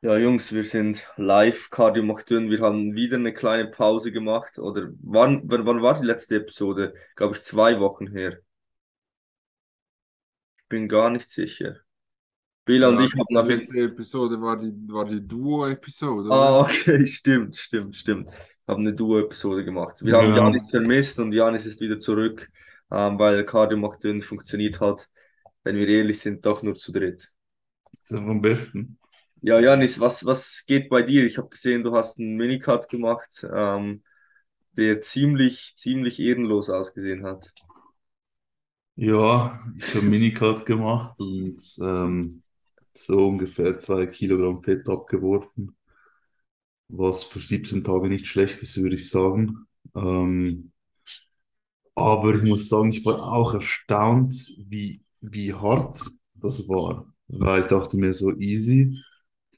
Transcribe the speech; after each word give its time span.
Ja, 0.00 0.16
Jungs, 0.16 0.52
wir 0.54 0.64
sind 0.64 1.10
live 1.16 1.68
Cardio 1.70 2.02
macht 2.02 2.30
dünn. 2.30 2.48
Wir 2.50 2.60
haben 2.60 2.94
wieder 2.94 3.16
eine 3.16 3.34
kleine 3.34 3.66
Pause 3.70 4.10
gemacht. 4.12 4.58
Oder 4.58 4.88
wann, 5.02 5.42
wann, 5.44 5.66
wann 5.66 5.82
war 5.82 5.98
die 6.00 6.06
letzte 6.06 6.36
Episode? 6.36 6.94
Glaube 7.14 7.34
ich, 7.36 7.42
zwei 7.42 7.78
Wochen 7.80 8.06
her. 8.06 8.38
Ich 10.58 10.68
bin 10.68 10.86
gar 10.88 11.08
nicht 11.10 11.30
sicher. 11.30 11.76
Bela 12.64 12.88
und 12.88 12.98
Ja, 12.98 13.04
ich 13.04 13.12
das, 13.14 13.28
haben 13.36 13.48
die 13.48 13.48
jeden 13.48 13.54
letzte 13.54 13.80
Episode 13.80 14.40
war 14.40 14.56
die, 14.58 14.72
war 14.88 15.04
die 15.04 15.26
Duo-Episode, 15.26 16.30
Ah, 16.30 16.60
okay, 16.60 17.06
stimmt, 17.06 17.56
stimmt, 17.56 17.96
stimmt. 17.96 18.30
Haben 18.66 18.80
eine 18.86 18.94
Duo-Episode 18.94 19.64
gemacht. 19.64 20.04
Wir 20.04 20.16
haben 20.16 20.32
Genau, 20.32 20.36
Janis 20.36 20.68
vermisst 20.70 21.18
und 21.20 21.32
Janis 21.32 21.66
ist 21.66 21.80
wieder 21.80 21.98
zurück, 22.00 22.50
ähm, 22.90 23.18
weil 23.18 23.44
Cardio 23.44 23.78
macht 23.78 24.02
dünn 24.04 24.20
funktioniert 24.22 24.80
hat, 24.80 25.08
wenn 25.62 25.76
wir 25.76 25.88
ehrlich 25.88 26.20
sind, 26.20 26.44
doch 26.44 26.62
nur 26.62 26.74
zu 26.74 26.92
dritt. 26.92 27.30
ist 28.02 28.12
einfach 28.12 28.30
am 28.30 28.40
besten. 28.40 28.98
Ja, 29.46 29.60
Janis, 29.60 30.00
was, 30.00 30.26
was 30.26 30.64
geht 30.66 30.88
bei 30.88 31.02
dir? 31.02 31.24
Ich 31.24 31.38
habe 31.38 31.48
gesehen, 31.48 31.82
du 31.84 31.94
hast 31.94 32.18
einen 32.18 32.36
Minicut 32.36 32.88
gemacht. 32.88 33.46
Ähm, 33.52 34.02
der 34.72 35.00
ziemlich, 35.02 35.76
ziemlich 35.76 36.20
ehrenlos 36.20 36.70
ausgesehen 36.70 37.24
hat. 37.24 37.54
Ja, 38.96 39.58
ich 39.76 39.94
habe 39.94 40.06
Minicut 40.06 40.64
gemacht 40.66 41.18
und 41.20 41.60
ähm, 41.80 42.42
so 42.94 43.28
ungefähr 43.28 43.78
zwei 43.78 44.06
Kilogramm 44.06 44.62
Fett 44.62 44.88
abgeworfen, 44.88 45.76
was 46.88 47.22
für 47.24 47.40
17 47.40 47.84
Tage 47.84 48.08
nicht 48.08 48.26
schlecht 48.26 48.60
ist, 48.62 48.76
würde 48.80 48.94
ich 48.96 49.08
sagen. 49.10 49.66
Ähm, 49.94 50.72
aber 51.94 52.34
ich 52.34 52.42
muss 52.42 52.68
sagen, 52.68 52.90
ich 52.92 53.04
war 53.04 53.32
auch 53.32 53.54
erstaunt, 53.54 54.34
wie, 54.68 55.02
wie 55.20 55.54
hart 55.54 55.98
das 56.34 56.68
war, 56.68 57.12
weil 57.28 57.62
ich 57.62 57.66
dachte 57.68 57.96
mir 57.96 58.12
so 58.12 58.32
easy, 58.38 58.98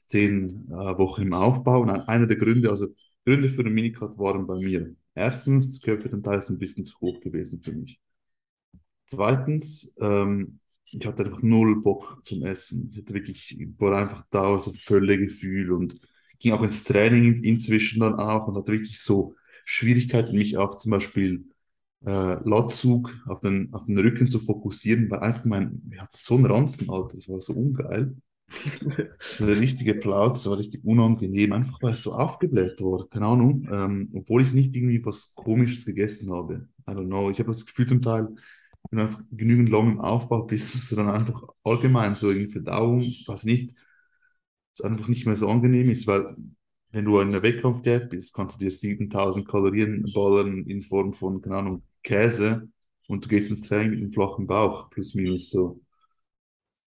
zehn 0.09 0.67
äh, 0.69 0.97
Wochen 0.97 1.23
im 1.23 1.33
Aufbau. 1.33 1.81
Und 1.81 1.89
einer 1.89 2.27
der 2.27 2.37
Gründe, 2.37 2.69
also 2.69 2.87
Gründe 3.25 3.49
für 3.49 3.63
den 3.63 3.73
Minicut 3.73 4.17
waren 4.17 4.47
bei 4.47 4.55
mir. 4.55 4.95
Erstens, 5.15 5.73
das 5.73 5.81
Körperteil 5.81 6.39
ist 6.39 6.49
ein 6.49 6.59
bisschen 6.59 6.85
zu 6.85 6.99
hoch 7.01 7.19
gewesen 7.21 7.61
für 7.61 7.73
mich. 7.73 7.99
Zweitens, 9.07 9.93
ähm, 9.99 10.59
ich 10.91 11.05
hatte 11.05 11.25
einfach 11.25 11.41
null 11.41 11.81
Bock 11.81 12.19
zum 12.23 12.43
Essen. 12.43 12.89
Ich 12.91 12.99
hatte 12.99 13.13
wirklich, 13.13 13.59
ich 13.59 13.67
war 13.79 13.97
einfach 13.97 14.25
da 14.29 14.59
so 14.59 14.73
Völlegefühl 14.73 15.71
und 15.71 15.95
ging 16.39 16.53
auch 16.53 16.63
ins 16.63 16.83
Training 16.83 17.43
inzwischen 17.43 17.99
dann 17.99 18.15
auch 18.15 18.47
und 18.47 18.55
hatte 18.55 18.71
wirklich 18.71 18.99
so 19.01 19.35
Schwierigkeiten, 19.65 20.35
mich 20.37 20.57
auf 20.57 20.77
zum 20.77 20.91
Beispiel 20.91 21.45
äh, 22.05 22.35
Latzug 22.49 23.15
auf 23.27 23.41
den, 23.41 23.73
auf 23.73 23.85
den 23.85 23.97
Rücken 23.99 24.29
zu 24.29 24.39
fokussieren, 24.39 25.09
weil 25.11 25.19
einfach 25.19 25.45
mein, 25.45 25.81
ich 25.91 25.99
hatte 25.99 26.17
so 26.17 26.35
einen 26.35 26.45
Ranzen, 26.45 26.89
Alter, 26.89 27.15
das 27.15 27.29
war 27.29 27.41
so 27.41 27.53
ungeil. 27.53 28.15
Das 29.19 29.39
ist 29.39 29.41
eine 29.41 29.57
richtige 29.59 29.95
Plauze, 29.95 30.33
das 30.43 30.49
war 30.49 30.57
richtig 30.57 30.83
unangenehm, 30.85 31.53
einfach 31.53 31.81
weil 31.81 31.93
es 31.93 32.03
so 32.03 32.13
aufgebläht 32.13 32.81
war, 32.81 33.07
keine 33.09 33.27
Ahnung, 33.27 33.67
ähm, 33.71 34.09
obwohl 34.15 34.41
ich 34.41 34.53
nicht 34.53 34.75
irgendwie 34.75 35.03
was 35.05 35.33
Komisches 35.35 35.85
gegessen 35.85 36.31
habe. 36.33 36.67
I 36.87 36.91
don't 36.93 37.05
know, 37.07 37.29
ich 37.29 37.39
habe 37.39 37.49
das 37.51 37.65
Gefühl 37.65 37.87
zum 37.87 38.01
Teil, 38.01 38.27
wenn 38.89 38.97
du 38.99 39.03
einfach 39.03 39.21
genügend 39.31 39.69
lang 39.69 39.91
im 39.93 40.01
Aufbau 40.01 40.43
bist, 40.43 40.73
dass 40.75 40.89
du 40.89 40.95
dann 40.95 41.09
einfach 41.09 41.43
allgemein 41.63 42.15
so 42.15 42.29
irgendwie 42.31 42.51
Verdauung, 42.51 43.01
weiß 43.27 43.43
nicht, 43.45 43.75
es 44.73 44.81
einfach 44.81 45.07
nicht 45.07 45.25
mehr 45.25 45.35
so 45.35 45.49
angenehm 45.49 45.89
ist, 45.89 46.07
weil 46.07 46.35
wenn 46.91 47.05
du 47.05 47.19
in 47.19 47.29
einer 47.29 47.43
Wettkampfdiät 47.43 48.09
bist, 48.09 48.33
kannst 48.33 48.55
du 48.59 48.65
dir 48.65 48.71
7000 48.71 49.47
Kalorien 49.47 50.05
ballern 50.13 50.65
in 50.65 50.81
Form 50.83 51.13
von, 51.13 51.41
keine 51.41 51.57
Ahnung, 51.57 51.83
Käse 52.03 52.67
und 53.07 53.25
du 53.25 53.29
gehst 53.29 53.51
ins 53.51 53.61
Training 53.61 53.91
mit 53.91 53.99
einem 54.01 54.13
flachen 54.13 54.47
Bauch, 54.47 54.89
plus 54.89 55.13
minus 55.15 55.49
so. 55.51 55.79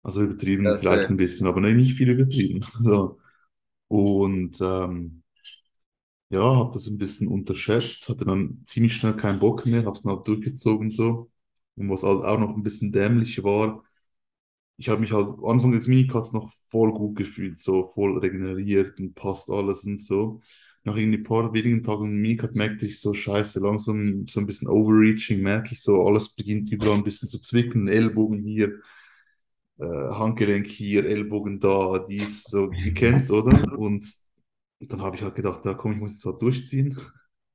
Also 0.04 0.22
übertrieben 0.24 0.72
Das, 0.72 0.80
vielleicht 0.80 1.10
ein 1.10 1.18
bisschen, 1.18 1.48
aber 1.48 1.60
nicht 1.62 1.96
viel 1.96 2.10
übertrieben. 2.10 2.62
So. 2.74 3.20
Und 3.88 4.60
ähm, 4.62 5.24
ja, 6.30 6.40
habe 6.56 6.72
das 6.74 6.86
ein 6.88 6.98
bisschen 6.98 7.28
unterschätzt, 7.28 8.08
hatte 8.08 8.24
dann 8.24 8.62
ziemlich 8.66 8.94
schnell 8.94 9.16
keinen 9.16 9.38
Bock 9.40 9.66
mehr, 9.66 9.84
habe 9.84 9.92
es 9.96 10.02
dann 10.02 10.12
auch 10.12 10.22
durchgezogen 10.24 10.90
so. 10.90 11.30
Und 11.76 11.90
was 11.90 12.02
halt 12.02 12.24
auch 12.24 12.38
noch 12.38 12.54
ein 12.56 12.62
bisschen 12.62 12.92
dämlich 12.92 13.42
war, 13.44 13.84
ich 14.76 14.88
habe 14.88 15.00
mich 15.00 15.12
halt 15.12 15.28
Anfang 15.44 15.72
des 15.72 15.86
Minicuts 15.88 16.32
noch 16.32 16.52
voll 16.68 16.92
gut 16.92 17.16
gefühlt, 17.16 17.58
so 17.58 17.92
voll 17.94 18.18
regeneriert 18.18 18.98
und 19.00 19.14
passt 19.14 19.50
alles 19.50 19.84
und 19.84 20.00
so. 20.00 20.40
Nach 20.84 20.96
irgendwie 20.96 21.18
paar 21.22 21.52
wenigen 21.54 21.82
Tagen 21.82 22.06
im 22.06 22.20
Minicut 22.22 22.54
merkte 22.56 22.86
ich 22.86 23.00
so, 23.00 23.14
scheiße, 23.14 23.60
langsam 23.60 24.26
so 24.28 24.40
ein 24.40 24.46
bisschen 24.46 24.68
Overreaching, 24.68 25.42
merke 25.42 25.70
ich 25.72 25.82
so, 25.82 26.06
alles 26.06 26.30
beginnt 26.34 26.70
überall 26.72 26.96
ein 26.98 27.04
bisschen 27.04 27.28
zu 27.28 27.40
zwicken, 27.40 27.88
Ellbogen 27.88 28.42
hier, 28.44 28.80
äh, 29.78 29.84
Handgelenk 29.84 30.66
hier, 30.68 31.04
Ellbogen 31.06 31.60
da, 31.60 31.98
dies, 32.08 32.44
so, 32.44 32.70
ihr 32.72 32.94
kennt's, 32.94 33.30
oder? 33.30 33.76
Und 33.78 34.04
dann 34.80 35.02
habe 35.02 35.16
ich 35.16 35.22
halt 35.22 35.34
gedacht, 35.36 35.64
ja 35.64 35.74
komm, 35.74 35.92
ich 35.92 35.98
muss 35.98 36.12
jetzt 36.14 36.24
halt 36.26 36.42
durchziehen. 36.42 36.98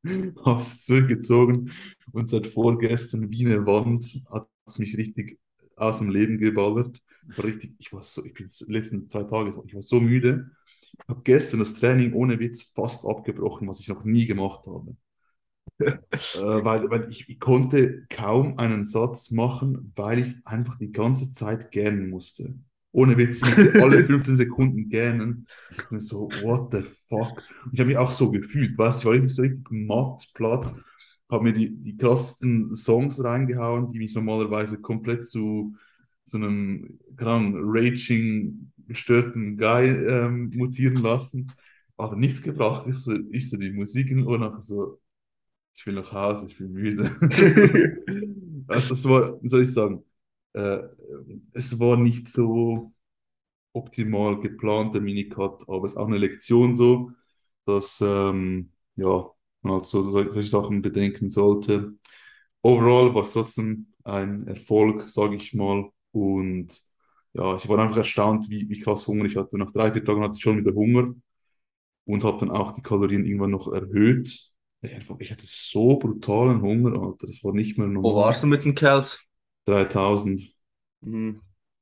Habe 0.46 0.62
es 0.62 0.86
zurückgezogen 0.86 1.72
und 2.14 2.30
seit 2.30 2.48
vorgestern 2.48 3.30
wie 3.32 3.46
eine 3.46 3.66
Wand 3.66 4.06
hat 4.32 4.48
es 4.66 4.80
mich 4.80 4.98
richtig 4.98 5.40
aus 5.76 6.00
dem 6.00 6.10
Leben 6.10 6.38
geballert. 6.38 7.02
Richtig, 7.38 7.76
ich 7.80 7.92
war 7.94 8.02
so, 8.04 8.24
ich 8.26 8.34
bin 8.34 8.48
die 8.48 8.72
letzten 8.72 9.10
zwei 9.10 9.24
Tage, 9.24 9.52
ich 9.66 9.76
war 9.76 9.82
so 9.82 10.00
müde. 10.00 10.52
Ich 10.94 11.10
habe 11.10 11.22
gestern 11.24 11.60
das 11.60 11.74
Training 11.74 12.14
ohne 12.14 12.40
Witz 12.40 12.62
fast 12.64 13.06
abgebrochen, 13.06 13.68
was 13.68 13.80
ich 13.82 13.90
noch 13.90 14.04
nie 14.06 14.26
gemacht 14.26 14.66
habe. 14.68 14.96
Äh, 16.34 16.40
weil, 16.40 16.90
weil 16.90 17.10
ich, 17.10 17.30
ich 17.30 17.40
konnte 17.40 18.06
kaum 18.10 18.58
einen 18.58 18.86
Satz 18.86 19.32
machen, 19.32 19.92
weil 19.96 20.20
ich 20.20 20.36
einfach 20.46 20.78
die 20.78 20.92
ganze 20.92 21.32
Zeit 21.32 21.72
gähnen 21.72 22.10
musste. 22.10 22.56
Ohne 22.92 23.18
Witz, 23.18 23.38
ich 23.38 23.46
musste 23.46 23.82
alle 23.82 24.04
15 24.06 24.36
Sekunden 24.36 24.90
gähnen. 24.90 25.46
Ich 25.72 25.90
mir 25.92 26.02
so, 26.02 26.30
what 26.42 26.74
the 26.74 26.82
fuck? 26.82 27.44
Und 27.66 27.74
ich 27.74 27.80
habe 27.80 27.90
mich 27.90 27.98
auch 27.98 28.12
so 28.12 28.32
gefühlt, 28.32 28.78
weißt 28.78 28.98
du, 28.98 29.02
ich 29.02 29.06
war 29.06 29.14
richtig 29.14 29.36
so 29.36 29.42
richtig 29.44 29.66
matt, 29.72 30.28
platt, 30.34 30.74
habe 31.30 31.44
mir 31.44 31.54
die, 31.54 31.76
die 31.84 31.96
krassesten 31.96 32.74
Songs 32.74 33.24
reingehauen, 33.24 33.92
die 33.92 34.00
mich 34.00 34.16
normalerweise 34.16 34.82
komplett 34.82 35.28
zu, 35.28 35.76
zu 36.26 36.38
einem, 36.38 37.00
keine 37.16 37.60
raging, 37.64 38.72
gestörten 38.88 39.58
Guy 39.58 39.90
ähm, 39.90 40.52
mutieren 40.56 40.96
lassen. 40.98 41.52
Aber 41.98 42.16
nichts 42.16 42.42
gebracht. 42.42 42.88
Ich 42.90 42.96
so, 42.98 43.16
ich 43.30 43.50
so 43.50 43.58
die 43.58 43.72
Musik 43.72 44.10
in 44.10 44.18
den 44.20 44.28
Ohren, 44.28 44.62
so, 44.62 45.00
ich 45.80 45.86
will 45.88 45.94
nach 45.96 46.12
Hause, 46.12 46.48
ich 46.48 46.58
bin 46.58 46.74
müde. 46.74 47.10
Also, 48.68 48.94
es 48.94 49.04
war, 49.10 49.42
wie 49.42 49.48
soll 49.50 49.64
ich 49.64 49.74
sagen, 49.74 50.04
äh, 50.54 50.78
es 51.54 51.80
war 51.80 51.98
nicht 51.98 52.28
so 52.30 52.94
optimal 53.74 54.40
geplanter 54.42 55.02
Minicut, 55.02 55.64
aber 55.70 55.86
es 55.86 55.94
ist 55.94 55.98
auch 55.98 56.08
eine 56.08 56.18
Lektion 56.18 56.76
so, 56.76 57.12
dass 57.66 58.02
ähm, 58.02 58.72
ja, 58.96 59.30
man 59.62 59.74
halt 59.76 59.86
so 59.88 60.02
sol- 60.04 60.32
solche 60.32 60.50
Sachen 60.50 60.82
bedenken 60.84 61.30
sollte. 61.30 61.94
Overall 62.64 63.14
war 63.16 63.24
es 63.24 63.34
trotzdem 63.34 63.94
ein 64.06 64.48
Erfolg, 64.48 65.04
sage 65.06 65.36
ich 65.38 65.54
mal. 65.56 65.90
Und 66.12 66.70
ja, 67.34 67.56
ich 67.58 67.70
war 67.70 67.80
einfach 67.80 67.98
erstaunt, 67.98 68.50
wie, 68.50 68.70
wie 68.70 68.80
krass 68.82 69.08
Hunger 69.08 69.26
ich 69.26 69.38
hatte. 69.38 69.58
Nach 69.58 69.72
drei, 69.72 69.92
vier 69.94 70.06
Tagen 70.06 70.24
hatte 70.24 70.36
ich 70.38 70.44
schon 70.44 70.58
wieder 70.60 70.74
Hunger 70.76 71.16
und 72.06 72.24
habe 72.24 72.40
dann 72.40 72.52
auch 72.52 72.72
die 72.74 72.82
Kalorien 72.82 73.26
irgendwann 73.26 73.52
noch 73.52 73.72
erhöht. 73.72 74.49
Ich, 74.82 75.32
hatte 75.32 75.46
so 75.46 75.98
brutalen 75.98 76.62
Hunger, 76.62 77.02
Alter. 77.02 77.28
Das 77.28 77.44
war 77.44 77.54
nicht 77.54 77.78
mehr 77.78 77.88
Wo 77.88 77.92
normal. 77.92 78.26
warst 78.28 78.44
du 78.44 78.48
mit 78.48 78.64
den 78.64 78.76
Kerls? 78.76 79.28
3000. 79.66 80.54
Mhm. 81.02 81.42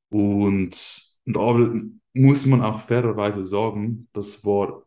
Und, 0.09 1.18
und 1.25 1.38
aber 1.38 1.81
muss 2.13 2.46
man 2.46 2.62
auch 2.62 2.80
fairerweise 2.80 3.44
sagen, 3.44 4.07
das 4.13 4.44
war 4.44 4.84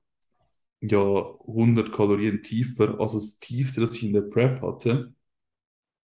ja 0.81 0.99
100 1.47 1.93
Kalorien 1.93 2.43
tiefer 2.43 2.99
als 2.99 3.13
das 3.13 3.39
tiefste, 3.39 3.81
das 3.83 3.95
ich 3.95 4.05
in 4.05 4.13
der 4.13 4.23
Prep 4.23 4.61
hatte. 4.63 5.15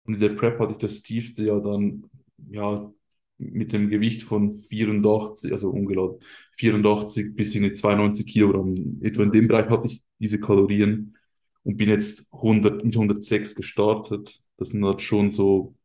Und 0.06 0.16
in 0.16 0.20
der 0.20 0.30
Prep 0.30 0.60
hatte 0.60 0.74
ich 0.74 0.80
das 0.80 1.02
tiefste 1.02 1.46
ja 1.46 1.60
dann 1.60 2.10
ja 2.50 2.92
mit 3.38 3.74
dem 3.74 3.90
Gewicht 3.90 4.24
von 4.24 4.52
84, 4.52 5.52
also 5.52 5.70
ungeladen, 5.70 6.20
84 6.58 7.36
bis 7.36 7.56
in 7.56 7.64
die 7.64 7.74
92 7.74 8.26
Kilogramm. 8.28 9.00
Etwa 9.02 9.24
in 9.24 9.32
dem 9.32 9.48
Bereich 9.48 9.70
hatte 9.70 9.88
ich 9.88 10.02
diese 10.20 10.40
Kalorien 10.40 11.16
und 11.64 11.78
bin 11.78 11.90
jetzt 11.90 12.28
100, 12.32 12.84
mit 12.86 12.96
106 12.96 13.56
gestartet. 13.56 14.42
Das 14.58 14.70
sind 14.70 14.86
halt 14.86 15.02
schon 15.02 15.32
so 15.32 15.76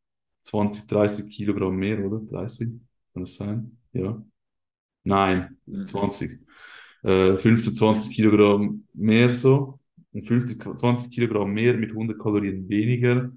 20, 0.43 0.87
30 0.89 1.31
Kilogramm 1.31 1.77
mehr, 1.77 2.05
oder? 2.05 2.21
30? 2.21 2.69
Kann 3.13 3.23
das 3.25 3.35
sein? 3.37 3.79
Ja. 3.93 4.23
Nein, 5.05 5.59
Mhm. 5.67 5.85
20. 5.85 6.41
Äh, 7.03 7.37
15, 7.39 7.75
20 7.75 8.15
Kilogramm 8.17 8.87
mehr 8.95 9.33
so. 9.35 9.81
Und 10.13 10.27
50, 10.27 10.63
20 10.79 11.13
Kilogramm 11.13 11.53
mehr 11.53 11.75
mit 11.77 11.93
100 11.95 12.19
Kalorien 12.21 12.69
weniger. 12.69 13.31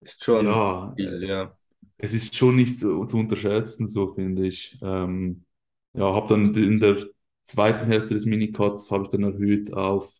Ist 0.00 0.22
schon 0.24 0.46
Ja, 0.46 0.96
viel, 0.96 1.22
ja. 1.24 1.58
es 1.98 2.14
ist 2.14 2.34
schon 2.36 2.56
nicht 2.56 2.80
zu, 2.80 3.04
zu 3.06 3.16
unterschätzen, 3.18 3.88
so 3.88 4.14
finde 4.14 4.46
ich. 4.46 4.78
Ähm, 4.82 5.44
ja, 5.94 6.12
habe 6.14 6.28
dann 6.28 6.54
in 6.54 6.80
der 6.80 7.06
zweiten 7.44 7.86
Hälfte 7.86 8.14
des 8.14 8.26
Minicuts 8.26 8.90
habe 8.90 9.04
ich 9.04 9.10
dann 9.10 9.22
erhöht 9.24 9.72
auf 9.72 10.12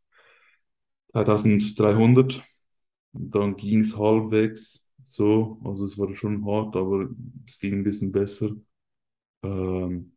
3300. 1.14 2.42
Und 3.12 3.34
dann 3.34 3.56
ging 3.56 3.80
es 3.80 3.98
halbwegs 3.98 4.92
so. 5.04 5.60
Also 5.64 5.84
es 5.86 5.98
war 5.98 6.14
schon 6.14 6.44
hart, 6.46 6.76
aber 6.76 7.08
es 7.46 7.58
ging 7.60 7.74
ein 7.74 7.84
bisschen 7.84 8.12
besser. 8.12 8.50
Ähm, 9.44 10.12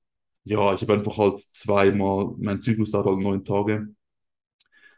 Ja, 0.46 0.74
ich 0.74 0.82
habe 0.84 0.94
einfach 0.94 1.18
halt 1.18 1.40
zweimal, 1.42 2.34
mein 2.40 2.62
Zyklus 2.62 2.92
dauert 2.92 3.08
halt 3.08 3.20
neun 3.20 3.46
Tage. 3.46 3.90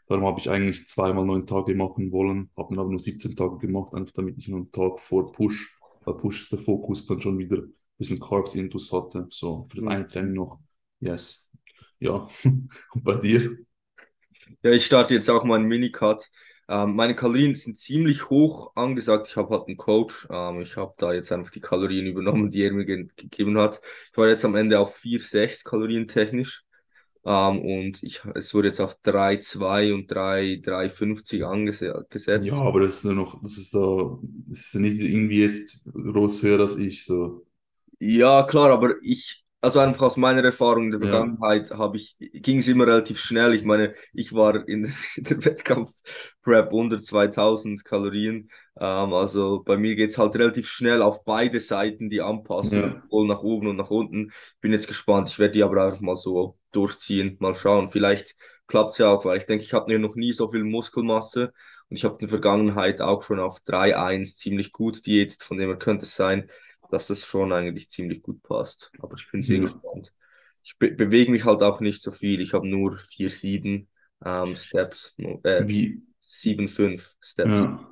Darum 0.08 0.26
habe 0.26 0.40
ich 0.40 0.50
eigentlich 0.50 0.88
zweimal 0.88 1.26
neun 1.26 1.46
Tage 1.48 1.76
machen 1.76 2.12
wollen, 2.12 2.50
habe 2.58 2.70
dann 2.76 2.80
aber 2.80 2.90
nur 2.90 3.00
17 3.00 3.36
Tage 3.36 3.58
gemacht, 3.60 3.94
einfach 3.94 4.14
damit 4.14 4.38
ich 4.38 4.48
einen 4.52 4.72
Tag 4.72 5.00
vor 5.00 5.32
Push, 5.32 5.80
weil 6.04 6.16
Push 6.16 6.44
ist 6.44 6.52
der 6.52 6.60
Fokus, 6.60 7.06
dann 7.06 7.22
schon 7.22 7.38
wieder 7.38 7.58
ein 7.58 7.74
bisschen 7.98 8.20
Carbs 8.20 8.56
intus 8.56 8.92
hatte. 8.92 9.28
So, 9.30 9.68
für 9.70 9.78
das 9.78 9.86
Mhm. 9.86 9.90
eine 9.92 10.06
Training 10.06 10.34
noch. 10.34 10.60
Yes. 11.00 11.50
Ja. 12.00 12.30
Und 12.44 13.04
bei 13.04 13.16
dir? 13.16 13.58
Ja, 14.64 14.72
ich 14.72 14.86
starte 14.86 15.14
jetzt 15.14 15.30
auch 15.30 15.44
mal 15.44 15.56
einen 15.60 15.68
Minicut. 15.68 16.30
Ähm, 16.68 16.96
meine 16.96 17.16
Kalorien 17.16 17.56
sind 17.56 17.78
ziemlich 17.78 18.30
hoch 18.30 18.72
angesagt. 18.76 19.28
Ich 19.30 19.36
habe 19.38 19.56
halt 19.56 19.68
einen 19.68 19.78
Coach. 19.78 20.28
Ähm, 20.30 20.62
ich 20.62 20.78
habe 20.78 20.94
da 20.98 21.14
jetzt 21.14 21.32
einfach 21.32 21.50
die 21.50 21.62
Kalorien 21.62 22.06
übernommen, 22.06 22.50
die 22.50 22.62
er 22.64 22.72
mir 22.72 22.86
ge 22.86 23.08
gegeben 23.16 23.58
hat. 23.58 23.82
Ich 24.12 24.18
war 24.18 24.28
jetzt 24.28 24.46
am 24.46 24.56
Ende 24.56 24.80
auf 24.80 24.96
4,6 24.96 25.64
Kalorien 25.64 26.08
technisch. 26.08 26.64
Ähm, 27.26 27.60
und 27.60 28.04
ich, 28.04 28.22
es 28.36 28.54
wurde 28.54 28.68
jetzt 28.70 28.80
auf 28.80 28.96
3,2 29.02 29.94
und 29.94 30.08
3, 30.10 30.60
3,50 30.62 31.44
angesetzt. 31.44 32.48
Ja, 32.48 32.56
aber 32.56 32.82
das 32.82 32.98
ist 32.98 33.04
nur 33.06 33.16
noch, 33.16 33.42
das 33.42 33.58
ist 33.58 33.74
da, 33.74 34.18
das 34.48 34.60
ist 34.60 34.76
nicht 34.76 35.02
irgendwie 35.02 35.42
jetzt 35.42 35.82
groß 35.92 36.44
höher 36.44 36.60
als 36.62 36.78
ich, 36.78 37.06
so. 37.06 37.46
Ja, 38.00 38.44
klar, 38.44 38.72
aber 38.72 38.96
ich, 39.02 39.46
also 39.62 39.80
einfach 39.80 40.04
aus 40.04 40.18
meiner 40.18 40.44
Erfahrung 40.44 40.86
in 40.86 40.92
der 40.92 41.00
Ja. 41.00 41.10
Vergangenheit 41.10 41.72
habe 41.72 41.98
ich, 41.98 42.16
ging 42.20 42.60
es 42.60 42.68
immer 42.68 42.88
relativ 42.88 43.20
schnell. 43.20 43.54
Ich 43.54 43.64
meine, 43.64 43.94
ich 44.14 44.34
war 44.34 44.68
in, 44.68 44.86
in 45.18 45.24
der 45.24 45.44
Wettkampf-Prep 45.46 46.72
unter 46.74 47.02
2000 47.02 47.84
Kalorien. 47.86 48.50
Ähm, 48.80 49.14
also 49.14 49.62
bei 49.64 49.78
mir 49.78 49.96
geht 49.96 50.12
es 50.12 50.18
halt 50.18 50.36
relativ 50.36 50.70
schnell 50.70 51.02
auf 51.02 51.26
beide 51.26 51.60
Seiten 51.60 52.10
die 52.10 52.22
Anpassung, 52.22 52.94
Ja. 52.94 53.02
sowohl 53.10 53.28
nach 53.28 53.44
oben 53.44 53.68
und 53.68 53.76
nach 53.78 53.90
unten. 53.92 54.32
Ich 54.56 54.60
bin 54.62 54.72
jetzt 54.74 54.88
gespannt. 54.88 55.30
Ich 55.30 55.40
werde 55.40 55.54
die 55.54 55.64
aber 55.64 55.84
einfach 55.86 56.00
mal 56.02 56.16
so 56.16 56.58
durchziehen, 56.72 57.36
mal 57.40 57.56
schauen. 57.56 57.90
Vielleicht 57.90 58.36
klappt 58.68 58.94
es 58.94 58.98
ja 59.00 59.10
auch, 59.12 59.26
weil 59.26 59.38
ich 59.38 59.46
denke, 59.46 59.64
ich 59.66 59.74
habe 59.74 59.98
noch 60.00 60.16
nie 60.16 60.32
so 60.34 60.50
viel 60.50 60.64
Muskelmasse 60.64 61.52
und 61.90 61.96
ich 61.98 62.04
habe 62.06 62.16
in 62.16 62.20
der 62.22 62.30
Vergangenheit 62.30 63.02
auch 63.02 63.24
schon 63.24 63.40
auf 63.40 63.60
3-1 63.62 64.38
ziemlich 64.38 64.72
gut 64.72 65.06
diätet. 65.06 65.44
Von 65.44 65.58
dem 65.58 65.70
her 65.70 65.78
könnte 65.80 66.06
es 66.06 66.16
sein, 66.16 66.50
dass 66.90 67.08
das 67.08 67.26
schon 67.26 67.52
eigentlich 67.54 67.90
ziemlich 67.90 68.22
gut 68.22 68.42
passt. 68.44 68.92
Aber 69.00 69.16
ich 69.18 69.30
bin 69.32 69.42
sehr 69.42 69.60
Ja. 69.60 69.60
gespannt. 69.60 70.14
Ich 70.64 70.78
be 70.78 70.92
bewege 70.92 71.32
mich 71.32 71.46
halt 71.46 71.62
auch 71.64 71.80
nicht 71.80 72.02
so 72.02 72.12
viel. 72.12 72.42
Ich 72.42 72.54
habe 72.54 72.68
nur 72.68 72.98
4, 72.98 73.30
7 73.30 73.88
ähm, 74.26 74.56
Steps, 74.56 75.16
äh, 75.44 75.66
Wie, 75.68 76.02
7, 76.22 76.68
5 76.68 77.16
Steps. 77.22 77.70
ja. 77.70 77.86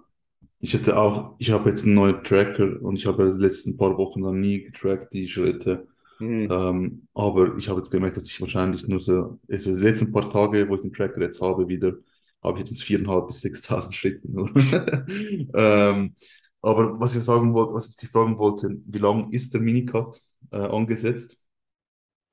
Ich 0.60 0.74
hatte 0.76 0.98
auch, 0.98 1.36
ich 1.40 1.52
habe 1.52 1.70
jetzt 1.70 1.86
einen 1.86 1.96
neuen 1.96 2.24
Tracker 2.24 2.82
und 2.82 2.96
ich 2.98 3.06
habe 3.08 3.32
die 3.32 3.38
letzten 3.44 3.78
paar 3.78 3.98
Wochen 3.98 4.22
noch 4.22 4.34
nie 4.34 4.64
getrackt, 4.64 5.14
die 5.14 5.28
Schritte. 5.30 5.88
Mhm. 6.20 6.48
Ähm, 6.50 7.08
aber 7.16 7.58
ich 7.58 7.70
habe 7.70 7.80
jetzt 7.82 7.92
gemerkt, 7.92 8.18
dass 8.18 8.30
ich 8.30 8.42
wahrscheinlich 8.42 8.88
nur 8.88 9.00
so, 9.00 9.40
also 9.50 9.76
die 9.76 9.82
letzten 9.82 10.12
paar 10.14 10.30
Tage, 10.32 10.70
wo 10.70 10.76
ich 10.76 10.82
den 10.82 10.94
Tracker 10.94 11.22
jetzt 11.22 11.42
habe, 11.42 11.68
wieder, 11.70 11.96
habe 12.44 12.60
ich 12.62 12.70
jetzt 12.70 12.84
4.500 12.84 13.28
bis 13.28 13.42
6.000 13.42 13.96
Schritte 13.96 14.32
nur. 14.32 14.52
ähm, 15.56 16.16
aber 16.62 17.00
was 17.00 17.16
ich 17.16 17.24
sagen 17.24 17.54
wollte, 17.54 17.74
was 17.74 17.90
ich 17.90 17.96
dich 17.96 18.10
fragen 18.10 18.38
wollte, 18.38 18.78
wie 18.86 18.98
lang 18.98 19.30
ist 19.32 19.54
der 19.54 19.62
Minicut 19.62 20.22
äh, 20.52 20.58
angesetzt? 20.58 21.44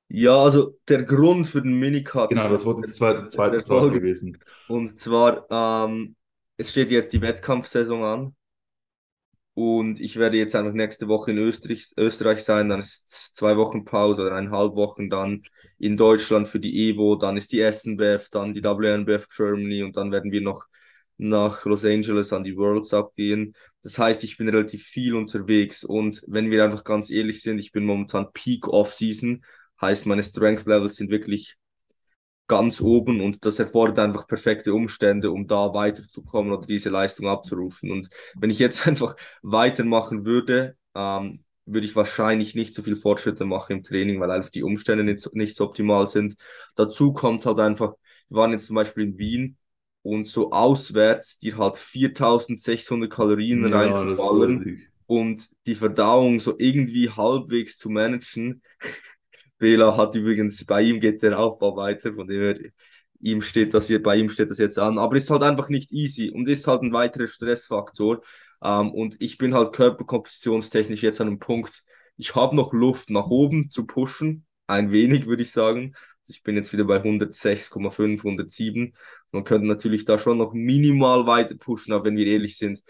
Ja, 0.07 0.43
also 0.43 0.77
der 0.87 1.03
Grund 1.03 1.47
für 1.47 1.61
den 1.61 1.73
Minicut 1.79 2.29
Genau, 2.29 2.47
das 2.47 2.65
war 2.65 2.75
die 2.75 2.83
zweite, 2.83 3.25
zweite 3.25 3.63
Frage 3.63 3.99
gewesen. 3.99 4.37
Und 4.67 4.99
zwar, 4.99 5.45
ähm, 5.49 6.15
es 6.57 6.71
steht 6.71 6.91
jetzt 6.91 7.13
die 7.13 7.21
Wettkampfsaison 7.21 8.03
an. 8.03 8.35
Und 9.55 10.01
ich 10.01 10.17
werde 10.17 10.35
jetzt 10.37 10.53
einfach 10.53 10.73
nächste 10.73 11.07
Woche 11.07 11.31
in 11.31 11.37
Österreich, 11.37 11.93
Österreich 11.97 12.43
sein, 12.43 12.67
dann 12.67 12.81
ist 12.81 13.07
zwei 13.35 13.55
Wochen 13.55 13.85
Pause 13.85 14.23
oder 14.23 14.35
eineinhalb 14.35 14.75
Wochen 14.75 15.09
dann 15.09 15.43
in 15.79 15.95
Deutschland 15.95 16.49
für 16.49 16.59
die 16.59 16.89
Evo, 16.89 17.15
dann 17.15 17.37
ist 17.37 17.53
die 17.53 17.61
SNBF, 17.61 18.27
dann 18.29 18.53
die 18.53 18.61
WNBF 18.61 19.29
Germany 19.29 19.81
und 19.83 19.95
dann 19.95 20.11
werden 20.11 20.33
wir 20.33 20.41
noch 20.41 20.65
nach 21.17 21.65
Los 21.65 21.85
Angeles 21.85 22.33
an 22.33 22.43
die 22.43 22.57
Worlds 22.57 22.93
abgehen. 22.93 23.55
Das 23.81 23.97
heißt, 23.97 24.23
ich 24.23 24.37
bin 24.37 24.49
relativ 24.49 24.83
viel 24.83 25.15
unterwegs 25.15 25.83
und 25.83 26.23
wenn 26.27 26.51
wir 26.51 26.63
einfach 26.63 26.83
ganz 26.83 27.09
ehrlich 27.09 27.41
sind, 27.41 27.59
ich 27.59 27.71
bin 27.71 27.85
momentan 27.85 28.31
Peak 28.33 28.67
Off-Season, 28.67 29.43
heißt 29.81 30.05
meine 30.05 30.23
Strength 30.23 30.65
Levels 30.65 30.95
sind 30.95 31.11
wirklich 31.11 31.57
ganz 32.47 32.81
oben 32.81 33.21
und 33.21 33.45
das 33.45 33.59
erfordert 33.59 33.99
einfach 33.99 34.27
perfekte 34.27 34.73
Umstände, 34.73 35.31
um 35.31 35.47
da 35.47 35.73
weiterzukommen 35.73 36.53
oder 36.53 36.67
diese 36.67 36.89
Leistung 36.89 37.27
abzurufen. 37.27 37.91
Und 37.91 38.09
wenn 38.35 38.49
ich 38.49 38.59
jetzt 38.59 38.87
einfach 38.87 39.15
weitermachen 39.41 40.25
würde, 40.25 40.77
ähm, 40.95 41.43
würde 41.65 41.87
ich 41.87 41.95
wahrscheinlich 41.95 42.53
nicht 42.53 42.75
so 42.75 42.83
viel 42.83 42.95
Fortschritte 42.95 43.45
machen 43.45 43.77
im 43.77 43.83
Training, 43.83 44.19
weil 44.19 44.29
einfach 44.29 44.51
die 44.51 44.63
Umstände 44.63 45.03
nicht, 45.03 45.33
nicht 45.33 45.55
so 45.55 45.65
optimal 45.65 46.07
sind. 46.07 46.35
Dazu 46.75 47.11
kommt 47.13 47.45
halt 47.45 47.59
einfach, 47.59 47.93
wir 48.29 48.37
waren 48.37 48.51
jetzt 48.51 48.67
zum 48.67 48.75
Beispiel 48.75 49.05
in 49.05 49.17
Wien 49.17 49.57
und 50.05 50.27
so 50.27 50.51
auswärts 50.51 51.39
dir 51.39 51.57
halt 51.57 51.77
4600 51.77 53.11
Kalorien 53.11 53.65
Ja, 53.65 53.69
reinzuballern 53.75 54.67
und 55.07 55.49
die 55.65 55.73
Verdauung 55.73 56.39
so 56.39 56.55
irgendwie 56.59 57.09
halbwegs 57.09 57.77
zu 57.79 57.89
managen. 57.89 58.61
Bela 59.57 59.97
hat 59.97 60.13
übrigens, 60.15 60.63
bei 60.65 60.83
ihm 60.83 60.99
geht 60.99 61.23
der 61.23 61.39
Aufbau 61.39 61.75
weiter, 61.75 62.13
von 62.13 62.27
dem 62.27 62.41
her, 62.41 62.59
ihm 63.19 63.41
steht 63.41 63.73
das 63.73 63.87
hier, 63.87 64.03
bei 64.03 64.17
ihm 64.17 64.29
steht 64.29 64.51
das 64.51 64.59
jetzt 64.59 64.77
an, 64.77 64.99
aber 64.99 65.15
ist 65.15 65.31
halt 65.31 65.41
einfach 65.41 65.69
nicht 65.69 65.91
easy 65.91 66.29
und 66.29 66.47
ist 66.47 66.67
halt 66.67 66.83
ein 66.83 66.93
weiterer 66.93 67.25
Stressfaktor. 67.27 68.21
Ähm, 68.63 68.91
und 68.91 69.19
ich 69.19 69.39
bin 69.39 69.55
halt 69.55 69.73
körperkompositionstechnisch 69.73 71.01
jetzt 71.01 71.19
an 71.19 71.27
einem 71.27 71.39
Punkt, 71.39 71.83
ich 72.17 72.35
habe 72.35 72.55
noch 72.55 72.73
Luft 72.73 73.09
nach 73.09 73.27
oben 73.27 73.71
zu 73.71 73.87
pushen, 73.87 74.45
ein 74.67 74.91
wenig 74.91 75.25
würde 75.25 75.41
ich 75.41 75.51
sagen. 75.51 75.95
Ich 76.27 76.43
bin 76.43 76.55
jetzt 76.55 76.73
wieder 76.73 76.85
bei 76.85 77.01
106,5, 77.03 78.23
107. 78.23 78.95
Man 79.31 79.43
könnte 79.43 79.67
natürlich 79.67 80.05
da 80.05 80.17
schon 80.17 80.37
noch 80.37 80.53
minimal 80.53 81.27
weiter 81.27 81.55
pushen, 81.55 81.93
aber 81.93 82.05
wenn 82.05 82.17
wir 82.17 82.25
ehrlich 82.25 82.57
sind, 82.57 82.81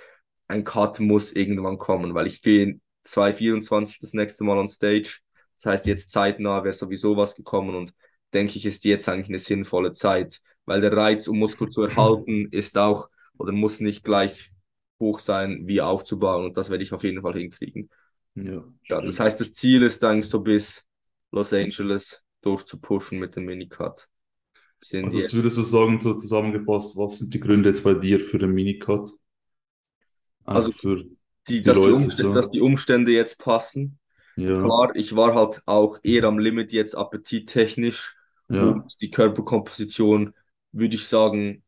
ein 0.48 0.64
Cut 0.64 1.00
muss 1.00 1.32
irgendwann 1.32 1.78
kommen, 1.78 2.14
weil 2.14 2.28
ich 2.28 2.42
gehe 2.42 2.64
in 2.64 2.82
2024 3.04 4.00
das 4.00 4.14
nächste 4.14 4.44
Mal 4.44 4.58
on 4.58 4.68
Stage. 4.68 5.20
Das 5.58 5.72
heißt, 5.72 5.86
jetzt 5.88 6.12
zeitnah 6.12 6.64
wäre 6.64 6.74
sowieso 6.74 7.18
was 7.18 7.36
gekommen 7.36 7.76
und 7.76 7.94
denke 8.34 8.58
ich, 8.58 8.66
ist 8.66 8.86
jetzt 8.86 9.10
eigentlich 9.10 9.30
eine 9.30 9.40
sinnvolle 9.40 9.94
Zeit, 9.94 10.42
weil 10.66 10.82
der 10.82 10.96
Reiz, 10.96 11.28
um 11.28 11.40
Muskel 11.40 11.70
zu 11.70 11.84
erhalten, 11.84 12.48
ist 12.52 12.78
auch 12.78 13.10
oder 13.38 13.52
muss 13.52 13.80
nicht 13.80 14.04
gleich 14.04 14.52
hoch 15.00 15.20
sein, 15.20 15.68
wie 15.68 15.82
aufzubauen 15.82 16.46
und 16.46 16.58
das 16.58 16.70
werde 16.70 16.84
ich 16.84 16.94
auf 16.94 17.04
jeden 17.04 17.22
Fall 17.22 17.34
hinkriegen. 17.34 17.90
Ja, 18.36 18.64
Ja, 18.88 19.02
das 19.02 19.20
heißt, 19.20 19.40
das 19.40 19.54
Ziel 19.54 19.84
ist 19.84 20.04
eigentlich 20.04 20.30
so 20.30 20.42
bis 20.42 20.86
Los 21.32 21.54
Angeles 21.54 22.25
durchzupushen 22.46 23.20
mit 23.20 23.36
dem 23.36 23.46
Minicut. 23.46 24.08
Sind 24.80 25.06
Also, 25.06 25.38
würdest 25.38 25.58
du 25.58 25.62
sagen, 25.64 26.00
so 26.00 26.14
zusammengefasst, 26.14 26.96
was 26.98 27.20
sind 27.20 27.34
die 27.34 27.40
Gründe 27.40 27.70
jetzt 27.70 27.84
bei 27.84 27.94
dir 27.94 28.20
für 28.20 28.38
den 28.38 28.52
Minicut? 28.52 29.10
Also 30.46 30.70
Einfach 30.70 30.80
für 30.80 31.04
die, 31.04 31.16
die 31.48 31.62
dass 31.64 31.78
die 31.78 31.84
Leute 31.84 31.96
Umstände, 31.96 32.34
dass 32.34 32.46
so. 32.46 32.52
die 32.52 32.62
Umstände 32.62 33.12
jetzt 33.12 33.40
passen. 33.40 34.00
Ja, 34.36 34.54
Klar, 34.62 34.96
ich 34.96 35.16
war 35.16 35.34
halt 35.34 35.64
auch 35.66 36.00
eher 36.04 36.26
am 36.26 36.40
Limit 36.40 36.74
jetzt 36.74 36.96
appetittechnisch 36.96 38.16
ja, 38.50 38.64
und 38.64 39.02
die 39.02 39.10
Körperkomposition, 39.10 40.34
würde 40.72 40.96
ich 40.96 41.08
sagen, 41.08 41.64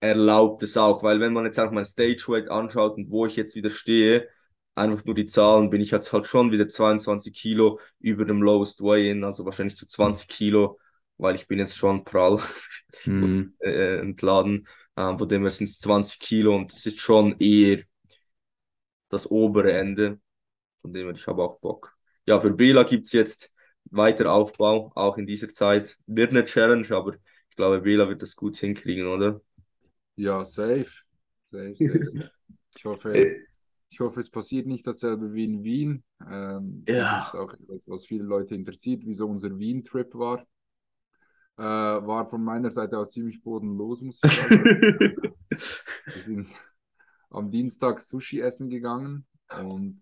erlaubt 0.00 0.62
es 0.62 0.76
auch, 0.76 1.02
weil 1.02 1.20
wenn 1.20 1.32
man 1.32 1.44
jetzt 1.44 1.58
einfach 1.58 1.74
mein 1.74 1.84
Stage 1.84 2.22
Weight 2.28 2.48
anschaut 2.48 2.96
und 2.96 3.10
wo 3.10 3.26
ich 3.26 3.36
jetzt 3.36 3.54
wieder 3.56 3.70
stehe, 3.70 4.28
einfach 4.76 5.04
nur 5.04 5.14
die 5.14 5.26
Zahlen, 5.26 5.70
bin 5.70 5.80
ich 5.80 5.90
jetzt 5.90 6.12
halt 6.12 6.26
schon 6.26 6.52
wieder 6.52 6.68
22 6.68 7.34
Kilo 7.34 7.80
über 7.98 8.24
dem 8.24 8.42
Lowest 8.42 8.82
Weigh-In, 8.82 9.24
also 9.24 9.44
wahrscheinlich 9.44 9.76
zu 9.76 9.86
20 9.86 10.28
Kilo, 10.28 10.78
weil 11.18 11.34
ich 11.34 11.48
bin 11.48 11.58
jetzt 11.58 11.76
schon 11.76 12.04
prall 12.04 12.40
hm, 13.04 13.54
äh, 13.60 13.98
entladen. 13.98 14.68
Ähm, 14.96 15.18
von 15.18 15.28
dem 15.28 15.42
her 15.42 15.50
sind 15.50 15.68
es 15.68 15.78
20 15.80 16.20
Kilo 16.20 16.54
und 16.54 16.72
das 16.72 16.86
ist 16.86 17.00
schon 17.00 17.36
eher 17.38 17.82
das 19.08 19.30
obere 19.30 19.72
Ende. 19.72 20.20
Von 20.82 20.92
dem 20.92 21.06
her, 21.06 21.14
ich 21.16 21.26
habe 21.26 21.42
auch 21.42 21.58
Bock. 21.60 21.96
Ja, 22.26 22.40
für 22.40 22.50
Bela 22.50 22.82
gibt 22.82 23.06
es 23.06 23.12
jetzt 23.12 23.52
weiter 23.86 24.32
Aufbau, 24.32 24.92
auch 24.94 25.16
in 25.16 25.26
dieser 25.26 25.52
Zeit. 25.52 25.98
Wird 26.06 26.30
eine 26.30 26.44
Challenge, 26.44 26.86
aber 26.90 27.14
ich 27.50 27.56
glaube, 27.56 27.80
Bela 27.80 28.08
wird 28.08 28.22
das 28.22 28.36
gut 28.36 28.56
hinkriegen, 28.56 29.06
oder? 29.06 29.40
Ja, 30.16 30.44
safe. 30.44 30.90
Safe, 31.46 31.74
safe, 31.76 32.04
safe. 32.04 32.30
Ich 32.76 32.84
hoffe, 32.84 33.14
Äh, 33.14 33.46
ich 33.88 34.00
hoffe, 34.00 34.20
es 34.20 34.30
passiert 34.30 34.66
nicht 34.66 34.86
dasselbe 34.86 35.32
wie 35.32 35.44
in 35.44 35.62
Wien. 35.64 36.04
Ähm, 36.28 36.84
Ja. 36.88 37.18
Das 37.18 37.28
ist 37.28 37.34
auch 37.34 37.52
etwas, 37.52 37.88
was 37.88 38.06
viele 38.06 38.24
Leute 38.24 38.54
interessiert, 38.54 39.02
wieso 39.04 39.26
unser 39.28 39.58
Wien-Trip 39.58 40.14
war. 40.14 40.46
Äh, 41.58 41.62
war 41.62 42.26
von 42.26 42.44
meiner 42.44 42.70
Seite 42.70 42.98
aus 42.98 43.12
ziemlich 43.12 43.42
bodenlos, 43.42 44.02
muss 44.02 44.20
ich 44.22 44.30
sagen. 44.30 44.64
Wir 45.50 46.24
sind 46.24 46.48
am 47.30 47.50
Dienstag 47.50 48.00
Sushi 48.00 48.40
essen 48.40 48.68
gegangen 48.68 49.24
und 49.64 50.00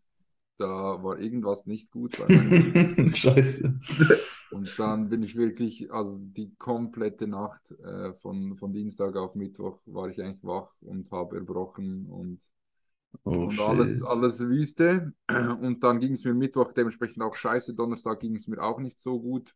da 0.58 1.02
war 1.02 1.18
irgendwas 1.18 1.66
nicht 1.66 1.90
gut 1.90 2.16
Scheiße. 3.14 3.80
Und 4.50 4.78
dann 4.78 5.08
bin 5.08 5.22
ich 5.22 5.36
wirklich, 5.36 5.92
also 5.92 6.18
die 6.20 6.54
komplette 6.56 7.26
Nacht 7.26 7.72
äh, 7.72 8.12
von, 8.14 8.56
von 8.56 8.72
Dienstag 8.72 9.16
auf 9.16 9.34
Mittwoch 9.34 9.80
war 9.86 10.08
ich 10.08 10.20
eigentlich 10.22 10.44
wach 10.44 10.72
und 10.80 11.10
habe 11.10 11.36
erbrochen 11.36 12.06
und, 12.06 12.40
Oh 13.22 13.44
und 13.44 13.60
alles, 13.60 13.98
shit. 13.98 14.06
alles 14.06 14.40
Wüste. 14.40 15.12
Und 15.28 15.82
dann 15.84 16.00
ging 16.00 16.12
es 16.12 16.24
mir 16.24 16.34
Mittwoch 16.34 16.72
dementsprechend 16.72 17.22
auch 17.22 17.34
scheiße. 17.34 17.74
Donnerstag 17.74 18.20
ging 18.20 18.34
es 18.34 18.48
mir 18.48 18.62
auch 18.62 18.80
nicht 18.80 18.98
so 18.98 19.20
gut. 19.20 19.54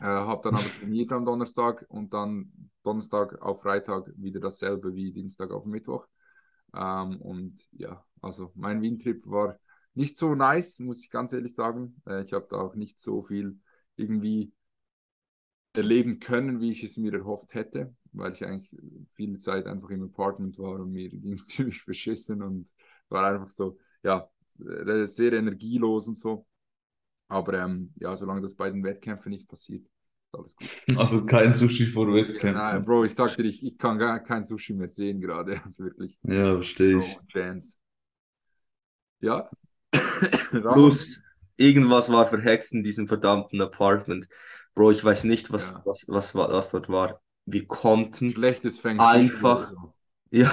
Äh, 0.00 0.04
habe 0.04 0.42
dann 0.44 0.56
aber 0.56 0.68
trainiert 0.78 1.12
am 1.12 1.24
Donnerstag 1.24 1.86
und 1.88 2.12
dann 2.12 2.52
Donnerstag 2.82 3.40
auf 3.40 3.62
Freitag 3.62 4.12
wieder 4.16 4.40
dasselbe 4.40 4.94
wie 4.94 5.12
Dienstag 5.12 5.50
auf 5.50 5.64
Mittwoch. 5.64 6.06
Ähm, 6.74 7.20
und 7.20 7.58
ja, 7.72 8.04
also 8.20 8.52
mein 8.54 8.82
Wien-Trip 8.82 9.22
war 9.26 9.58
nicht 9.94 10.16
so 10.16 10.34
nice, 10.34 10.78
muss 10.80 11.02
ich 11.04 11.10
ganz 11.10 11.32
ehrlich 11.32 11.54
sagen. 11.54 12.02
Äh, 12.06 12.22
ich 12.22 12.32
habe 12.32 12.46
da 12.48 12.56
auch 12.58 12.74
nicht 12.74 12.98
so 12.98 13.22
viel 13.22 13.58
irgendwie 13.96 14.52
erleben 15.74 16.20
können, 16.20 16.60
wie 16.60 16.70
ich 16.70 16.84
es 16.84 16.96
mir 16.96 17.12
erhofft 17.14 17.54
hätte, 17.54 17.94
weil 18.12 18.32
ich 18.32 18.44
eigentlich 18.44 18.70
viele 19.14 19.38
Zeit 19.38 19.66
einfach 19.66 19.90
im 19.90 20.04
Apartment 20.04 20.58
war 20.58 20.80
und 20.80 20.92
mir 20.92 21.08
ging 21.10 21.34
es 21.34 21.46
ziemlich 21.46 21.84
beschissen 21.84 22.42
und 22.42 22.68
war 23.08 23.32
einfach 23.32 23.50
so, 23.50 23.78
ja, 24.02 24.28
sehr 24.58 25.32
energielos 25.32 26.08
und 26.08 26.18
so. 26.18 26.46
Aber 27.28 27.54
ähm, 27.54 27.92
ja, 27.98 28.14
solange 28.16 28.42
das 28.42 28.54
bei 28.54 28.70
den 28.70 28.84
Wettkämpfen 28.84 29.30
nicht 29.30 29.48
passiert, 29.48 29.86
ist 29.86 30.34
alles 30.34 30.56
gut. 30.56 30.68
Also 30.98 31.24
kein 31.24 31.54
Sushi 31.54 31.86
vor 31.86 32.12
Wettkämpfen. 32.12 32.52
Nein, 32.52 32.84
Bro, 32.84 33.04
ich 33.04 33.14
sag 33.14 33.36
dir, 33.36 33.44
ich, 33.44 33.64
ich 33.64 33.78
kann 33.78 33.98
gar 33.98 34.20
kein 34.20 34.44
Sushi 34.44 34.74
mehr 34.74 34.88
sehen 34.88 35.20
gerade. 35.20 35.60
Also 35.64 35.84
wirklich. 35.84 36.18
Ja, 36.22 36.54
verstehe 36.54 36.98
ich. 36.98 37.18
Chance. 37.28 37.78
Ja. 39.20 39.48
Plus, 40.50 41.22
irgendwas 41.56 42.10
war 42.10 42.26
verhext 42.26 42.72
in 42.72 42.82
diesem 42.82 43.08
verdammten 43.08 43.60
Apartment. 43.60 44.28
Bro, 44.74 44.92
ich 44.92 45.04
weiß 45.04 45.24
nicht, 45.24 45.52
was, 45.52 45.70
Ja. 45.70 45.82
was, 45.84 46.04
was, 46.08 46.34
was, 46.34 46.50
was 46.50 46.70
dort 46.70 46.88
war. 46.88 47.20
Wir 47.44 47.66
konnten 47.66 48.34
Einfach. 49.00 49.68
so. 49.68 49.94
Ja, 50.30 50.50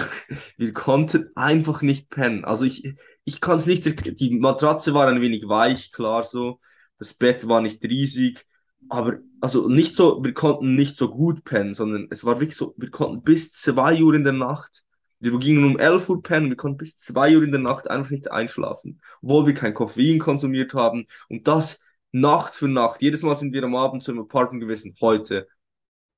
wir 0.58 0.74
konnten 0.74 1.30
einfach 1.36 1.82
nicht 1.82 2.10
pennen. 2.10 2.44
Also 2.44 2.66
ich, 2.66 2.96
ich 3.24 3.40
kann 3.40 3.60
es 3.60 3.66
nicht, 3.66 3.86
die 4.20 4.38
Matratze 4.40 4.94
war 4.94 5.08
ein 5.08 5.22
wenig 5.22 5.48
weich, 5.48 5.92
klar 5.92 6.24
so. 6.24 6.60
Das 6.98 7.14
Bett 7.14 7.48
war 7.48 7.62
nicht 7.62 7.82
riesig, 7.86 8.46
aber 8.90 9.20
also 9.40 9.70
nicht 9.70 9.96
so, 9.96 10.22
wir 10.22 10.34
konnten 10.34 10.76
nicht 10.76 10.98
so 10.98 11.10
gut 11.10 11.46
pennen, 11.46 11.74
sondern 11.74 12.08
es 12.10 12.26
war 12.26 12.42
wirklich 12.42 12.58
so, 12.58 12.74
wir 12.78 12.90
konnten 12.92 13.24
bis 13.24 13.54
zwei 13.54 14.02
Uhr 14.04 14.14
in 14.16 14.26
der 14.26 14.34
Nacht, 14.34 14.84
wir 15.22 15.38
gingen 15.40 15.64
um 15.64 15.78
11 15.80 16.10
Uhr 16.10 16.22
pennen, 16.22 16.50
wir 16.50 16.58
konnten 16.58 16.78
bis 16.78 16.96
zwei 16.98 17.36
Uhr 17.38 17.44
in 17.44 17.52
der 17.52 17.62
Nacht 17.62 17.90
einfach 17.90 18.12
nicht 18.12 18.30
einschlafen, 18.32 19.02
obwohl 19.22 19.48
wir 19.48 19.54
kein 19.54 19.74
Koffein 19.74 20.20
konsumiert 20.20 20.74
haben 20.74 21.06
und 21.30 21.48
das 21.48 21.80
Nacht 22.12 22.56
für 22.56 22.68
Nacht. 22.68 23.02
Jedes 23.02 23.24
Mal 23.24 23.36
sind 23.36 23.54
wir 23.54 23.64
am 23.64 23.76
Abend 23.76 24.04
zu 24.04 24.12
einem 24.12 24.22
Apartment 24.22 24.62
gewesen. 24.62 24.96
Heute 25.02 25.48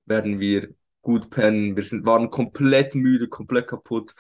werden 0.06 0.40
wir 0.40 0.74
gut 1.02 1.30
pennen. 1.30 1.76
Wir 1.76 1.84
sind, 1.84 2.06
waren 2.06 2.30
komplett 2.30 2.96
müde, 2.96 3.28
komplett 3.28 3.68
kaputt. 3.68 4.14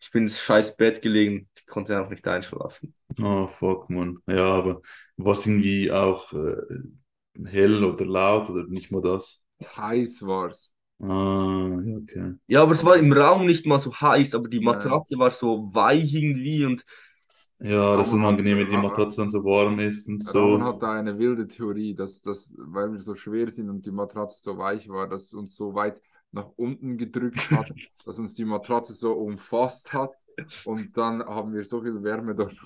Ich 0.00 0.10
bin 0.10 0.24
ins 0.24 0.40
scheiß 0.40 0.76
Bett 0.76 1.02
gelegen. 1.02 1.48
Ich 1.56 1.66
konnte 1.66 1.96
einfach 1.96 2.10
nicht 2.10 2.26
einschlafen. 2.26 2.94
Oh, 3.20 3.46
fuck, 3.46 3.90
man. 3.90 4.18
Ja, 4.26 4.44
aber 4.44 4.82
war 5.16 5.32
es 5.32 5.46
irgendwie 5.46 5.90
auch 5.90 6.32
äh, 6.32 6.56
hell 7.44 7.82
oder 7.84 8.04
laut 8.04 8.50
oder 8.50 8.64
nicht 8.68 8.92
mal 8.92 9.02
das? 9.02 9.42
Heiß 9.76 10.22
war's. 10.26 10.72
Ah, 11.00 11.78
ja, 11.84 11.96
okay. 11.96 12.34
Ja, 12.48 12.62
aber 12.62 12.72
es 12.72 12.84
war 12.84 12.96
im 12.96 13.12
Raum 13.12 13.46
nicht 13.46 13.66
mal 13.66 13.78
so 13.78 13.94
heiß, 13.94 14.34
aber 14.34 14.48
die. 14.48 14.60
Matratze 14.60 15.16
war 15.18 15.30
so 15.30 15.72
weich 15.72 16.12
irgendwie 16.12 16.64
und 16.64 16.84
Ja, 17.60 17.96
das 17.96 18.08
ist 18.08 18.14
unangenehm, 18.14 18.58
wenn 18.58 18.68
die 18.70 18.76
Ra- 18.76 18.78
Matratze 18.78 19.16
dann 19.22 19.30
so 19.30 19.44
warm 19.44 19.78
ist 19.80 20.08
und 20.08 20.22
so. 20.24 20.64
hat 20.64 20.82
da 20.82 20.92
eine 20.98 21.18
wilde 21.18 21.46
Theorie, 21.48 21.94
dass, 21.94 22.22
dass, 22.22 22.54
weil 22.58 22.92
wir 22.92 23.00
so 23.00 23.14
schwer 23.14 23.50
sind 23.50 23.70
und 23.70 23.86
die 23.86 23.90
Matratze 23.92 24.40
so 24.40 24.58
weich 24.58 24.88
war, 24.88 25.08
dass 25.08 25.24
es 25.26 25.34
uns 25.34 25.54
so 25.56 25.74
weit 25.74 26.00
nach 26.32 26.48
unten 26.56 26.98
gedrückt 26.98 27.50
hat, 27.50 27.72
dass 28.04 28.18
uns 28.18 28.34
die 28.34 28.44
Matratze 28.44 28.92
so 28.94 29.12
umfasst 29.14 29.92
hat 29.92 30.12
und 30.62 30.96
dann 30.96 31.22
haben 31.24 31.52
wir 31.54 31.64
so 31.64 31.80
viel 31.82 32.02
Wärme 32.02 32.34
dort. 32.34 32.56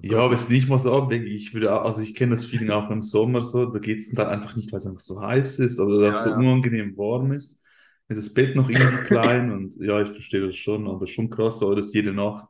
Ja, 0.00 0.20
aber 0.20 0.34
es 0.34 0.42
ist 0.42 0.50
nicht 0.50 0.68
mal 0.68 0.78
so 0.78 0.92
abwegig. 0.92 1.34
Ich 1.34 1.54
würde, 1.54 1.72
auch- 1.74 1.84
also 1.84 2.00
ich 2.02 2.14
kenne 2.14 2.32
das 2.32 2.46
Feeling 2.46 2.70
auch 2.70 2.90
im 2.90 3.02
Sommer 3.02 3.42
so, 3.44 3.66
da 3.66 3.78
geht 3.78 3.98
es 3.98 4.10
dann 4.10 4.28
einfach 4.28 4.56
nicht, 4.56 4.72
weil 4.72 4.78
es 4.78 4.86
einfach 4.86 5.00
so 5.00 5.20
heiß 5.20 5.58
ist 5.60 5.78
oder 5.80 6.14
Ja, 6.14 6.16
so 6.16 6.30
ja. 6.30 6.32
unangenehm 6.32 6.96
warm 6.96 7.32
ist. 7.32 7.60
Ist 8.08 8.16
das 8.18 8.32
Bett 8.34 8.56
noch 8.56 8.68
irgendwie 8.70 9.00
klein 9.02 9.50
und 9.52 9.76
ja, 9.76 10.00
ich 10.02 10.08
verstehe 10.10 10.46
das 10.46 10.56
schon, 10.56 10.88
aber 10.88 11.06
schon 11.06 11.30
krass, 11.30 11.58
so 11.60 11.74
das 11.74 11.92
jede 11.92 12.12
Nacht. 12.12 12.46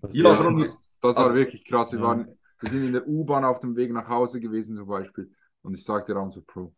Was 0.00 0.14
Ja, 0.14 0.22
darum- 0.24 0.58
Das, 0.60 0.98
das 1.00 1.16
war 1.16 1.34
wirklich 1.34 1.64
krass. 1.64 1.92
Wir, 1.92 1.98
Ja. 1.98 2.04
waren, 2.04 2.28
wir 2.60 2.70
sind 2.70 2.82
in 2.84 2.92
der 2.92 3.06
U-Bahn 3.08 3.44
auf 3.44 3.60
dem 3.60 3.76
Weg 3.76 3.92
nach 3.92 4.08
Hause 4.08 4.40
gewesen 4.40 4.76
zum 4.76 4.86
Beispiel 4.86 5.30
und 5.62 5.74
ich 5.74 5.84
sagte 5.84 6.12
Raum 6.14 6.30
so, 6.32 6.42
Bro, 6.46 6.74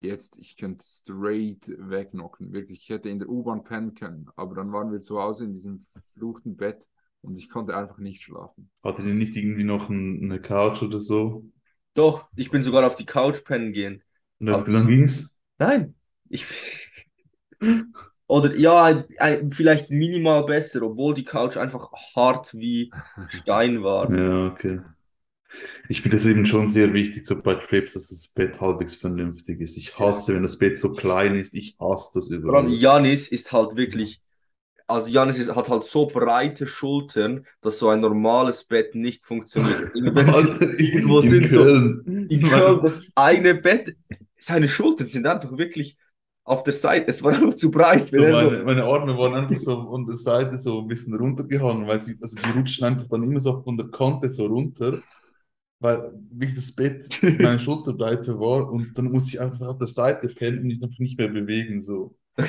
jetzt, 0.00 0.36
ich 0.38 0.56
könnte 0.56 0.84
straight 0.84 1.66
wegknocken. 1.66 2.52
Wirklich, 2.52 2.80
ich 2.82 2.88
hätte 2.90 3.08
in 3.08 3.18
der 3.18 3.28
U-Bahn 3.28 3.64
pennen 3.64 3.94
können, 3.94 4.28
aber 4.36 4.54
dann 4.54 4.72
waren 4.72 4.92
wir 4.92 5.00
zu 5.00 5.20
Hause 5.20 5.44
in 5.44 5.52
diesem 5.52 5.78
verfluchten 5.80 6.56
Bett 6.56 6.86
und 7.22 7.36
ich 7.38 7.48
konnte 7.48 7.76
einfach 7.76 7.98
nicht 7.98 8.22
schlafen. 8.22 8.70
Hattet 8.84 9.06
ihr 9.06 9.14
nicht 9.14 9.36
irgendwie 9.36 9.64
noch 9.64 9.88
ein, 9.88 10.22
eine 10.24 10.40
Couch 10.40 10.82
oder 10.82 10.98
so? 11.00 11.44
doch, 11.94 12.28
ich 12.36 12.50
bin 12.50 12.62
sogar 12.62 12.86
auf 12.86 12.94
die 12.94 13.06
Couch 13.06 13.42
pennen 13.44 13.72
gehen. 13.72 14.02
Und 14.38 14.46
dann, 14.48 14.64
dann 14.64 14.86
ging's? 14.86 15.38
Nein, 15.58 15.94
ich. 16.28 16.44
Oder 18.28 18.56
ja, 18.56 19.04
vielleicht 19.50 19.90
minimal 19.90 20.44
besser, 20.44 20.82
obwohl 20.82 21.14
die 21.14 21.24
Couch 21.24 21.56
einfach 21.56 21.92
hart 22.16 22.54
wie 22.54 22.90
Stein 23.28 23.82
war. 23.82 24.12
Ja, 24.12 24.46
okay. 24.46 24.80
Ich 25.88 26.02
finde 26.02 26.16
es 26.16 26.26
eben 26.26 26.44
schon 26.44 26.66
sehr 26.66 26.92
wichtig, 26.92 27.24
so 27.24 27.40
bei 27.40 27.54
Trips, 27.54 27.94
dass 27.94 28.08
das 28.08 28.28
Bett 28.28 28.60
halbwegs 28.60 28.96
vernünftig 28.96 29.60
ist. 29.60 29.76
Ich 29.76 29.98
hasse, 29.98 30.34
wenn 30.34 30.42
das 30.42 30.58
Bett 30.58 30.76
so 30.78 30.92
klein 30.92 31.36
ist. 31.36 31.54
Ich 31.54 31.76
hasse 31.80 32.10
das 32.14 32.28
überall. 32.30 32.68
Janis 32.72 33.28
ist 33.28 33.52
halt 33.52 33.76
wirklich, 33.76 34.20
also 34.88 35.08
Janis 35.08 35.38
ist, 35.38 35.54
hat 35.54 35.68
halt 35.68 35.84
so 35.84 36.06
breite 36.06 36.66
Schultern, 36.66 37.46
dass 37.60 37.78
so 37.78 37.88
ein 37.88 38.00
normales 38.00 38.64
Bett 38.64 38.94
nicht 38.96 39.24
funktioniert. 39.24 39.92
Wenn 39.94 40.28
Alter, 40.28 40.78
irgendwo 40.78 41.20
in 41.20 41.30
sind 41.30 41.52
so, 41.52 41.62
Köln. 41.62 42.26
in 42.28 42.48
Köln, 42.48 42.80
das 42.82 43.02
eine 43.14 43.54
Bett, 43.54 43.96
seine 44.34 44.68
Schultern 44.68 45.08
sind 45.08 45.26
einfach 45.26 45.56
wirklich 45.56 45.96
auf 46.46 46.62
der 46.64 46.74
Seite, 46.74 47.10
es 47.10 47.22
war 47.22 47.32
einfach 47.34 47.54
zu 47.54 47.70
breit. 47.70 48.10
So 48.10 48.26
meine, 48.26 48.34
so, 48.34 48.64
meine 48.64 48.84
Arme 48.84 49.18
waren 49.18 49.34
einfach 49.34 49.58
so 49.58 49.80
an 49.94 50.06
der 50.06 50.16
Seite 50.16 50.58
so 50.58 50.80
ein 50.80 50.88
bisschen 50.88 51.14
runtergehangen, 51.16 51.86
weil 51.88 52.02
sie, 52.02 52.16
also 52.22 52.36
die 52.40 52.50
rutschen 52.50 52.84
einfach 52.86 53.08
dann 53.08 53.22
immer 53.24 53.40
so 53.40 53.62
von 53.62 53.76
der 53.76 53.88
Kante 53.88 54.28
so 54.28 54.46
runter, 54.46 55.02
weil 55.80 56.12
wirklich 56.30 56.54
das 56.56 56.72
Bett 56.74 57.08
meine 57.38 57.58
Schulterbreite 57.60 58.38
war 58.40 58.70
und 58.70 58.96
dann 58.98 59.12
musste 59.12 59.30
ich 59.30 59.40
einfach 59.40 59.66
auf 59.68 59.78
der 59.78 59.88
Seite 59.88 60.28
pennen 60.30 60.60
und 60.60 60.66
mich 60.68 60.82
einfach 60.82 60.98
nicht 61.00 61.18
mehr 61.18 61.28
bewegen. 61.28 61.82
So. 61.82 62.16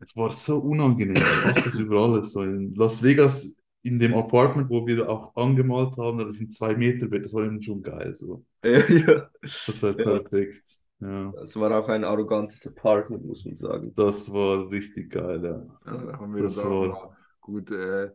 Es 0.00 0.16
war 0.16 0.32
so 0.32 0.58
unangenehm. 0.58 1.30
Ich 1.30 1.44
hasse 1.44 1.64
das 1.70 1.78
über 1.78 2.00
alles. 2.00 2.32
So 2.32 2.42
in 2.42 2.74
Las 2.74 3.02
Vegas, 3.02 3.56
in 3.82 3.98
dem 3.98 4.14
Apartment, 4.14 4.70
wo 4.70 4.86
wir 4.86 5.08
auch 5.08 5.34
angemalt 5.36 5.96
haben, 5.96 6.18
das 6.18 6.36
sind 6.36 6.52
zwei 6.54 6.74
Meter 6.74 7.06
Bett, 7.08 7.24
das 7.24 7.34
war 7.34 7.44
eben 7.44 7.62
schon 7.62 7.82
geil. 7.82 8.14
So. 8.14 8.44
ja, 8.64 9.30
Das 9.66 9.82
war 9.82 9.94
Ja. 9.96 10.04
perfekt. 10.04 10.79
Ja, 10.79 10.79
das 11.00 11.56
war 11.56 11.78
auch 11.78 11.88
ein 11.88 12.04
arrogantes 12.04 12.66
Apartment, 12.66 13.24
muss 13.24 13.44
man 13.44 13.56
sagen. 13.56 13.92
das 13.96 14.32
war 14.32 14.70
richtig 14.70 15.10
geil, 15.10 15.42
ja. 15.44 15.92
Ja, 15.92 16.04
da 16.04 16.18
haben 16.18 16.34
wir 16.34 16.42
Das 16.42 16.56
uns 16.58 16.64
auch 16.66 16.82
war- 16.92 17.16
gut 17.40 17.70
äh, 17.70 18.10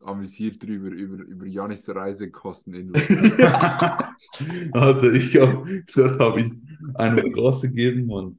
amüsiert 0.00 0.62
drüber, 0.62 0.88
über, 0.88 1.22
über 1.24 1.46
Janis 1.46 1.88
Reisekosten 1.88 2.74
in 2.74 2.92
Alter, 4.72 5.12
ich 5.12 5.30
glaube, 5.30 5.84
dort 5.94 6.18
habe 6.18 6.40
ich 6.40 6.52
einen 6.94 7.32
Gas 7.32 7.62
gegeben 7.62 8.10
und 8.10 8.38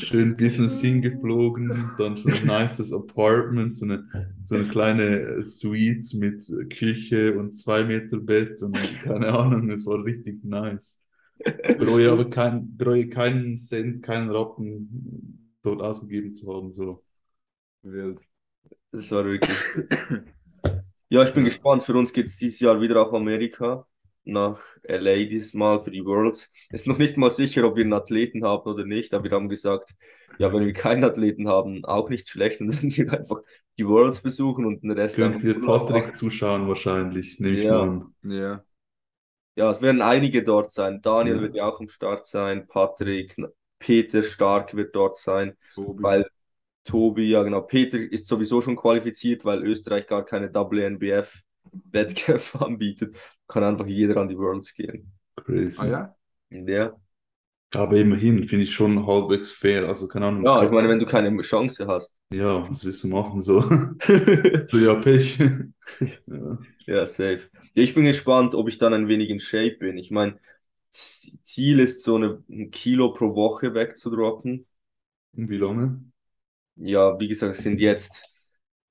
schön 0.00 0.36
Business 0.36 0.80
hingeflogen, 0.80 1.90
dann 1.98 2.16
schon 2.16 2.32
ein 2.32 2.46
nices 2.46 2.92
Apartment, 2.92 3.74
so 3.74 3.86
eine, 3.86 4.04
so 4.44 4.54
eine 4.56 4.64
kleine 4.64 5.42
Suite 5.44 6.14
mit 6.14 6.44
Küche 6.70 7.36
und 7.38 7.52
zwei 7.52 7.84
Meter 7.84 8.18
Bett 8.18 8.62
und 8.62 8.76
keine 9.02 9.28
Ahnung, 9.32 9.68
es 9.70 9.86
war 9.86 10.04
richtig 10.04 10.44
nice. 10.44 11.00
Bereue 11.76 12.10
aber 12.10 12.24
kein, 12.30 12.76
bereue 12.76 13.08
keinen 13.08 13.56
Cent, 13.58 14.02
keinen 14.02 14.30
Rappen 14.30 15.56
dort 15.62 15.80
ausgegeben 15.82 16.32
zu 16.32 16.52
haben, 16.52 16.70
so. 16.72 17.04
Wild. 17.82 18.20
Das 18.92 19.10
war 19.12 19.24
wirklich. 19.24 19.56
Ja, 21.10 21.24
ich 21.24 21.32
bin 21.32 21.44
gespannt. 21.44 21.82
Für 21.82 21.94
uns 21.94 22.12
geht 22.12 22.26
es 22.26 22.36
dieses 22.36 22.60
Jahr 22.60 22.80
wieder 22.82 23.00
auf 23.06 23.14
Amerika, 23.14 23.86
nach 24.24 24.62
LA 24.82 25.24
diesmal 25.24 25.80
für 25.80 25.90
die 25.90 26.04
Worlds. 26.04 26.50
Es 26.70 26.82
ist 26.82 26.86
noch 26.86 26.98
nicht 26.98 27.16
mal 27.16 27.30
sicher, 27.30 27.64
ob 27.66 27.76
wir 27.76 27.84
einen 27.84 27.94
Athleten 27.94 28.44
haben 28.44 28.68
oder 28.70 28.84
nicht, 28.84 29.14
aber 29.14 29.24
wir 29.24 29.30
haben 29.30 29.48
gesagt, 29.48 29.94
ja, 30.38 30.52
wenn 30.52 30.66
wir 30.66 30.74
keinen 30.74 31.04
Athleten 31.04 31.48
haben, 31.48 31.84
auch 31.86 32.10
nicht 32.10 32.28
schlecht, 32.28 32.60
und 32.60 32.68
dann 32.82 32.90
wir 32.94 33.12
einfach 33.12 33.40
die 33.78 33.86
Worlds 33.88 34.20
besuchen 34.22 34.66
und 34.66 34.82
den 34.82 34.90
Rest 34.90 35.16
Könnt 35.16 35.42
ihr 35.44 35.60
Patrick 35.60 36.02
machen. 36.04 36.14
zuschauen 36.14 36.68
wahrscheinlich, 36.68 37.40
nehme 37.40 37.54
ich 37.56 37.64
Ja. 37.64 37.72
mal 37.86 37.88
an. 37.88 38.14
Ja. 38.22 38.64
Ja, 39.58 39.70
es 39.70 39.82
werden 39.82 40.02
einige 40.02 40.42
dort 40.44 40.70
sein. 40.72 41.02
Daniel 41.02 41.36
Ja. 41.36 41.42
wird 41.42 41.54
ja 41.56 41.68
auch 41.68 41.80
am 41.80 41.88
Start 41.88 42.26
sein, 42.26 42.66
Patrick, 42.68 43.34
Peter 43.80 44.22
Stark 44.22 44.74
wird 44.74 44.94
dort 44.94 45.18
sein. 45.18 45.56
Tobi. 45.74 46.02
Weil 46.02 46.30
Tobi, 46.84 47.30
ja 47.30 47.42
genau, 47.42 47.62
Peter 47.62 47.98
ist 47.98 48.28
sowieso 48.28 48.62
schon 48.62 48.76
qualifiziert, 48.76 49.44
weil 49.44 49.62
Österreich 49.64 50.06
gar 50.06 50.24
keine 50.24 50.52
WNBF-Wettkämpfe 50.54 52.60
anbietet. 52.64 53.16
Kann 53.48 53.64
einfach 53.64 53.86
jeder 53.86 54.16
an 54.18 54.28
die 54.28 54.38
Worlds 54.38 54.74
gehen. 54.74 55.12
Crazy. 55.36 55.80
ah 55.80 55.86
ja? 55.86 56.14
Ja. 56.50 56.96
Aber 57.74 57.96
immerhin 57.96 58.48
finde 58.48 58.64
ich 58.64 58.72
schon 58.74 59.06
halbwegs 59.06 59.50
fair. 59.52 59.88
Also 59.88 60.08
keine 60.08 60.26
Ahnung. 60.26 60.44
ja, 60.44 60.64
ich 60.64 60.70
meine, 60.70 60.88
wenn 60.88 60.98
du 60.98 61.06
keine 61.06 61.36
Chance 61.42 61.86
hast. 61.86 62.14
Ja, 62.30 62.68
was 62.70 62.84
willst 62.84 63.04
du 63.04 63.08
machen 63.08 63.40
so? 63.40 63.60
So, 64.70 64.78
ja, 64.78 64.94
Pech. 64.96 65.38
Ja. 66.26 66.58
Ja, 66.86 67.06
safe. 67.06 67.50
Ja, 67.74 67.82
ich 67.82 67.94
bin 67.94 68.04
gespannt, 68.04 68.54
ob 68.54 68.68
ich 68.68 68.78
dann 68.78 68.94
ein 68.94 69.08
wenig 69.08 69.30
in 69.30 69.40
Shape 69.40 69.76
bin. 69.78 69.98
Ich 69.98 70.10
meine, 70.10 70.38
Ziel 70.90 71.80
ist, 71.80 72.02
so 72.02 72.16
eine, 72.16 72.42
ein 72.48 72.70
Kilo 72.70 73.12
pro 73.12 73.34
Woche 73.34 73.74
wegzudroppen. 73.74 74.66
Und 75.36 75.48
wie 75.48 75.56
lange? 75.56 76.02
Ja, 76.76 77.18
wie 77.18 77.28
gesagt, 77.28 77.56
es 77.56 77.62
sind 77.62 77.80
jetzt, 77.80 78.22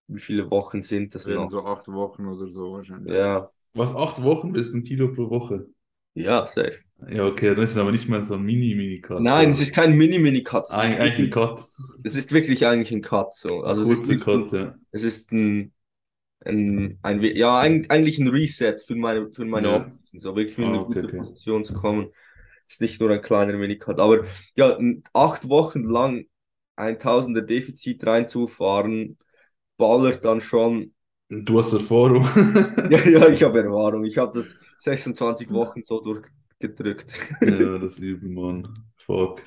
wie 0.08 0.20
viele 0.20 0.50
Wochen 0.52 0.82
sind 0.82 1.16
das 1.16 1.28
noch? 1.28 1.50
so 1.50 1.66
acht 1.66 1.88
Wochen 1.88 2.28
oder 2.28 2.48
so 2.48 2.74
wahrscheinlich. 2.74 3.16
Ja, 3.16 3.52
Was, 3.74 3.96
acht 3.96 4.22
Wochen 4.24 4.52
bis 4.54 4.74
ein 4.74 4.84
Kilo 4.84 5.14
pro 5.14 5.30
Woche? 5.30 5.68
ja, 6.16 6.46
safe. 6.46 6.84
Ja, 7.10 7.26
okay, 7.28 7.54
dann 7.54 7.64
ist 7.64 7.72
es 7.72 7.78
aber 7.78 7.92
nicht 7.92 8.10
mehr 8.10 8.22
so 8.22 8.36
ein 8.36 8.44
Mini-Mini-Cut. 8.44 9.20
Nein, 9.22 9.50
es 9.52 9.60
ist 9.60 9.74
kein 9.74 9.96
Mini-Mini-Cut. 9.98 10.66
Es 10.66 10.74
Eig- 10.74 11.00
eigentlich 11.00 11.28
ein 11.28 11.30
Cut. 11.32 11.68
Es 12.04 12.16
ist 12.16 12.32
wirklich 12.32 12.66
eigentlich 12.66 12.92
ein 12.92 13.02
Cut. 13.02 13.34
So. 13.34 13.62
Also 13.64 13.82
es 13.84 13.90
ist 13.92 14.06
Kurzer 14.06 14.08
nicht 14.08 14.24
Cut, 14.24 14.52
ein, 14.54 14.54
ja. 14.54 14.76
es 14.92 15.04
ist 15.04 15.32
ein, 15.32 15.74
ein, 16.46 17.00
ein 17.04 17.22
ja, 17.24 17.60
ein, 17.60 17.90
eigentlich 17.90 18.20
ein 18.20 18.28
Reset 18.30 18.78
für 18.86 18.96
meine, 18.96 19.32
für 19.32 19.46
meine 19.46 19.70
Ja. 19.70 19.74
Offseason. 19.74 20.20
So 20.20 20.36
wirklich 20.36 20.60
in 20.60 20.66
Ah, 20.66 20.70
eine 20.74 20.82
okay, 20.82 21.00
gute 21.00 21.04
okay. 21.04 21.10
Position 21.10 21.66
zu 21.66 21.74
kommen. 21.76 22.12
Ist 22.68 22.82
nicht 22.82 23.02
nur 23.02 23.12
ein 23.12 23.22
kleiner 23.22 23.54
Minicut. 23.58 24.00
Aber 24.00 24.26
ja, 24.56 24.80
acht 25.14 25.50
Wochen 25.50 25.84
lang 25.86 26.26
ein 26.76 27.00
Tausender 27.00 27.42
Defizit 27.44 28.06
reinzufahren, 28.06 29.18
ballert 29.78 30.26
dann 30.26 30.42
schon. 30.42 30.94
Du 31.30 31.58
hast 31.60 31.72
Erfahrung. 31.74 32.26
Ja, 32.90 33.00
ja, 33.06 33.28
ich 33.30 33.44
habe 33.44 33.60
Erfahrung. 33.64 34.06
Ich 34.06 34.18
habe 34.18 34.32
das 34.38 34.56
26 34.78 35.52
Wochen 35.52 35.84
so 35.84 36.02
durchgedrückt. 36.60 37.22
Ja, 37.44 37.78
das 37.80 38.00
übel, 38.00 38.30
Mann. 38.30 38.74
Fuck. 38.98 39.42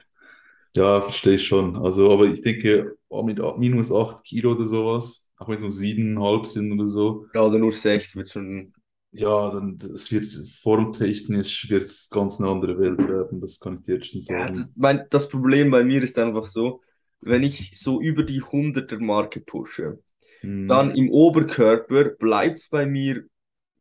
Ja, 0.74 1.02
verstehe 1.02 1.36
ich 1.36 1.46
schon. 1.46 1.76
Also, 1.76 2.12
aber 2.12 2.26
ich 2.26 2.42
denke, 2.42 2.96
oh, 3.08 3.22
mit 3.24 3.40
minus 3.58 3.92
8 3.92 4.24
Kilo 4.24 4.52
oder 4.52 4.66
sowas, 4.66 5.30
auch 5.38 5.48
wenn 5.48 5.56
es 5.56 5.62
nur 5.62 5.72
7,5 5.72 6.46
sind 6.46 6.72
oder 6.72 6.86
so, 6.88 7.26
Ja, 7.34 7.42
oder 7.42 7.58
nur 7.58 7.72
sechs 7.72 8.14
wird 8.16 8.28
schon. 8.30 8.72
ja, 9.12 9.50
dann 9.50 9.78
es 9.94 10.10
wird 10.12 10.26
formtechnisch 10.62 11.68
wird 11.70 11.84
es 11.84 12.10
ganz 12.10 12.38
eine 12.40 12.48
andere 12.50 12.78
Welt 12.78 12.98
werden, 13.08 13.40
das 13.40 13.60
kann 13.60 13.74
ich 13.76 13.82
dir 13.82 13.94
jetzt 13.96 14.08
schon 14.10 14.22
Ja, 14.28 14.50
sagen. 14.50 14.74
mein, 14.76 15.06
das 15.10 15.28
Problem 15.28 15.70
bei 15.70 15.82
mir 15.84 16.02
ist 16.02 16.18
einfach 16.18 16.44
so, 16.44 16.82
wenn 17.20 17.42
ich 17.42 17.78
so 17.78 18.00
über 18.00 18.22
die 18.22 18.42
100er-Marke 18.42 19.40
pushe, 19.40 20.02
Mhm. 20.42 20.68
dann 20.68 20.94
im 20.94 21.10
Oberkörper 21.10 22.10
bleibt 22.10 22.58
es 22.60 22.68
bei 22.68 22.86
mir 22.86 23.24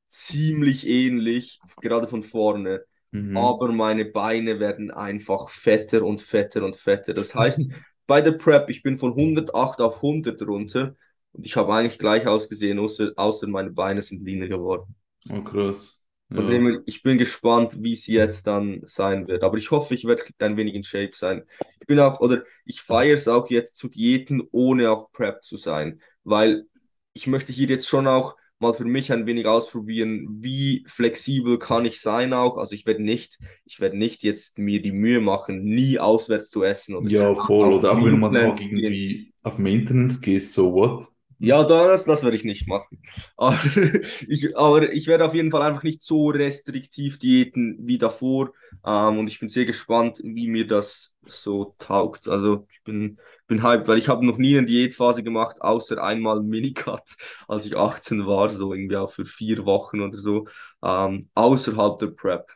ziemlich 0.09 0.87
ähnlich, 0.87 1.63
gerade 1.81 2.07
von 2.07 2.23
vorne. 2.23 2.85
Mhm. 3.11 3.37
Aber 3.37 3.71
meine 3.71 4.05
Beine 4.05 4.59
werden 4.59 4.91
einfach 4.91 5.49
fetter 5.49 6.03
und 6.03 6.21
fetter 6.21 6.63
und 6.63 6.75
fetter. 6.75 7.13
Das 7.13 7.33
heißt, 7.33 7.67
bei 8.07 8.21
der 8.21 8.31
Prep, 8.33 8.69
ich 8.69 8.83
bin 8.83 8.97
von 8.97 9.11
108 9.11 9.81
auf 9.81 9.97
100 9.97 10.41
runter 10.43 10.95
und 11.31 11.45
ich 11.45 11.55
habe 11.55 11.73
eigentlich 11.73 11.99
gleich 11.99 12.27
ausgesehen, 12.27 12.79
außer, 12.79 13.11
außer 13.15 13.47
meine 13.47 13.71
Beine 13.71 14.01
sind 14.01 14.21
leaner 14.21 14.47
geworden. 14.47 14.95
Oh, 15.29 15.41
krass. 15.41 15.99
Ja. 16.31 16.43
dem 16.43 16.83
ich 16.85 17.01
bin 17.01 17.17
gespannt, 17.17 17.77
wie 17.79 17.93
es 17.93 18.05
jetzt 18.05 18.45
dann 18.45 18.81
sein 18.85 19.27
wird. 19.27 19.43
Aber 19.43 19.57
ich 19.57 19.71
hoffe, 19.71 19.95
ich 19.95 20.05
werde 20.05 20.23
ein 20.37 20.57
wenig 20.57 20.75
in 20.75 20.83
Shape 20.83 21.11
sein. 21.15 21.43
Ich 21.79 21.87
bin 21.87 21.99
auch, 21.99 22.19
oder 22.19 22.43
ich 22.65 22.81
feiere 22.81 23.15
es 23.15 23.27
auch 23.27 23.49
jetzt 23.49 23.77
zu 23.77 23.87
Diäten, 23.87 24.43
ohne 24.51 24.91
auf 24.91 25.11
Prep 25.11 25.43
zu 25.43 25.57
sein. 25.57 26.01
Weil 26.23 26.65
ich 27.13 27.25
möchte 27.25 27.51
hier 27.51 27.67
jetzt 27.67 27.87
schon 27.87 28.05
auch 28.05 28.35
mal 28.59 28.73
für 28.73 28.85
mich 28.85 29.11
ein 29.11 29.25
wenig 29.25 29.45
ausprobieren, 29.45 30.27
wie 30.41 30.83
flexibel 30.87 31.57
kann 31.59 31.85
ich 31.85 32.01
sein 32.01 32.33
auch. 32.33 32.57
Also 32.57 32.75
ich 32.75 32.85
werde 32.85 33.03
nicht, 33.03 33.39
ich 33.65 33.79
werde 33.79 33.97
nicht 33.97 34.23
jetzt 34.23 34.57
mir 34.57 34.81
die 34.81 34.91
Mühe 34.91 35.21
machen, 35.21 35.63
nie 35.63 35.99
auswärts 35.99 36.49
zu 36.49 36.63
essen 36.63 36.95
oder 36.95 37.09
Ja, 37.09 37.35
voll. 37.35 37.73
Oder 37.73 37.93
auch 37.93 38.03
wenn 38.03 38.19
Meal 38.19 38.35
Tag 38.35 38.61
irgendwie 38.61 39.33
auf 39.43 39.57
Maintenance 39.57 40.19
gehst, 40.21 40.53
so 40.53 40.73
what? 40.73 41.07
Ja, 41.41 41.63
das, 41.63 42.03
das 42.03 42.21
werde 42.23 42.35
ich 42.35 42.43
nicht 42.43 42.67
machen. 42.67 43.01
Aber 43.37 43.57
ich, 44.27 44.57
aber 44.57 44.91
ich 44.91 45.07
werde 45.07 45.25
auf 45.25 45.33
jeden 45.33 45.51
Fall 45.51 45.61
einfach 45.61 45.83
nicht 45.83 46.01
so 46.01 46.27
restriktiv 46.29 47.17
diäten 47.17 47.77
wie 47.81 47.97
davor. 47.97 48.51
Ähm, 48.85 49.19
und 49.19 49.27
ich 49.29 49.39
bin 49.39 49.47
sehr 49.47 49.65
gespannt, 49.65 50.19
wie 50.23 50.47
mir 50.49 50.67
das 50.67 51.15
so 51.25 51.75
taugt. 51.79 52.27
Also 52.27 52.67
ich 52.69 52.83
bin, 52.83 53.19
bin 53.49 53.63
hyped, 53.63 53.89
weil 53.89 53.99
ich 53.99 54.09
habe 54.09 54.25
noch 54.25 54.37
nie 54.39 54.57
eine 54.57 54.67
Diätphase 54.67 55.23
gemacht, 55.23 55.61
außer 55.61 56.03
einmal 56.03 56.41
Minicut, 56.43 57.03
als 57.49 57.67
ich 57.67 57.77
18 57.77 58.27
war, 58.27 58.49
so 58.51 58.73
irgendwie 58.75 58.97
auch 58.97 59.11
für 59.11 59.25
vier 59.25 59.65
Wochen 59.67 60.01
oder 60.01 60.19
so, 60.19 60.47
ähm, 60.83 61.29
außerhalb 61.35 61.99
der 61.99 62.07
Prep. 62.09 62.47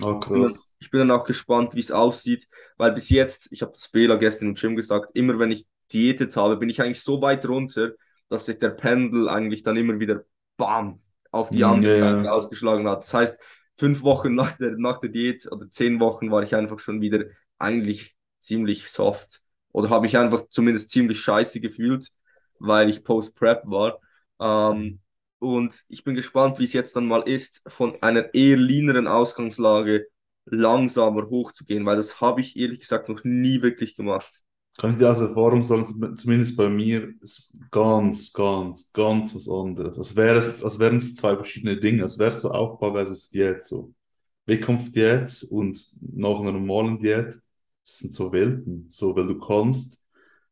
Ah, 0.00 0.20
Ich 0.20 0.30
bin, 0.30 0.42
dann, 0.42 0.60
ich 0.80 0.90
bin 0.90 1.00
dann 1.00 1.10
auch 1.10 1.24
gespannt, 1.24 1.74
wie 1.74 1.80
es 1.80 1.90
aussieht, 1.92 2.48
weil 2.76 2.92
bis 2.92 3.08
jetzt, 3.10 3.52
ich 3.52 3.62
habe 3.62 3.72
das 3.72 3.88
Bela 3.88 4.16
gestern 4.16 4.48
im 4.48 4.54
Gym 4.54 4.76
gesagt, 4.76 5.10
immer 5.14 5.38
wenn 5.38 5.50
ich 5.50 5.66
diätet 5.92 6.36
habe, 6.36 6.56
bin 6.56 6.68
ich 6.68 6.82
eigentlich 6.82 7.02
so 7.02 7.22
weit 7.22 7.46
runter, 7.48 7.92
dass 8.28 8.46
sich 8.46 8.58
der 8.58 8.70
Pendel 8.70 9.28
eigentlich 9.28 9.62
dann 9.62 9.76
immer 9.76 10.00
wieder 10.00 10.24
bam 10.56 11.00
auf 11.30 11.50
die 11.50 11.64
Mm, 11.64 11.64
andere 11.64 11.94
ja, 11.94 11.94
Seite 11.94 12.32
ausgeschlagen 12.32 12.88
hat. 12.88 13.04
Das 13.04 13.14
heißt, 13.14 13.40
fünf 13.76 14.02
Wochen 14.02 14.34
nach 14.34 14.52
der, 14.52 14.72
nach 14.76 14.98
der 15.00 15.10
Diät 15.10 15.50
oder 15.50 15.70
zehn 15.70 16.00
Wochen 16.00 16.30
war 16.30 16.42
ich 16.42 16.54
einfach 16.54 16.78
schon 16.78 17.00
wieder 17.00 17.24
eigentlich 17.58 18.16
ziemlich 18.40 18.88
soft 18.90 19.40
oder 19.78 19.90
habe 19.90 20.02
mich 20.02 20.16
einfach 20.16 20.48
zumindest 20.48 20.90
ziemlich 20.90 21.20
scheiße 21.20 21.60
gefühlt, 21.60 22.08
weil 22.58 22.88
ich 22.88 23.04
Post-Prep 23.04 23.62
war. 23.66 23.98
Ähm, 24.40 25.00
und 25.38 25.84
ich 25.88 26.02
bin 26.04 26.14
gespannt, 26.14 26.58
wie 26.58 26.64
es 26.64 26.72
jetzt 26.72 26.96
dann 26.96 27.06
mal 27.06 27.22
ist, 27.22 27.62
von 27.66 27.96
einer 28.02 28.34
eher 28.34 28.56
leaneren 28.56 29.06
Ausgangslage 29.06 30.06
langsamer 30.46 31.28
hochzugehen, 31.28 31.86
weil 31.86 31.96
das 31.96 32.20
habe 32.20 32.40
ich 32.40 32.56
ehrlich 32.56 32.80
gesagt 32.80 33.08
noch 33.08 33.22
nie 33.24 33.62
wirklich 33.62 33.94
gemacht. 33.94 34.42
Kann 34.76 34.92
ich 34.92 34.98
dir 34.98 35.10
aus 35.10 35.20
Erfahrung 35.20 35.64
sagen, 35.64 35.86
zum- 35.86 36.16
zumindest 36.16 36.56
bei 36.56 36.68
mir 36.68 37.12
ist 37.20 37.52
ganz, 37.70 38.32
ganz, 38.32 38.92
ganz 38.92 39.34
was 39.34 39.48
anderes. 39.48 39.98
Als 39.98 40.14
wäre 40.14 40.38
es, 40.38 40.62
als 40.62 40.78
wären 40.78 40.96
es 40.96 41.16
zwei 41.16 41.34
verschiedene 41.34 41.78
Dinge. 41.78 42.04
Als 42.04 42.18
wäre 42.18 42.30
es 42.30 42.40
so 42.40 42.50
Aufbau 42.50 42.92
versus 42.92 43.28
Diät. 43.28 43.62
So. 43.62 43.92
Wettkampfdiät 44.46 45.46
und 45.50 45.78
nach 46.00 46.40
einer 46.40 46.52
normalen 46.52 46.98
Diät, 46.98 47.40
das 47.88 47.98
sind 48.00 48.14
so 48.14 48.32
Welten. 48.32 48.86
So, 48.90 49.16
weil 49.16 49.26
du 49.28 49.38
kannst, 49.38 50.02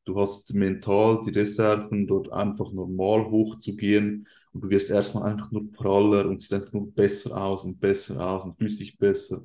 du 0.04 0.18
hast 0.20 0.54
mental 0.54 1.20
die 1.26 1.30
Reserven, 1.32 2.06
dort 2.06 2.32
einfach 2.32 2.72
normal 2.72 3.26
hochzugehen 3.30 4.26
und 4.52 4.62
du 4.64 4.70
wirst 4.70 4.90
erstmal 4.90 5.30
einfach 5.32 5.50
nur 5.52 5.70
praller 5.72 6.26
und 6.26 6.40
siehst 6.40 6.54
einfach 6.54 6.72
nur 6.72 6.90
besser 6.92 7.36
aus 7.42 7.64
und 7.64 7.80
besser 7.80 8.26
aus 8.26 8.44
und 8.44 8.58
fühlst 8.58 8.80
dich 8.80 8.98
besser. 8.98 9.44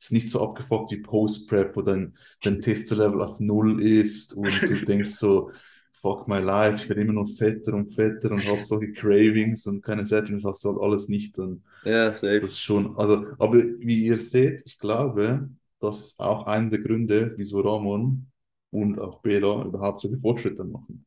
Ist 0.00 0.12
nicht 0.12 0.28
so 0.30 0.42
abgefuckt 0.42 0.92
wie 0.92 0.98
Post-Prep, 0.98 1.76
wo 1.76 1.82
dein, 1.82 2.14
dein 2.42 2.60
Testosterone 2.60 3.24
auf 3.26 3.40
Null 3.40 3.80
ist 3.82 4.34
und 4.34 4.68
du 4.68 4.76
denkst 4.84 5.10
so, 5.12 5.50
fuck 5.92 6.28
my 6.28 6.38
life, 6.40 6.76
ich 6.82 6.88
werde 6.88 7.02
immer 7.02 7.14
noch 7.14 7.28
fetter 7.28 7.74
und 7.74 7.94
fetter 7.94 8.30
und 8.32 8.46
habe 8.46 8.62
solche 8.64 8.92
Cravings 8.92 9.66
und 9.66 9.82
keine 9.82 10.06
Sättigung, 10.06 10.36
das 10.36 10.44
hast 10.44 10.64
du 10.64 10.70
halt 10.70 10.80
alles 10.82 11.08
nicht. 11.08 11.38
Und 11.38 11.62
Ja, 11.82 12.10
safe. 12.12 12.40
das 12.40 12.52
ist 12.52 12.60
schon, 12.60 12.96
also, 12.98 13.26
aber 13.38 13.54
wie 13.58 14.04
ihr 14.06 14.18
seht, 14.18 14.62
ich 14.66 14.78
glaube, 14.78 15.48
das 15.84 16.00
ist 16.00 16.20
auch 16.20 16.46
einer 16.46 16.70
der 16.70 16.80
Gründe, 16.80 17.34
wieso 17.36 17.60
Ramon 17.60 18.30
und 18.70 18.98
auch 19.00 19.20
Bela 19.22 19.64
überhaupt 19.64 20.00
so 20.00 20.08
viele 20.08 20.20
Fortschritte 20.20 20.64
machen. 20.64 21.06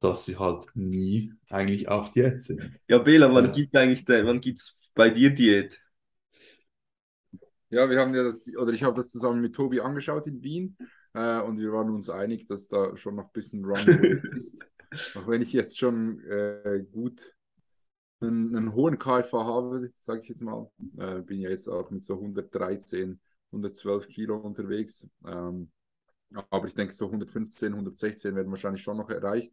Dass 0.00 0.26
sie 0.26 0.36
halt 0.38 0.66
nie 0.74 1.32
eigentlich 1.50 1.88
auf 1.88 2.10
Diät 2.12 2.42
sind. 2.44 2.80
Ja, 2.88 2.98
Bela, 2.98 3.32
wann 3.34 3.52
Ja. 3.52 3.52
gibt 3.52 3.76
eigentlich 3.76 4.06
wann 4.08 4.40
gibt's 4.40 4.76
bei 4.94 5.10
dir 5.10 5.30
Diät? 5.34 5.80
Ja, 7.70 7.88
wir 7.88 7.98
haben 8.00 8.14
ja 8.14 8.22
das, 8.22 8.48
oder 8.56 8.72
ich 8.72 8.82
habe 8.82 8.96
das 8.96 9.10
zusammen 9.10 9.40
mit 9.40 9.54
Tobi 9.54 9.80
angeschaut 9.80 10.26
in 10.26 10.42
Wien 10.42 10.76
äh, 11.14 11.40
und 11.40 11.58
wir 11.58 11.72
waren 11.72 11.90
uns 11.90 12.10
einig, 12.10 12.46
dass 12.46 12.68
da 12.68 12.96
schon 12.96 13.14
noch 13.16 13.24
ein 13.26 13.32
bisschen 13.32 13.64
Runway 13.64 14.20
ist. 14.32 14.66
Auch 15.14 15.26
wenn 15.26 15.42
ich 15.42 15.52
jetzt 15.52 15.78
schon 15.78 16.20
äh, 16.24 16.84
gut 16.92 17.34
einen, 18.20 18.56
einen 18.56 18.74
hohen 18.74 18.98
KFA 18.98 19.44
habe, 19.46 19.92
sage 19.98 20.20
ich 20.22 20.28
jetzt 20.28 20.42
mal, 20.42 20.70
äh, 20.98 21.20
bin 21.22 21.40
ja 21.40 21.50
jetzt 21.50 21.68
auch 21.68 21.90
mit 21.90 22.02
so 22.04 22.20
113, 22.20 23.20
112 23.52 24.08
Kilo 24.08 24.36
unterwegs. 24.38 25.06
Ähm, 25.26 25.70
aber 26.50 26.66
ich 26.66 26.74
denke, 26.74 26.94
so 26.94 27.10
115, 27.10 27.74
116 27.74 28.34
werden 28.34 28.50
wahrscheinlich 28.50 28.82
schon 28.82 28.96
noch 28.96 29.10
erreicht. 29.10 29.52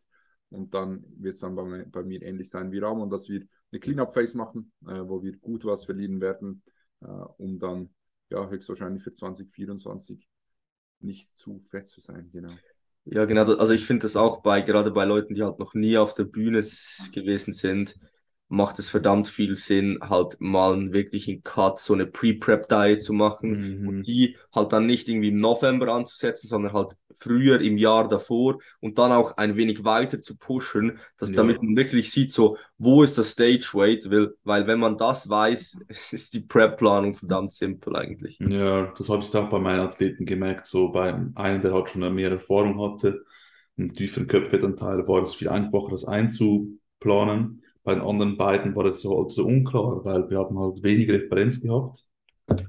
Und 0.50 0.74
dann 0.74 1.04
wird 1.18 1.36
es 1.36 1.42
dann 1.42 1.56
bei, 1.56 1.64
mir- 1.64 1.86
bei 1.86 2.04
mir 2.04 2.22
ähnlich 2.24 2.50
sein 2.50 2.72
wie 2.72 2.80
Ramon, 2.80 3.10
dass 3.10 3.30
wir 3.30 3.42
eine 3.72 3.80
Clean-Up-Phase 3.80 4.38
machen, 4.38 4.72
äh, 4.88 5.02
wo 5.08 5.22
wir 5.22 5.38
gut 5.38 5.66
was 5.66 5.84
verlieren 5.86 6.22
werden, 6.22 6.64
äh, 7.02 7.06
um 7.06 7.60
dann 7.60 7.90
ja 8.30 8.50
höchstwahrscheinlich 8.50 9.04
für 9.04 9.14
2024 9.14 10.28
nicht 11.02 11.30
zu 11.38 11.60
fett 11.70 11.88
zu 11.88 12.02
sein. 12.02 12.30
Genau. 12.32 12.60
Ja, 13.06 13.26
genau. 13.26 13.44
Also 13.56 13.74
ich 13.74 13.86
finde 13.86 14.04
das 14.04 14.16
auch 14.16 14.42
bei, 14.42 14.62
gerade 14.62 14.92
bei 14.92 15.06
Leuten, 15.06 15.34
die 15.34 15.44
halt 15.44 15.60
noch 15.60 15.74
nie 15.74 15.98
auf 15.98 16.14
der 16.14 16.26
Bühne 16.26 16.62
gewesen 17.14 17.54
sind, 17.54 17.96
macht 18.50 18.80
es 18.80 18.90
verdammt 18.90 19.28
viel 19.28 19.56
Sinn, 19.56 20.00
halt 20.02 20.38
mal 20.42 20.74
einen 20.74 20.92
wirklichen 20.92 21.44
Cut, 21.44 21.80
so 21.80 21.94
eine 21.94 22.08
Pre-Prep-Diet 22.08 23.04
zu 23.04 23.14
machen 23.14 23.60
Mhm. 23.60 23.88
und 23.88 24.08
die 24.08 24.38
halt 24.54 24.74
dann 24.74 24.86
nicht 24.88 25.08
irgendwie 25.08 25.30
im 25.30 25.38
November 25.38 25.90
anzusetzen, 25.94 26.48
sondern 26.48 26.74
halt 26.74 26.96
früher 27.12 27.62
im 27.62 27.78
Jahr 27.78 28.08
davor 28.08 28.58
und 28.80 28.98
dann 28.98 29.12
auch 29.12 29.38
ein 29.38 29.56
wenig 29.56 29.84
weiter 29.84 30.22
zu 30.22 30.36
pushen, 30.36 31.00
dass 31.18 31.32
Ja. 31.32 31.36
damit 31.36 31.62
man 31.62 31.76
wirklich 31.76 32.12
sieht, 32.12 32.32
so, 32.32 32.58
wo 32.78 33.04
ist 33.04 33.18
das 33.18 33.32
Stage 33.32 33.70
Weight, 33.74 34.10
weil, 34.10 34.34
weil 34.44 34.68
wenn 34.68 34.80
man 34.80 34.98
das 34.98 35.30
weiß, 35.30 35.86
ist 36.14 36.34
die 36.34 36.42
Prep-Planung 36.42 37.14
verdammt 37.14 37.54
simpel 37.54 37.96
eigentlich. 37.96 38.42
Ja, 38.42 38.94
das 38.98 39.10
habe 39.10 39.22
ich 39.22 39.36
auch 39.36 39.50
bei 39.50 39.60
meinen 39.60 39.82
Athleten 39.82 40.26
gemerkt. 40.26 40.66
So 40.66 40.90
bei 40.92 41.14
einem, 41.36 41.62
der 41.62 41.74
halt 41.74 41.90
schon 41.90 42.14
mehr 42.16 42.32
Erfahrung 42.32 42.80
hatte, 42.82 43.26
einen 43.78 43.94
tieferen 43.94 44.28
Körperfettanteil, 44.28 45.08
war 45.08 45.22
es 45.22 45.36
viel 45.36 45.50
einfacher, 45.50 45.90
das 45.92 46.06
einzuplanen. 46.06 47.64
Bei 47.84 47.96
den 47.96 48.04
anderen 48.04 48.38
beiden 48.38 48.76
war 48.76 48.94
so 48.94 49.18
halt 49.18 49.32
so 49.32 49.46
unklar, 49.46 50.04
weil 50.04 50.30
wir 50.30 50.40
haben 50.40 50.60
halt 50.60 50.84
wenig 50.84 51.10
Referenz 51.10 51.62
gehabt. 51.62 52.06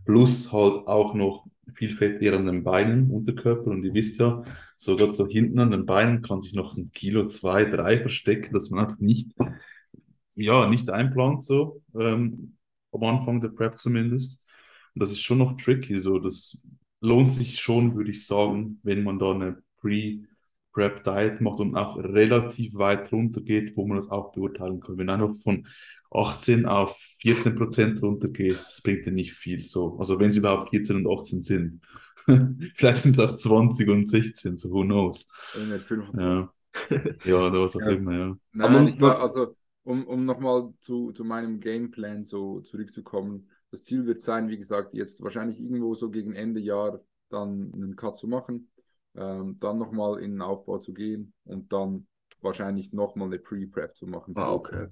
Plus 0.05 0.53
halt 0.53 0.87
auch 0.87 1.15
noch 1.15 1.47
viel 1.75 1.91
Fett 1.91 2.21
eher 2.23 2.35
an 2.35 2.47
den 2.47 2.65
Beinen, 2.65 3.11
Unterkörper. 3.11 3.71
Und 3.71 3.85
ihr 3.85 3.95
wisst 3.95 4.19
ja, 4.19 4.43
sogar 4.77 5.15
so 5.15 5.27
hinten 5.27 5.59
an 5.61 5.71
den 5.71 5.87
Beinen 5.87 6.23
kann 6.23 6.41
sich 6.41 6.55
noch 6.55 6.77
ein 6.77 6.91
Kilo, 6.93 7.27
zwei, 7.27 7.65
drei 7.65 7.99
verstecken, 7.99 8.53
dass 8.53 8.71
man 8.71 8.87
einfach 8.87 8.99
nicht, 8.99 9.33
ja, 10.35 10.69
nicht 10.69 10.91
einplant 10.91 11.43
so, 11.43 11.83
ähm, 11.99 12.57
am 12.93 13.03
Anfang 13.05 13.41
der 13.41 13.49
Prep 13.49 13.79
zumindest. 13.79 14.43
Und 14.95 15.03
das 15.03 15.11
ist 15.13 15.21
schon 15.21 15.39
noch 15.39 15.57
tricky. 15.57 16.01
So, 16.01 16.19
das 16.19 16.63
lohnt 17.01 17.33
sich 17.33 17.61
schon, 17.61 17.95
würde 17.95 18.11
ich 18.11 18.27
sagen, 18.27 18.81
wenn 18.83 19.03
man 19.03 19.19
da 19.19 19.33
eine 19.33 19.63
Pre-Prep-Diet 20.89 21.41
macht 21.41 21.61
und 21.61 21.77
auch 21.77 21.97
relativ 21.99 22.75
weit 22.75 23.13
runter 23.13 23.41
geht, 23.41 23.77
wo 23.77 23.87
man 23.87 23.97
das 23.97 24.11
auch 24.11 24.33
beurteilen 24.33 24.81
kann. 24.81 24.99
Wenn 24.99 25.11
einfach 25.11 25.35
von 25.43 25.67
18 26.11 26.67
auf 26.67 26.97
14 27.21 27.55
Prozent 27.55 28.03
runtergehst, 28.03 28.67
das 28.67 28.83
bringt 28.83 29.07
dir 29.07 29.13
nicht 29.13 29.33
viel. 29.35 29.61
So. 29.63 29.97
Also 29.99 30.19
wenn 30.19 30.31
es 30.31 30.37
überhaupt 30.37 30.71
14 30.71 30.97
und 31.05 31.19
18 31.21 31.43
sind. 31.43 31.81
Vielleicht 32.75 32.99
sind 33.03 33.13
es 33.13 33.19
auch 33.19 33.37
20 33.37 33.89
und 33.89 34.09
16, 34.09 34.59
so 34.59 34.71
who 34.71 34.83
knows. 34.83 35.27
Nicht 35.57 35.85
25. 35.85 36.21
Ja, 36.21 36.53
ja 37.25 37.47
oder 37.49 37.61
was 37.63 37.77
auch 37.77 37.81
Ja. 37.81 37.91
immer, 37.91 38.13
ja. 38.13 38.37
Nein, 38.53 38.77
Aber- 38.77 38.89
ich 38.89 39.01
war, 39.01 39.21
also 39.21 39.57
um, 39.83 40.07
um 40.07 40.25
nochmal 40.25 40.73
zu, 40.81 41.13
zu 41.13 41.25
meinem 41.25 41.61
Gameplan 41.61 42.23
so 42.25 42.61
zurückzukommen, 42.61 43.49
das 43.71 43.85
Ziel 43.85 44.05
wird 44.05 44.21
sein, 44.21 44.49
wie 44.49 44.59
gesagt, 44.59 44.95
jetzt 44.95 45.23
wahrscheinlich 45.23 45.61
irgendwo 45.61 45.95
so 45.95 46.11
gegen 46.11 46.35
Ende 46.35 46.61
Jahr 46.61 47.01
dann 47.31 47.73
einen 47.73 47.97
Cut 47.97 48.17
zu 48.17 48.27
machen, 48.27 48.70
ähm, 49.17 49.59
dann 49.61 49.79
nochmal 49.79 50.21
in 50.23 50.33
den 50.33 50.43
Aufbau 50.43 50.79
zu 50.79 50.93
gehen 50.95 51.33
und 51.45 51.73
dann 51.73 52.07
wahrscheinlich 52.41 52.93
nochmal 52.93 53.29
eine 53.29 53.39
Pre-Prep 53.39 53.97
zu 53.97 54.07
machen. 54.07 54.35
Ah, 54.37 54.53
okay, 54.53 54.87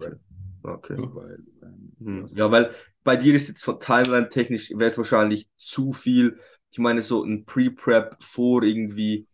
Okay. 0.65 0.97
Weil, 1.15 1.43
ähm, 1.63 1.93
Hm. 1.99 2.23
das 2.23 2.35
Ja, 2.35 2.51
weil 2.51 2.75
bei 3.05 3.17
dir 3.17 3.35
ist 3.35 3.49
jetzt 3.49 3.65
von 3.65 3.81
Timeline 3.81 4.29
technisch 4.29 4.71
wäre 4.71 4.85
es 4.91 4.99
wahrscheinlich 4.99 5.49
zu 5.57 5.93
viel. 5.93 6.39
Ich 6.71 6.79
meine, 6.79 7.03
so 7.03 7.25
ein 7.25 7.45
Pre-Prep 7.45 8.23
vor 8.23 8.63
irgendwie 8.63 9.27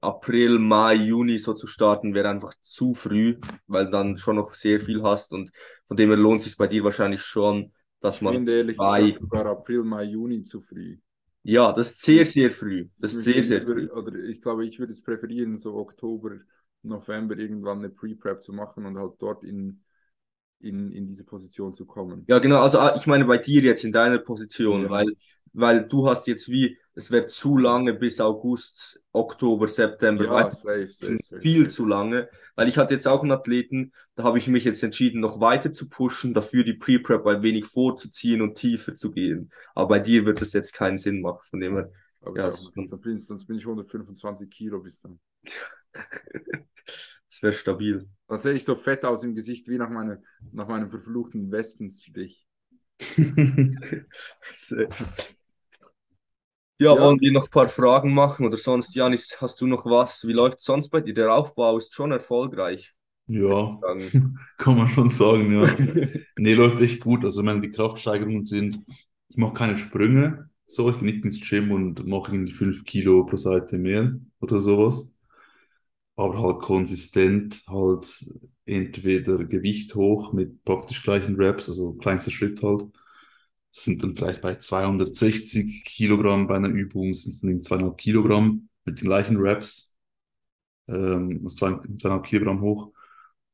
April, 0.00 0.58
Mai, 0.58 0.94
Juni 0.94 1.38
so 1.38 1.54
zu 1.54 1.66
starten, 1.68 2.12
wäre 2.14 2.28
einfach 2.28 2.52
zu 2.60 2.94
früh, 2.94 3.38
weil 3.68 3.88
dann 3.90 4.16
schon 4.18 4.36
noch 4.36 4.54
sehr 4.54 4.80
viel 4.80 5.02
hast 5.02 5.32
und 5.32 5.52
von 5.86 5.96
dem 5.96 6.08
her 6.10 6.16
lohnt 6.18 6.40
es 6.40 6.46
sich 6.46 6.56
bei 6.56 6.66
dir 6.66 6.82
wahrscheinlich 6.82 7.22
schon, 7.22 7.72
dass 8.00 8.20
ich 8.20 8.20
man 8.20 8.44
finde 8.44 8.74
zwei, 8.74 9.16
gesagt 9.16 9.18
sogar 9.18 9.46
April, 9.46 9.82
Mai, 9.84 10.04
Juni 10.04 10.42
zu 10.44 10.60
früh. 10.60 10.98
Ja, 11.42 11.72
das 11.72 11.92
ist 11.92 12.02
sehr, 12.02 12.26
sehr 12.26 12.50
früh. 12.50 12.88
Das 12.98 13.14
ist 13.14 13.20
Ich 13.20 13.24
sehr, 13.24 13.42
sehr 13.44 13.62
früh. 13.62 13.88
Oder 13.90 14.14
ich 14.14 14.40
glaube, 14.40 14.66
ich 14.66 14.78
würde 14.78 14.92
es 14.92 15.02
präferieren, 15.02 15.56
so 15.58 15.74
Oktober, 15.76 16.38
November 16.82 17.36
irgendwann 17.36 17.78
eine 17.78 17.90
Pre-Prep 17.90 18.42
zu 18.42 18.52
machen 18.52 18.86
und 18.86 18.98
halt 18.98 19.14
dort 19.18 19.44
in, 19.44 19.82
in, 20.60 20.92
in 20.92 21.06
diese 21.06 21.24
Position 21.24 21.74
zu 21.74 21.86
kommen. 21.86 22.26
Ja, 22.26 22.38
genau, 22.40 22.60
also 22.60 22.78
ah, 22.78 22.94
ich 22.96 23.06
meine 23.06 23.24
bei 23.24 23.38
dir 23.38 23.62
jetzt 23.62 23.84
in 23.84 23.92
deiner 23.92 24.18
Position, 24.18 24.84
Ja. 24.84 24.90
weil, 24.90 25.06
weil 25.60 25.86
du 25.86 26.08
hast 26.08 26.26
jetzt 26.26 26.48
wie, 26.48 26.78
es 26.94 27.10
wäre 27.10 27.26
zu 27.26 27.56
lange 27.56 27.94
bis 27.94 28.20
August, 28.20 29.02
Oktober, 29.12 29.68
September, 29.68 30.24
Ja, 30.24 30.30
weiter 30.30 30.50
safe, 30.50 30.86
safe, 30.88 31.18
safe. 31.20 31.40
viel 31.42 31.68
zu 31.70 31.86
lange, 31.86 32.28
weil 32.56 32.68
ich 32.68 32.78
hatte 32.78 32.94
jetzt 32.94 33.06
auch 33.06 33.22
einen 33.22 33.32
Athleten, 33.32 33.92
da 34.14 34.24
habe 34.24 34.38
ich 34.38 34.48
mich 34.48 34.64
jetzt 34.64 34.82
entschieden, 34.82 35.20
noch 35.20 35.40
weiter 35.40 35.72
zu 35.72 35.88
pushen, 35.88 36.34
dafür 36.34 36.64
die 36.64 36.74
Pre-Prep 36.74 37.26
ein 37.26 37.42
wenig 37.42 37.66
vorzuziehen 37.66 38.42
und 38.42 38.56
tiefer 38.56 38.94
zu 38.94 39.10
gehen. 39.12 39.50
Aber 39.74 39.88
bei 39.88 39.98
dir 40.00 40.26
wird 40.26 40.40
das 40.40 40.52
jetzt 40.52 40.74
keinen 40.74 40.98
Sinn 40.98 41.20
machen, 41.20 41.40
von 41.48 41.60
dem 41.60 41.74
her, 41.74 41.90
Aber 42.22 42.36
Ja, 42.38 42.50
ja, 42.50 42.50
bin 42.96 43.16
ich, 43.16 43.26
sonst 43.26 43.46
bin 43.46 43.56
ich 43.56 43.66
125 43.66 44.50
Kilo 44.50 44.80
bis 44.80 45.00
dann. 45.00 45.20
das 47.28 47.42
wäre 47.42 47.52
stabil. 47.52 48.08
Dann 48.26 48.40
sehe 48.40 48.54
ich 48.54 48.64
so 48.64 48.74
fett 48.74 49.04
aus 49.04 49.22
im 49.22 49.34
Gesicht 49.34 49.68
wie 49.68 49.78
nach, 49.78 49.90
meiner, 49.90 50.20
nach 50.52 50.68
meinem 50.68 50.90
verfluchten 50.90 51.50
Wespenstich. 51.50 52.46
Ja, 56.78 56.98
Ja. 56.98 56.98
wollen 56.98 57.20
wir 57.20 57.30
noch 57.32 57.44
ein 57.44 57.50
paar 57.50 57.68
Fragen 57.68 58.12
machen 58.14 58.44
oder 58.46 58.56
sonst, 58.56 58.94
Janis, 58.96 59.36
hast 59.40 59.60
du 59.60 59.66
noch 59.68 59.84
was? 59.86 60.26
Wie 60.26 60.32
läuft 60.32 60.58
es 60.58 60.64
sonst 60.64 60.88
bei 60.90 61.00
dir? 61.00 61.14
Der 61.14 61.32
Aufbau 61.34 61.76
ist 61.78 61.94
schon 61.94 62.10
erfolgreich. 62.12 62.94
Ja, 63.26 63.84
kann 64.58 64.76
man 64.76 64.88
schon 64.88 65.10
sagen, 65.10 65.52
ja. 65.52 65.66
Nee, 66.36 66.54
läuft 66.54 66.80
echt 66.80 67.00
gut. 67.02 67.24
Also, 67.24 67.40
ich 67.40 67.44
meine, 67.46 67.60
die 67.60 67.70
Kraftsteigerungen 67.70 68.44
sind, 68.44 68.80
ich 69.28 69.36
mache 69.36 69.54
keine 69.54 69.76
Sprünge, 69.76 70.48
so, 70.66 70.88
ich 70.90 70.96
gehe 71.00 71.04
nicht 71.12 71.24
ins 71.24 71.40
Gym 71.40 71.70
und 71.72 72.06
mache 72.06 72.32
irgendwie 72.32 72.52
5 72.52 72.84
Kilo 72.84 73.24
pro 73.26 73.36
Seite 73.36 73.76
mehr 73.78 74.18
oder 74.40 74.60
sowas. 74.60 75.10
Aber 76.16 76.42
halt 76.42 76.60
konsistent, 76.62 77.62
halt 77.68 78.24
entweder 78.66 79.44
Gewicht 79.44 79.94
hoch 79.94 80.32
mit 80.32 80.64
praktisch 80.64 81.02
gleichen 81.02 81.36
Reps, 81.36 81.68
also 81.68 81.94
kleinster 81.94 82.30
Schritt 82.30 82.62
halt. 82.62 82.82
Sind 83.78 84.02
dann 84.02 84.16
vielleicht 84.16 84.42
bei 84.42 84.56
260 84.56 85.84
Kilogramm 85.84 86.46
bei 86.46 86.56
einer 86.56 86.68
Übung, 86.68 87.14
sind 87.14 87.32
es 87.32 87.40
dann 87.40 87.62
zweieinhalb 87.62 87.96
Kilogramm 87.98 88.68
mit 88.84 89.00
den 89.00 89.06
gleichen 89.06 89.36
Reps, 89.36 89.94
ähm, 90.88 91.40
also 91.44 91.56
zwei- 91.56 91.80
zweieinhalb 91.98 92.24
Kilogramm 92.26 92.60
hoch. 92.62 92.92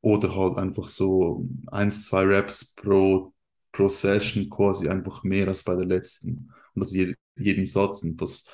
Oder 0.03 0.35
halt 0.37 0.59
einfach 0.59 0.89
so 0.89 1.49
eins, 1.69 2.07
zwei 2.07 2.23
Reps 2.25 2.75
pro, 2.77 3.35
pro 3.73 3.89
Session 3.89 4.51
quasi 4.51 4.89
einfach 4.89 5.25
mehr 5.25 5.49
als 5.49 5.65
bei 5.65 5.77
der 5.77 5.87
letzten. 5.87 6.51
Und 6.75 6.81
das 6.85 6.93
je, 6.95 7.15
jeden 7.37 7.67
Satz. 7.67 8.03
Und 8.03 8.21
das 8.21 8.47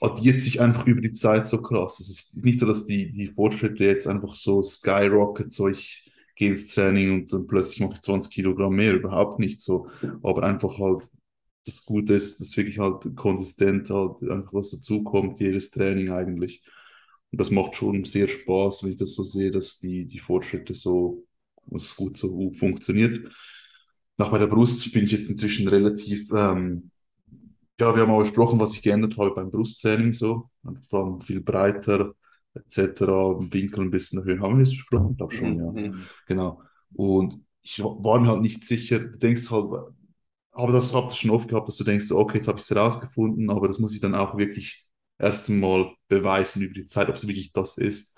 addiert 0.00 0.40
sich 0.40 0.60
einfach 0.60 0.86
über 0.86 1.00
die 1.00 1.12
Zeit 1.12 1.46
so 1.46 1.60
krass. 1.62 2.00
Es 2.00 2.08
ist 2.10 2.44
nicht 2.44 2.60
so, 2.60 2.66
dass 2.66 2.84
die, 2.86 3.10
die 3.12 3.28
Fortschritte 3.28 3.84
jetzt 3.84 4.06
einfach 4.06 4.34
so 4.34 4.62
skyrocket, 4.62 5.52
so 5.52 5.68
ich 5.68 6.05
gehe 6.36 6.50
ins 6.50 6.68
Training 6.68 7.12
und 7.12 7.32
dann 7.32 7.46
plötzlich 7.46 7.80
mache 7.80 7.94
ich 7.94 8.02
20 8.02 8.32
Kilogramm 8.32 8.76
mehr. 8.76 8.94
Überhaupt 8.94 9.40
nicht 9.40 9.60
so. 9.62 9.88
Aber 10.22 10.44
einfach 10.44 10.78
halt 10.78 11.08
das 11.66 11.84
Gute 11.84 12.14
ist, 12.14 12.40
dass 12.40 12.56
wirklich 12.56 12.78
halt 12.78 13.16
konsistent 13.16 13.90
halt 13.90 14.22
einfach 14.30 14.54
was 14.54 14.70
dazukommt, 14.70 15.40
jedes 15.40 15.70
Training 15.70 16.10
eigentlich. 16.10 16.62
Und 17.32 17.40
das 17.40 17.50
macht 17.50 17.74
schon 17.74 18.04
sehr 18.04 18.28
Spaß, 18.28 18.84
wenn 18.84 18.92
ich 18.92 18.96
das 18.98 19.14
so 19.14 19.24
sehe, 19.24 19.50
dass 19.50 19.78
die, 19.78 20.06
die 20.06 20.20
Fortschritte 20.20 20.74
so, 20.74 21.26
was 21.66 21.96
gut 21.96 22.16
so 22.16 22.30
gut 22.30 22.56
funktioniert. 22.56 23.28
Nach 24.16 24.30
bei 24.30 24.38
der 24.38 24.46
Brust 24.46 24.92
bin 24.92 25.04
ich 25.04 25.12
jetzt 25.12 25.28
inzwischen 25.28 25.68
relativ, 25.68 26.30
ähm, 26.32 26.90
ja, 27.80 27.94
wir 27.94 28.02
haben 28.02 28.10
auch 28.10 28.20
besprochen, 28.20 28.60
was 28.60 28.74
ich 28.74 28.82
geändert 28.82 29.16
habe 29.18 29.34
beim 29.34 29.50
Brusttraining 29.50 30.12
so. 30.12 30.48
Vor 30.88 31.04
allem 31.04 31.20
viel 31.20 31.40
breiter, 31.40 32.14
etc. 32.56 33.02
Winkel 33.52 33.80
ein 33.82 33.90
bisschen 33.90 34.20
erhöhen. 34.20 34.42
Haben 34.42 34.58
wir 34.58 34.64
das 34.64 34.72
besprochen? 34.72 35.10
Ich 35.12 35.16
glaube 35.18 35.34
schon, 35.34 35.58
ja. 35.58 35.70
Mhm. 35.70 36.02
Genau. 36.26 36.62
Und 36.94 37.40
ich 37.62 37.82
war 37.82 38.20
mir 38.20 38.28
halt 38.28 38.42
nicht 38.42 38.64
sicher, 38.64 39.00
du 39.00 39.18
denkst 39.18 39.50
halt, 39.50 39.70
aber 40.52 40.72
das 40.72 40.94
habt 40.94 41.12
ihr 41.12 41.16
schon 41.16 41.30
oft 41.30 41.48
gehabt, 41.48 41.68
dass 41.68 41.76
du 41.76 41.84
denkst, 41.84 42.10
okay, 42.12 42.38
jetzt 42.38 42.48
habe 42.48 42.58
ich 42.58 42.64
es 42.64 42.70
herausgefunden, 42.70 43.50
aber 43.50 43.66
das 43.68 43.78
muss 43.78 43.94
ich 43.94 44.00
dann 44.00 44.14
auch 44.14 44.38
wirklich 44.38 44.86
erst 45.18 45.50
einmal 45.50 45.92
beweisen 46.08 46.62
über 46.62 46.74
die 46.74 46.86
Zeit, 46.86 47.08
ob 47.08 47.16
es 47.16 47.26
wirklich 47.26 47.52
das 47.52 47.76
ist. 47.76 48.16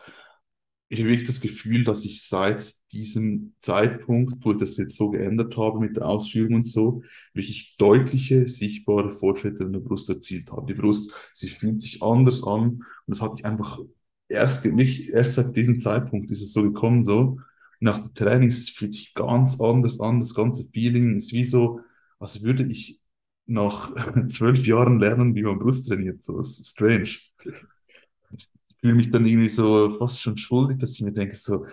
Ich 0.91 1.01
habe 1.01 1.11
wirklich 1.11 1.27
das 1.27 1.41
Gefühl, 1.41 1.85
dass 1.85 2.05
ich 2.05 2.23
seit 2.27 2.75
diesem 2.93 3.55
Zeitpunkt, 3.61 4.43
wo 4.45 4.53
ich 4.53 4.59
das 4.59 4.77
jetzt 4.79 4.97
so 4.97 5.11
geändert 5.11 5.57
habe 5.57 5.81
mit 5.81 5.97
der 5.97 6.07
Ausführung 6.07 6.55
und 6.55 6.67
so, 6.67 7.03
wirklich 7.35 7.77
deutliche, 7.77 8.49
sichtbare 8.49 9.11
Fortschritte 9.11 9.65
in 9.65 9.73
der 9.73 9.81
Brust 9.81 10.09
erzielt 10.09 10.51
habe. 10.51 10.73
Die 10.73 10.81
Brust, 10.81 11.13
sie 11.35 11.51
fühlt 11.51 11.83
sich 11.83 12.03
anders 12.03 12.43
an 12.43 12.63
und 12.69 12.85
das 13.07 13.21
hatte 13.21 13.35
ich 13.37 13.45
einfach 13.45 13.81
erst, 14.29 14.65
nicht, 14.67 15.11
erst 15.11 15.35
seit 15.35 15.57
diesem 15.57 15.81
Zeitpunkt 15.81 16.31
ist 16.31 16.43
es 16.43 16.53
so 16.53 16.63
gekommen, 16.63 17.05
so. 17.05 17.39
Nach 17.81 17.99
den 17.99 18.15
Trainings 18.15 18.71
fühlt 18.71 18.93
sich 18.93 19.15
ganz 19.15 19.61
anders 19.61 20.01
an, 20.01 20.21
das 20.21 20.35
ganze 20.35 20.67
Feeling 20.73 21.17
ist 21.17 21.33
wie 21.33 21.45
so, 21.45 21.81
als 22.19 22.43
würde 22.43 22.65
ich 22.65 23.01
nach 23.47 23.93
zwölf 24.29 24.67
Jahren 24.67 24.99
lernen, 25.01 25.35
wie 25.35 25.43
man 25.43 25.59
Brust 25.59 25.89
trainiert. 25.89 26.23
So, 26.23 26.39
das 26.39 26.59
ist 26.59 26.71
strange. 26.73 27.03
Ich 27.05 28.77
fühle 28.81 28.95
mich 28.95 29.11
dann 29.11 29.27
irgendwie 29.27 29.49
so 29.49 29.97
fast 29.99 30.21
schon 30.23 30.37
schuldig, 30.39 30.79
dass 30.79 30.93
ich 30.95 31.03
mir 31.03 31.13
denke, 31.13 31.37
so, 31.37 31.67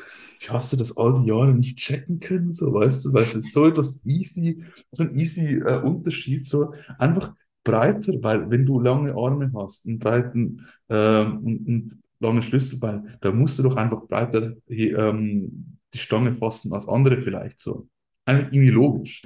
hast 0.48 0.74
du 0.74 0.78
das 0.78 0.98
all 0.98 1.22
die 1.22 1.30
Jahre 1.30 1.54
nicht 1.54 1.78
checken 1.78 2.20
können? 2.20 2.52
So, 2.52 2.74
weißt 2.74 3.06
du, 3.06 3.14
weißt 3.14 3.36
du, 3.36 3.42
so 3.42 3.68
etwas 3.68 4.04
easy, 4.06 4.64
so 4.92 5.04
ein 5.04 5.18
easy 5.18 5.56
äh, 5.56 5.82
Unterschied, 5.82 6.48
so 6.48 6.74
einfach 6.98 7.34
breiter, 7.64 8.14
weil 8.22 8.50
wenn 8.50 8.66
du 8.66 8.80
lange 8.80 9.14
Arme 9.16 9.52
hast, 9.56 9.88
einen 9.88 10.00
breiten 10.00 10.66
ähm, 10.90 11.38
und, 11.44 11.68
und 11.68 12.05
lange 12.20 12.42
Schlüsselbein, 12.42 13.18
da 13.22 13.32
musst 13.32 13.60
du 13.60 13.64
doch 13.64 13.76
einfach 13.76 14.06
breiter 14.08 14.54
ähm, 14.70 15.78
die 15.94 15.98
Stange 15.98 16.34
fassen 16.34 16.74
als 16.74 16.88
andere 16.88 17.18
vielleicht 17.18 17.60
so. 17.60 17.88
Eigentlich 18.26 18.54
irgendwie 18.54 18.72
logisch. 18.72 19.22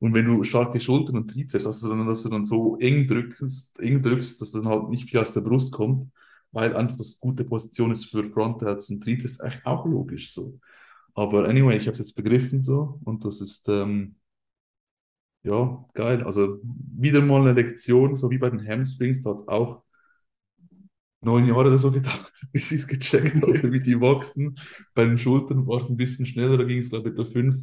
Und 0.00 0.14
wenn 0.14 0.24
du 0.24 0.42
starke 0.44 0.80
Schultern 0.80 1.16
und 1.16 1.28
Trizeps 1.30 1.66
hast, 1.66 1.80
sondern 1.80 2.08
dass 2.08 2.22
du 2.22 2.30
dann 2.30 2.44
so 2.44 2.76
eng 2.78 3.06
drückst, 3.06 3.80
eng 3.80 4.02
drückst, 4.02 4.40
dass 4.40 4.50
dann 4.50 4.66
halt 4.66 4.88
nicht 4.88 5.08
viel 5.10 5.20
aus 5.20 5.34
der 5.34 5.42
Brust 5.42 5.72
kommt, 5.72 6.10
weil 6.52 6.74
einfach 6.74 6.96
das 6.96 7.20
gute 7.20 7.44
Position 7.44 7.92
ist 7.92 8.06
für 8.06 8.28
Frontherz 8.30 8.90
und 8.90 9.02
Trizeps, 9.02 9.40
eigentlich 9.40 9.66
auch 9.66 9.84
logisch 9.86 10.32
so. 10.32 10.58
Aber 11.14 11.48
anyway, 11.48 11.76
ich 11.76 11.86
habe 11.86 11.92
es 11.92 11.98
jetzt 11.98 12.14
begriffen 12.14 12.62
so 12.62 12.98
und 13.04 13.24
das 13.24 13.40
ist 13.42 13.68
ähm, 13.68 14.16
ja 15.42 15.84
geil. 15.94 16.22
Also 16.24 16.58
wieder 16.64 17.20
mal 17.20 17.42
eine 17.42 17.52
Lektion, 17.52 18.16
so 18.16 18.30
wie 18.30 18.38
bei 18.38 18.50
den 18.50 18.66
Hamstrings, 18.66 19.20
da 19.20 19.30
hat 19.30 19.40
es 19.40 19.48
auch 19.48 19.82
neun 21.22 21.46
Jahre 21.46 21.68
oder 21.68 21.78
so 21.78 21.90
gedauert, 21.92 22.32
bis 22.52 22.70
ich 22.72 22.80
es 22.80 22.86
gecheckt 22.88 23.42
habe, 23.42 23.72
wie 23.72 23.80
die 23.80 24.00
wachsen. 24.00 24.58
Bei 24.94 25.04
den 25.04 25.18
Schultern 25.18 25.66
war 25.66 25.80
es 25.80 25.88
ein 25.90 25.96
bisschen 25.96 26.26
schneller, 26.26 26.58
da 26.58 26.64
ging 26.64 26.78
es 26.78 26.90
glaube 26.90 27.08
ich 27.10 27.14
etwa 27.14 27.24
fünf, 27.24 27.56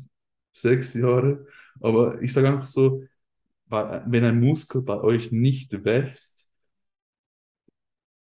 sechs 0.52 0.94
Jahre. 0.94 1.46
Aber 1.82 2.22
ich 2.22 2.34
sage 2.34 2.50
einfach 2.50 2.66
so, 2.66 3.04
wenn 3.70 4.24
ein 4.24 4.40
Muskel 4.40 4.82
bei 4.84 5.02
euch 5.02 5.32
nicht 5.32 5.84
wächst, 5.86 6.48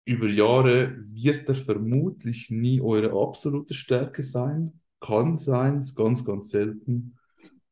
über 0.06 0.28
Jahre 0.28 0.95
wird 1.12 1.50
er 1.50 1.56
vermutlich 1.56 2.50
nie 2.52 2.80
eure 2.82 3.12
absolute 3.19 3.74
Stärke 3.74 4.24
sein. 4.24 4.80
Kann 5.00 5.36
sein, 5.36 5.80
ist 5.80 5.95
ganz, 5.95 6.24
ganz 6.24 6.50
selten. 6.50 7.17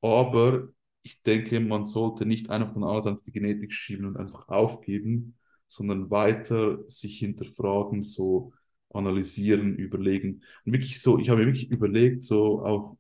Aber 0.01 0.69
ich 1.03 1.21
denke, 1.23 1.59
man 1.59 1.85
sollte 1.85 2.25
nicht 2.25 2.49
einfach 2.49 2.73
dann 2.73 2.83
alles 2.83 3.07
auf 3.07 3.21
die 3.23 3.31
Genetik 3.31 3.71
schieben 3.71 4.05
und 4.07 4.17
einfach 4.17 4.47
aufgeben, 4.49 5.35
sondern 5.67 6.09
weiter 6.11 6.87
sich 6.87 7.19
hinterfragen, 7.19 8.03
so 8.03 8.53
analysieren, 8.93 9.75
überlegen. 9.75 10.43
Und 10.65 10.73
wirklich 10.73 11.01
so, 11.01 11.17
ich 11.19 11.29
habe 11.29 11.41
mir 11.41 11.47
wirklich 11.47 11.71
überlegt, 11.71 12.23
so 12.23 12.63
auch, 12.63 12.97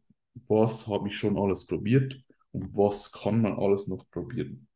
was 0.47 0.87
habe 0.87 1.07
ich 1.07 1.15
schon 1.15 1.37
alles 1.37 1.67
probiert 1.67 2.19
und 2.51 2.75
was 2.75 3.11
kann 3.11 3.41
man 3.41 3.53
alles 3.53 3.87
noch 3.87 4.09
probieren. 4.09 4.67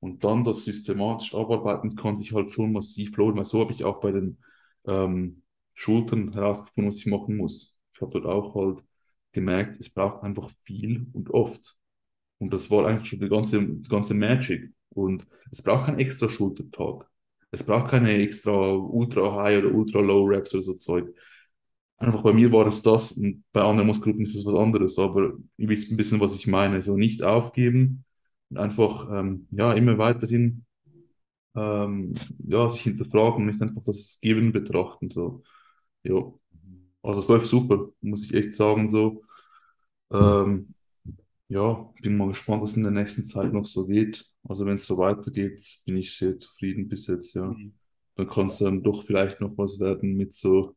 Und 0.00 0.24
dann 0.24 0.44
das 0.44 0.64
systematisch 0.64 1.34
abarbeiten 1.34 1.94
kann 1.96 2.16
sich 2.16 2.32
halt 2.32 2.50
schon 2.50 2.72
massiv 2.72 3.16
lohnen, 3.16 3.36
weil 3.36 3.44
so 3.44 3.60
habe 3.60 3.72
ich 3.72 3.84
auch 3.84 4.00
bei 4.00 4.12
den 4.12 4.38
ähm, 4.86 5.42
Schultern 5.74 6.32
herausgefunden, 6.32 6.88
was 6.88 6.98
ich 6.98 7.06
machen 7.06 7.36
muss. 7.36 7.76
Ich 7.94 8.00
habe 8.00 8.12
dort 8.12 8.26
auch 8.26 8.54
halt 8.54 8.84
gemerkt, 9.32 9.78
es 9.78 9.90
braucht 9.90 10.22
einfach 10.22 10.50
viel 10.62 11.06
und 11.12 11.30
oft. 11.30 11.76
Und 12.38 12.52
das 12.54 12.70
war 12.70 12.86
eigentlich 12.86 13.08
schon 13.08 13.20
die 13.20 13.28
ganze, 13.28 13.62
die 13.62 13.88
ganze 13.88 14.14
Magic. 14.14 14.72
Und 14.90 15.26
es 15.50 15.62
braucht 15.62 15.86
keinen 15.86 15.98
extra 15.98 16.28
Schultertag. 16.28 17.09
Es 17.50 17.64
braucht 17.64 17.90
keine 17.90 18.12
extra 18.12 18.72
Ultra 18.74 19.34
High 19.42 19.64
oder 19.64 19.74
Ultra 19.74 20.00
Low 20.00 20.24
Reps 20.24 20.54
oder 20.54 20.62
so 20.62 20.74
Zeug. 20.74 21.14
Einfach 21.98 22.22
bei 22.22 22.32
mir 22.32 22.50
war 22.52 22.66
es 22.66 22.82
das 22.82 23.12
und 23.12 23.44
bei 23.52 23.62
anderen 23.62 23.88
Muskelgruppen 23.88 24.22
ist 24.22 24.34
es 24.34 24.46
was 24.46 24.54
anderes. 24.54 24.98
Aber 24.98 25.32
ihr 25.56 25.68
wisst 25.68 25.90
ein 25.90 25.96
bisschen, 25.96 26.20
was 26.20 26.34
ich 26.36 26.46
meine. 26.46 26.80
So 26.82 26.96
nicht 26.96 27.22
aufgeben 27.22 28.04
und 28.50 28.58
einfach 28.58 29.08
ähm, 29.12 29.46
ja, 29.50 29.72
immer 29.74 29.98
weiterhin 29.98 30.64
ähm, 31.54 32.14
ja, 32.46 32.68
sich 32.68 32.82
hinterfragen 32.82 33.42
und 33.42 33.46
nicht 33.46 33.62
einfach 33.62 33.82
das 33.84 34.18
Geben 34.20 34.52
betrachten. 34.52 35.10
So. 35.10 35.42
Ja. 36.04 36.32
Also 37.02 37.20
es 37.20 37.28
läuft 37.28 37.46
super, 37.46 37.88
muss 38.00 38.24
ich 38.24 38.34
echt 38.34 38.54
sagen. 38.54 38.88
So. 38.88 39.22
Ähm, 40.12 40.74
ja, 41.48 41.92
bin 42.02 42.16
mal 42.16 42.28
gespannt, 42.28 42.62
was 42.62 42.76
in 42.76 42.82
der 42.84 42.92
nächsten 42.92 43.24
Zeit 43.26 43.52
noch 43.52 43.64
so 43.66 43.86
geht. 43.86 44.29
Also 44.50 44.66
wenn 44.66 44.76
es 44.76 44.86
so 44.86 44.98
weitergeht, 44.98 45.62
bin 45.86 45.98
ich 45.98 46.16
sehr 46.18 46.38
zufrieden 46.40 46.88
bis 46.88 47.08
jetzt, 47.08 47.34
ja. 47.36 47.56
Mhm. 47.56 47.72
Dann 48.16 48.28
kann 48.28 48.48
es 48.48 48.58
dann 48.58 48.82
doch 48.84 49.04
vielleicht 49.04 49.40
noch 49.42 49.56
was 49.58 49.80
werden 49.80 50.16
mit 50.16 50.34
so 50.34 50.76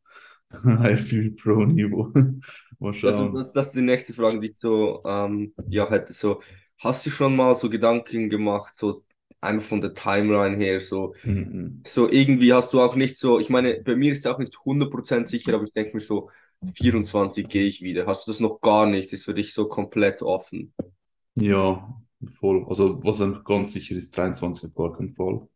Highfield 0.65 1.37
Pro 1.41 1.65
Niveau. 1.65 2.13
Mal 2.79 2.93
Ja, 3.01 3.11
das, 3.11 3.31
schauen. 3.31 3.33
das, 3.33 3.51
das 3.53 3.67
ist 3.67 3.75
die 3.75 3.81
nächste 3.81 4.13
Frage, 4.13 4.39
die 4.39 4.47
ich 4.49 4.57
so, 4.59 5.01
ähm, 5.05 5.53
ja, 5.69 5.89
hätte. 5.89 6.13
So, 6.13 6.41
hast 6.79 7.05
du 7.05 7.09
schon 7.09 7.35
mal 7.35 7.53
so 7.55 7.69
Gedanken 7.69 8.29
gemacht, 8.29 8.73
so 8.75 9.05
einfach 9.41 9.67
von 9.67 9.81
der 9.81 9.93
Timeline 9.93 10.55
her, 10.57 10.79
so, 10.79 11.13
Mhm. 11.23 11.85
so 11.85 12.09
irgendwie 12.09 12.53
hast 12.53 12.73
du 12.73 12.81
auch 12.81 12.95
nicht 12.95 13.17
so, 13.17 13.39
ich 13.39 13.49
meine, 13.49 13.81
bei 13.83 13.95
mir 13.95 14.13
ist 14.13 14.19
es 14.19 14.25
auch 14.27 14.39
nicht 14.39 14.57
100% 14.65 15.27
sicher, 15.27 15.53
aber 15.55 15.65
ich 15.65 15.73
denke 15.73 15.95
mir 15.95 16.01
so, 16.01 16.29
24 16.73 17.49
gehe 17.49 17.65
ich 17.67 17.81
wieder. 17.81 18.07
Hast 18.07 18.27
du 18.27 18.31
das 18.31 18.39
noch 18.39 18.61
gar 18.61 18.85
nicht? 18.87 19.13
Ist 19.13 19.25
für 19.25 19.33
dich 19.33 19.53
so 19.53 19.67
komplett 19.67 20.21
offen? 20.21 20.73
Ja, 21.35 21.93
voll. 22.29 22.65
Also 22.67 23.03
was 23.03 23.21
einfach 23.21 23.43
ganz 23.43 23.73
sicher 23.73 23.95
ist, 23.95 24.15
23 24.15 24.69
auf 24.69 24.75
gar 24.75 24.97
keinen 24.97 25.13
Fall. 25.15 25.47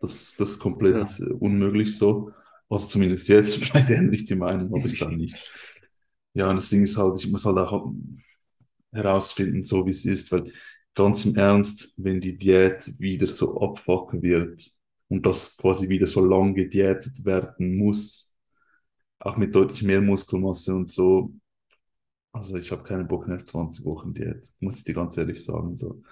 Das, 0.00 0.36
das 0.36 0.50
ist 0.52 0.58
komplett 0.60 1.08
Ja. 1.18 1.26
unmöglich 1.40 1.96
so. 1.98 2.30
Also 2.68 2.88
zumindest 2.88 3.28
jetzt, 3.28 3.56
vielleicht 3.64 3.90
ändere 3.90 4.16
ich 4.16 4.24
die 4.24 4.34
Meinung, 4.36 4.74
aber 4.74 4.86
ich 4.86 4.94
glaube 4.96 5.16
nicht. 5.16 5.36
Ja, 6.34 6.50
und 6.50 6.56
das 6.56 6.68
Ding 6.70 6.82
ist 6.84 6.98
halt, 6.98 7.18
ich 7.20 7.30
muss 7.30 7.44
halt 7.46 7.58
auch 7.58 7.92
herausfinden, 8.92 9.62
so 9.62 9.84
wie 9.86 9.90
es 9.90 10.04
ist, 10.04 10.30
weil 10.32 10.52
ganz 10.94 11.24
im 11.24 11.36
Ernst, 11.36 11.92
wenn 11.96 12.20
die 12.20 12.36
Diät 12.38 12.92
wieder 12.98 13.26
so 13.26 13.58
abfucken 13.60 14.22
wird 14.22 14.70
und 15.08 15.26
das 15.26 15.56
quasi 15.56 15.88
wieder 15.88 16.06
so 16.06 16.24
lang 16.24 16.54
gediätet 16.54 17.24
werden 17.24 17.76
muss, 17.76 18.34
auch 19.20 19.36
mit 19.36 19.54
deutlich 19.54 19.82
mehr 19.82 20.00
Muskelmasse 20.00 20.74
und 20.74 20.88
so, 20.88 21.32
also 22.34 22.56
ich 22.58 22.72
habe 22.72 22.84
keinen 22.84 23.08
Bock 23.08 23.28
mehr 23.28 23.36
auf 23.38 23.44
20 23.46 23.86
Wochen 23.86 24.14
Diät, 24.14 24.50
muss 24.60 24.78
ich 24.78 24.84
dir 24.84 24.94
ganz 24.94 25.18
ehrlich 25.18 25.44
sagen, 25.44 25.76
so. 25.76 26.02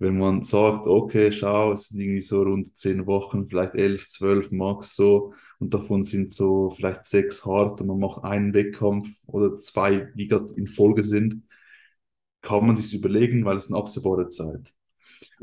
Wenn 0.00 0.18
man 0.18 0.44
sagt, 0.44 0.86
okay, 0.86 1.32
schau, 1.32 1.72
es 1.74 1.88
sind 1.90 2.00
irgendwie 2.00 2.20
so 2.22 2.42
rund 2.42 2.76
10 2.78 3.06
Wochen, 3.06 3.48
vielleicht 3.48 3.74
11, 3.76 4.08
12 4.10 4.52
max 4.52 4.96
so, 4.96 5.34
und 5.60 5.74
davon 5.74 6.04
sind 6.04 6.32
so 6.32 6.70
vielleicht 6.70 7.04
sechs 7.06 7.44
hart 7.46 7.80
und 7.82 7.88
man 7.88 8.00
macht 8.00 8.24
einen 8.24 8.54
Wettkampf 8.54 9.10
oder 9.26 9.56
zwei, 9.56 10.08
die 10.16 10.28
gerade 10.28 10.52
in 10.56 10.68
Folge 10.68 11.04
sind, 11.04 11.44
kann 12.42 12.66
man 12.66 12.76
sich 12.76 12.94
überlegen, 12.94 13.44
weil 13.44 13.56
es 13.56 13.68
eine 13.68 13.78
absehbare 13.78 14.28
Zeit. 14.28 14.72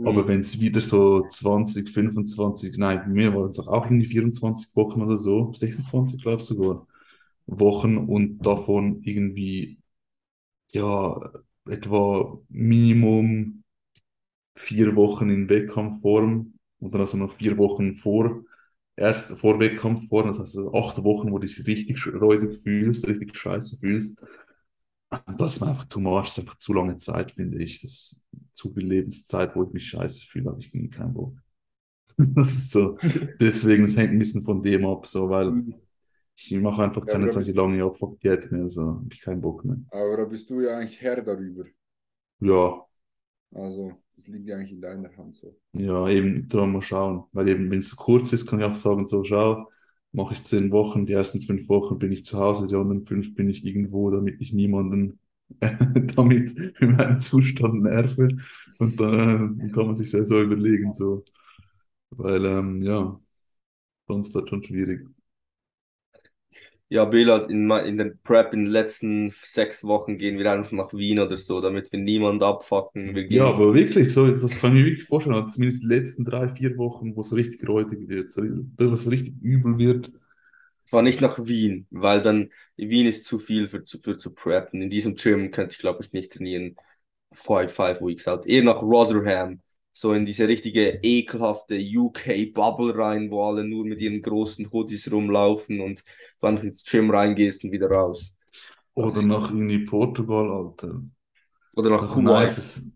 Aber 0.03 0.27
Mhm. 0.27 0.29
wenn 0.29 0.41
es 0.41 0.59
wieder 0.61 0.81
so 0.81 1.27
20, 1.27 1.89
25, 1.91 2.77
nein, 2.77 3.01
bei 3.05 3.09
mir 3.09 3.35
waren 3.35 3.49
es 3.49 3.59
auch 3.59 3.85
irgendwie 3.85 4.07
24 4.07 4.75
Wochen 4.75 5.01
oder 5.03 5.17
so, 5.17 5.53
26 5.53 6.21
glaube 6.23 6.41
ich 6.41 6.47
sogar, 6.47 6.87
Wochen 7.47 7.97
und 7.99 8.41
davon 8.45 9.01
irgendwie, 9.03 9.79
ja, 10.73 11.31
etwa 11.69 12.39
Minimum 12.49 13.63
vier 14.55 14.95
Wochen 14.95 15.29
in 15.29 15.49
Wettkampfform 15.49 16.53
und 16.79 16.93
dann 16.93 17.01
also 17.01 17.17
noch 17.17 17.33
vier 17.33 17.57
Wochen 17.57 17.95
vor, 17.95 18.43
erst 18.95 19.37
vor 19.37 19.59
Wettkampfform, 19.59 20.27
das 20.27 20.39
heißt 20.39 20.57
also 20.57 20.73
acht 20.73 21.03
Wochen, 21.03 21.31
wo 21.31 21.39
du 21.39 21.47
dich 21.47 21.65
richtig 21.67 22.05
räudig 22.07 22.61
fühlst, 22.63 23.07
richtig 23.07 23.35
scheiße 23.37 23.77
fühlst. 23.79 24.19
Das 25.37 25.57
ist 25.57 25.63
einfach 25.63 25.85
too 25.85 25.99
much, 25.99 26.37
einfach 26.39 26.55
zu 26.55 26.73
lange 26.73 26.95
Zeit, 26.97 27.31
finde 27.31 27.61
ich. 27.61 27.81
Das 27.81 27.91
ist 27.91 28.27
zu 28.53 28.73
viel 28.73 28.85
Lebenszeit, 28.87 29.55
wo 29.55 29.63
ich 29.63 29.73
mich 29.73 29.87
scheiße 29.89 30.25
fühle, 30.25 30.49
habe 30.49 30.59
ich 30.61 30.67
irgendwie 30.73 30.89
keinen 30.89 31.13
Bock. 31.13 31.33
Das 32.17 32.53
ist 32.53 32.71
so. 32.71 32.97
Deswegen, 33.39 33.85
es 33.85 33.97
hängt 33.97 34.11
ein 34.13 34.19
bisschen 34.19 34.43
von 34.43 34.63
dem 34.63 34.85
ab, 34.85 35.05
so, 35.07 35.29
weil 35.29 35.51
Mhm. 35.51 35.75
Ich 36.51 36.59
mache 36.61 36.83
einfach 36.83 37.05
Ja, 37.05 37.13
keine 37.13 37.29
solche 37.29 37.51
lange 37.53 37.83
Abfuck-Diät 37.83 38.51
mehr, 38.51 38.69
so 38.69 38.81
habe 38.95 39.07
ich 39.11 39.21
keinen 39.21 39.41
Bock 39.41 39.65
mehr. 39.65 39.77
aber 39.89 40.17
da 40.17 40.25
bist 40.25 40.49
du 40.49 40.59
ja 40.61 40.75
eigentlich 40.77 40.99
Herr 41.01 41.21
darüber. 41.21 41.65
Ja, 42.39 42.87
Also, 43.53 43.93
das 44.17 44.27
liegt 44.27 44.47
ja 44.47 44.57
eigentlich 44.57 44.73
in 44.73 44.81
deiner 44.81 45.15
Hand 45.15 45.35
so. 45.35 45.55
ja, 45.73 46.07
eben, 46.09 46.47
da 46.49 46.65
mal 46.65 46.81
schauen. 46.81 47.25
Weil 47.31 47.49
eben, 47.49 47.71
wenn 47.71 47.79
es 47.79 47.89
so 47.89 47.95
kurz 47.95 48.33
ist, 48.33 48.45
kann 48.47 48.59
ich 48.59 48.65
auch 48.65 48.75
sagen, 48.75 49.05
so, 49.05 49.23
schau, 49.23 49.69
mache 50.11 50.33
ich 50.33 50.43
zehn 50.43 50.71
Wochen, 50.71 51.05
die 51.05 51.13
ersten 51.13 51.41
fünf 51.41 51.69
Wochen 51.69 51.97
bin 51.99 52.11
ich 52.11 52.25
zu 52.25 52.37
Hause, 52.39 52.67
die 52.67 52.75
anderen 52.75 53.05
fünf 53.05 53.33
bin 53.35 53.49
ich 53.49 53.65
irgendwo, 53.65 54.11
damit 54.11 54.41
ich 54.41 54.53
niemanden 54.53 55.19
damit 56.15 56.53
in 56.79 56.95
meinem 56.95 57.19
Zustand 57.19 57.83
nerve. 57.83 58.29
Und 58.79 58.99
dann 58.99 59.59
äh, 59.59 59.69
kann 59.71 59.87
man 59.87 59.95
sich 59.95 60.11
ja 60.11 60.23
so 60.25 60.41
überlegen, 60.41 60.93
so. 60.93 61.23
Weil, 62.11 62.45
ähm, 62.45 62.81
ja, 62.83 63.19
sonst 64.07 64.35
wird 64.35 64.49
schon 64.49 64.63
schwierig. 64.63 65.07
Ja, 66.91 67.05
Bela, 67.05 67.45
in, 67.49 67.71
in 67.71 67.97
den 67.97 68.19
Prep 68.21 68.53
in 68.53 68.65
den 68.65 68.71
letzten 68.71 69.29
sechs 69.29 69.83
Wochen 69.85 70.17
gehen 70.17 70.37
wir 70.37 70.51
einfach 70.51 70.73
nach 70.73 70.93
Wien 70.93 71.19
oder 71.19 71.37
so, 71.37 71.61
damit 71.61 71.91
wir 71.93 71.99
niemand 71.99 72.43
abfucken. 72.43 73.15
Wir 73.15 73.23
Ja, 73.27 73.45
aber 73.45 73.73
wirklich, 73.73 74.13
so, 74.13 74.27
das 74.31 74.57
kann 74.59 74.75
ich 74.75 74.83
mir 74.83 74.85
wirklich 74.91 75.05
vorstellen, 75.07 75.35
also 75.35 75.51
zumindest 75.53 75.83
die 75.83 75.87
letzten 75.87 76.23
drei, 76.25 76.49
vier 76.49 76.77
Wochen, 76.77 77.15
wo 77.15 77.21
es 77.21 77.33
richtig 77.33 77.67
räudig 77.67 78.07
wird, 78.09 78.31
so, 78.31 78.43
was 78.77 79.09
richtig 79.09 79.35
übel 79.41 79.77
wird. 79.79 80.11
zwar 80.85 81.01
nicht 81.01 81.21
nach 81.21 81.39
Wien, 81.45 81.87
weil 81.91 82.21
dann 82.21 82.51
Wien 82.77 83.07
ist 83.07 83.25
zu 83.25 83.39
viel 83.39 83.67
für, 83.67 83.83
zu- 83.83 83.99
für 84.01 84.17
zu 84.17 84.33
preppen. 84.33 84.81
In 84.81 84.89
diesem 84.89 85.15
Gym 85.15 85.51
könnte 85.51 85.73
ich, 85.73 85.79
glaube 85.79 86.03
ich, 86.03 86.11
nicht 86.11 86.31
trainieren. 86.33 86.75
Five, 87.33 87.73
five 87.73 88.01
weeks 88.01 88.27
out. 88.27 88.45
Eher 88.45 88.63
nach 88.63 88.81
Rotherham. 88.81 89.61
So 89.93 90.13
in 90.13 90.25
diese 90.25 90.47
richtige 90.47 90.99
ekelhafte 91.03 91.75
UK-Bubble 91.77 92.97
rein, 92.97 93.29
wo 93.31 93.43
alle 93.45 93.63
nur 93.65 93.85
mit 93.85 93.99
ihren 93.99 94.21
großen 94.21 94.71
Hoodies 94.71 95.11
rumlaufen 95.11 95.81
und 95.81 96.03
du 96.39 96.47
einfach 96.47 96.63
ins 96.63 96.83
Gym 96.85 97.11
reingehst 97.11 97.63
und 97.65 97.71
wieder 97.71 97.89
raus. 97.91 98.33
Also, 98.97 99.19
Oder 99.19 99.21
nach 99.21 99.49
irgendwie 99.51 99.79
Portugal, 99.85 100.49
Alter. 100.49 101.01
oder 101.73 101.89
nach 101.89 102.07
Kuwait. 102.07 102.57
nice. 102.57 102.91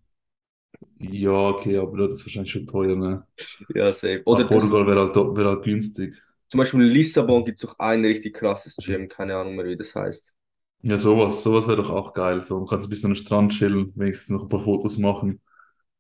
Ja, 1.00 1.32
okay, 1.50 1.78
aber 1.78 1.98
das 2.08 2.16
ist 2.20 2.26
wahrscheinlich 2.26 2.52
schon 2.52 2.68
teuer, 2.68 2.96
ne? 2.96 3.26
Ja, 3.74 3.92
safe. 3.94 4.24
Oder 4.26 4.44
Nach 4.44 4.46
Portugal 4.46 4.86
wäre 4.86 5.02
halt, 5.02 5.16
wäre 5.16 5.50
halt 5.50 5.64
günstig. 5.64 6.14
zum 6.48 6.58
Beispiel 6.60 6.82
in 6.82 6.88
Lissabon 6.88 7.46
gibt 7.46 7.64
es 7.64 7.70
auch 7.70 7.78
ein 7.80 8.04
richtig 8.06 8.34
krasses 8.36 8.80
Gym, 8.80 9.08
keine 9.10 9.36
Ahnung 9.38 9.56
mehr, 9.56 9.66
wie 9.66 9.78
das 9.78 9.94
heißt. 9.96 10.34
Ja, 10.82 10.98
sowas, 11.00 11.42
sowas 11.44 11.68
wäre 11.68 11.78
doch 11.78 11.90
auch 11.90 12.14
geil. 12.14 12.42
So, 12.42 12.60
man 12.60 12.68
kann 12.68 12.80
so 12.80 12.88
ein 12.88 12.90
bisschen 12.90 13.12
am 13.12 13.16
Strand 13.18 13.52
chillen, 13.54 13.92
wenigstens 13.96 14.30
noch 14.36 14.44
ein 14.44 14.50
paar 14.50 14.62
Fotos 14.62 14.98
machen. 14.98 15.42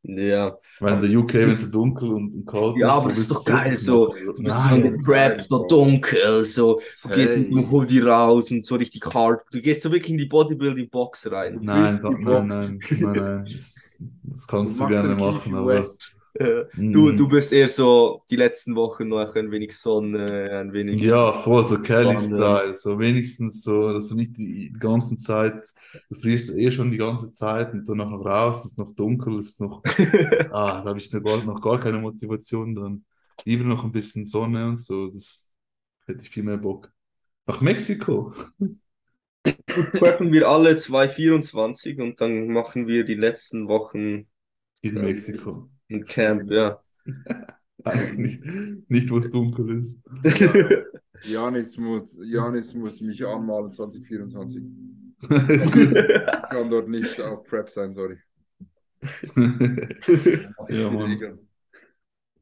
Ja. 0.07 0.57
Weil 0.79 0.93
in 0.95 1.01
der 1.01 1.19
UK, 1.19 1.33
wenn 1.33 1.49
es 1.51 1.61
so 1.61 1.71
dunkel 1.71 2.09
und, 2.11 2.33
und 2.33 2.45
kalt 2.45 2.77
Ja, 2.77 2.89
ist, 2.89 2.93
aber 2.97 3.13
das 3.13 3.23
ist 3.23 3.31
du 3.31 3.33
doch 3.35 3.45
geil, 3.45 3.77
so, 3.77 4.13
du 4.35 4.43
bist 4.43 4.61
so 4.61 4.75
in 4.75 4.83
der 4.83 4.91
Nein, 4.91 5.01
Prep, 5.03 5.41
so 5.41 5.65
dunkel, 5.67 6.45
so, 6.45 6.81
du 7.03 7.09
gehst 7.09 7.37
mit 7.37 7.51
dem. 7.51 7.69
Hoodie 7.71 7.99
raus 8.01 8.51
und 8.51 8.65
so 8.65 8.75
richtig 8.75 9.03
hard, 9.13 9.41
du 9.51 9.61
gehst 9.61 9.81
so 9.81 9.91
wirklich 9.91 10.11
in 10.11 10.17
die 10.17 10.25
Bodybuilding-Box 10.25 11.31
rein. 11.31 11.59
nein, 11.61 11.99
da, 12.01 12.11
nein, 12.17 12.47
Box. 12.47 12.47
nein, 12.47 12.85
nein, 12.97 13.19
nein, 13.19 13.45
das, 13.53 14.03
das 14.23 14.47
Du 14.47 14.47
kannst 14.47 14.79
du 14.79 14.83
machst 14.83 15.01
gerne 15.01 15.15
machen, 15.15 15.55
aber 15.55 15.67
West. 15.67 16.14
Äh, 16.35 16.65
du, 16.91 17.11
Mm. 17.11 17.15
du 17.15 17.27
bist 17.29 17.53
eher 17.53 17.69
so 17.69 18.23
die 18.29 18.35
letzten 18.35 18.75
Wochen 18.75 19.07
noch 19.07 19.35
ein 19.35 19.51
wenig 19.51 19.77
Sonne, 19.77 20.51
ein 20.51 20.73
wenig. 20.73 21.01
Ja, 21.01 21.33
voll 21.33 21.65
so. 21.65 21.81
Kelly-Style, 21.81 22.73
so 22.75 22.99
wenigstens 22.99 23.63
so, 23.63 23.91
dass 23.91 24.09
du 24.09 24.15
nicht 24.15 24.37
die, 24.37 24.71
die 24.71 24.79
ganze 24.79 25.15
Zeit, 25.17 25.73
du 26.09 26.15
frierst 26.19 26.51
eh 26.55 26.69
schon 26.69 26.91
die 26.91 26.97
ganze 26.97 27.33
Zeit 27.33 27.73
und 27.73 27.85
dann 27.89 27.97
noch 27.97 28.23
raus, 28.23 28.59
es 28.59 28.65
ist 28.71 28.77
noch 28.77 28.93
dunkel, 28.93 29.39
es 29.39 29.49
ist 29.49 29.61
noch, 29.61 29.83
ah, 30.51 30.81
da 30.83 30.89
habe 30.89 30.99
ich 30.99 31.11
noch 31.11 31.21
gar, 31.23 31.43
noch 31.43 31.59
gar 31.61 31.79
keine 31.79 31.99
Motivation, 31.99 32.75
dann 32.75 33.05
lieber 33.45 33.63
noch 33.63 33.83
ein 33.83 33.91
bisschen 33.91 34.27
Sonne 34.27 34.67
und 34.69 34.77
so, 34.77 35.07
das 35.09 35.51
hätte 36.05 36.21
ich 36.23 36.29
viel 36.29 36.43
mehr 36.43 36.57
Bock. 36.57 36.91
Nach 37.47 37.61
Mexiko? 37.61 38.33
Treffen 39.95 40.31
wir 40.31 40.47
alle 40.49 40.77
224 40.77 41.99
und 41.99 42.21
dann 42.21 42.47
machen 42.47 42.87
wir 42.87 43.03
die 43.03 43.15
letzten 43.15 43.67
Wochen 43.67 44.27
In 44.83 44.95
Ja. 44.95 45.01
Mexiko. 45.01 45.69
Ein 45.89 46.05
Camp, 46.05 46.51
ja. 46.51 46.79
Einfach 47.83 48.13
nicht, 48.17 48.43
nicht 48.87 49.09
wo 49.11 49.17
es 49.17 49.29
dunkel 49.29 49.79
ist. 49.79 49.99
Janis 51.21 51.77
muss, 51.77 52.19
Janis 52.23 52.73
muss 52.73 53.01
mich 53.01 53.25
anmalen 53.25 53.71
2024. 53.71 54.63
ist 55.47 55.71
gut. 55.71 55.91
Ich 55.93 56.49
kann 56.49 56.69
dort 56.69 56.89
nicht 56.89 57.19
auf 57.21 57.43
Prep 57.43 57.69
sein, 57.69 57.91
sorry. 57.91 58.17
ja, 60.69 60.89
Mann, 60.91 61.39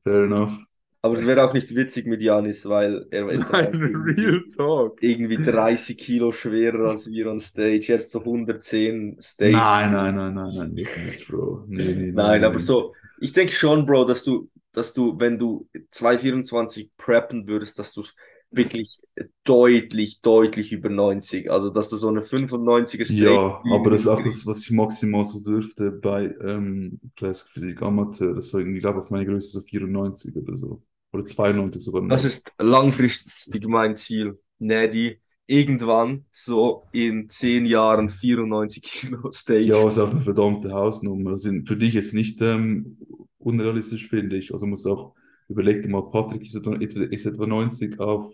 fair 0.03 0.23
enough. 0.25 0.58
Aber 1.01 1.15
es 1.15 1.25
wäre 1.25 1.43
auch 1.43 1.53
nicht 1.53 1.75
witzig 1.75 2.06
mit 2.08 2.21
Janis, 2.21 2.67
weil 2.67 3.06
er 3.12 3.27
ist 3.29 3.49
Nein, 3.51 3.73
irgendwie, 3.73 4.21
real 4.21 4.43
talk. 4.56 5.03
irgendwie 5.03 5.38
30 5.41 5.97
Kilo 5.97 6.32
schwerer 6.32 6.91
als 6.91 7.12
wir 7.12 7.29
on 7.29 7.39
Stage. 7.41 7.88
Er 7.89 7.95
ist 7.99 8.12
so 8.12 8.19
110 8.19 9.17
Stage. 9.21 9.51
Nein, 9.51 9.91
nein, 9.91 10.15
nein, 10.15 10.34
nein, 10.34 10.53
nein, 10.56 10.75
das 10.75 10.95
nicht, 10.95 11.27
Bro. 11.27 11.65
Nee, 11.67 11.93
nee, 11.95 12.12
Nein, 12.12 12.41
nee, 12.41 12.45
aber 12.45 12.60
so, 12.60 12.93
ich 13.24 13.32
denke 13.32 13.54
schon, 13.54 13.86
Bro, 13.86 14.06
dass 14.06 14.24
du, 14.24 14.50
dass 14.74 14.94
du, 14.94 15.18
wenn 15.18 15.40
du 15.40 15.70
224 15.92 16.92
preppen 16.98 17.48
würdest, 17.48 17.80
dass 17.80 17.94
du 17.94 18.04
wirklich 18.52 19.00
deutlich, 19.46 20.22
deutlich 20.22 20.74
über 20.74 20.90
90, 20.90 21.50
also 21.50 21.70
dass 21.70 21.90
du 21.90 21.98
so 21.98 22.10
eine 22.10 22.22
95er 22.22 23.06
Stage 23.06 23.24
Ja, 23.24 23.62
aber 23.72 23.92
das 23.92 24.02
ist 24.02 24.08
auch 24.08 24.22
das, 24.22 24.46
was 24.46 24.60
ich 24.60 24.72
maximal 24.72 25.24
so 25.24 25.40
dürfte 25.40 25.92
bei 25.92 26.36
ähm, 26.42 27.00
Classic 27.16 27.48
Physik 27.50 27.82
Amateur. 27.82 28.36
Das 28.36 28.54
war 28.54 28.60
irgendwie, 28.60 28.82
glaube 28.82 29.00
ich, 29.00 29.06
auf 29.06 29.10
meine 29.10 29.26
Größe 29.26 29.52
so 29.52 29.62
94 29.62 30.36
oder 30.36 30.58
so. 30.58 30.84
Oder 31.14 31.26
92 31.26 31.82
sogar 31.82 32.02
noch. 32.02 32.10
Das 32.10 32.26
ist 32.26 32.52
langfristig 32.58 33.66
mein 33.68 33.96
Ziel. 33.96 34.38
Neddy, 34.60 35.20
irgendwann 35.48 36.26
so 36.32 36.84
in 36.92 37.30
10 37.30 37.66
Jahren 37.66 38.10
94 38.10 38.84
Kilo 38.84 39.32
Stage. 39.32 39.62
Ja, 39.62 39.88
ist 39.88 40.00
auch 40.00 40.12
eine 40.12 40.22
verdammte 40.22 40.72
Hausnummer. 40.74 41.32
Das 41.32 41.42
sind 41.42 41.68
für 41.68 41.78
dich 41.78 41.94
jetzt 41.94 42.14
nicht 42.14 42.42
ähm, 42.42 42.98
unrealistisch, 43.45 44.08
finde 44.10 44.38
ich. 44.38 44.53
Also 44.53 44.65
muss 44.67 44.86
auch, 44.88 45.15
überleg 45.49 45.82
dir 45.84 45.89
mal, 45.89 46.10
Patrick 46.10 46.43
ist 46.43 46.56
etwa, 46.56 46.75
ist 46.75 47.25
etwa 47.25 47.47
90 47.47 47.99
auf 47.99 48.34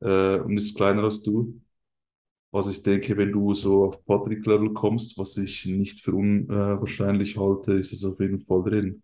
äh, 0.00 0.38
und 0.40 0.56
ist 0.58 0.76
kleiner 0.76 1.04
als 1.04 1.22
du. 1.22 1.60
Also 2.52 2.70
ich 2.70 2.82
denke, 2.82 3.16
wenn 3.18 3.32
du 3.32 3.54
so 3.54 3.84
auf 3.86 4.04
Patrick-Level 4.06 4.72
kommst, 4.74 5.18
was 5.18 5.36
ich 5.38 5.66
nicht 5.66 6.00
für 6.02 6.14
unwahrscheinlich 6.14 7.36
halte, 7.38 7.74
ist 7.74 7.92
es 7.92 8.04
auf 8.04 8.20
jeden 8.20 8.40
Fall 8.40 8.62
drin. 8.64 9.02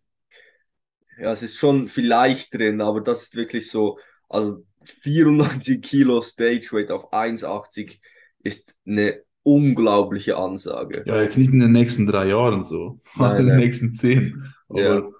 Ja, 1.18 1.32
es 1.32 1.42
ist 1.42 1.56
schon 1.56 1.88
vielleicht 1.88 2.54
drin, 2.54 2.80
aber 2.80 3.00
das 3.00 3.24
ist 3.24 3.36
wirklich 3.36 3.70
so, 3.70 3.98
also 4.28 4.64
94 4.82 5.82
Kilo 5.82 6.22
Stage 6.22 6.68
Weight 6.72 6.90
auf 6.90 7.12
1,80 7.12 8.00
ist 8.42 8.74
eine 8.86 9.22
unglaubliche 9.42 10.36
Ansage. 10.36 11.04
Ja, 11.04 11.22
jetzt 11.22 11.38
nicht 11.38 11.52
in 11.52 11.60
den 11.60 11.72
nächsten 11.72 12.06
drei 12.06 12.28
Jahren 12.28 12.64
so, 12.64 13.00
Nein, 13.14 13.40
in 13.40 13.46
den 13.46 13.54
nein. 13.54 13.56
nächsten 13.56 13.94
zehn, 13.94 14.52
aber 14.68 14.82
Ja. 14.82 15.10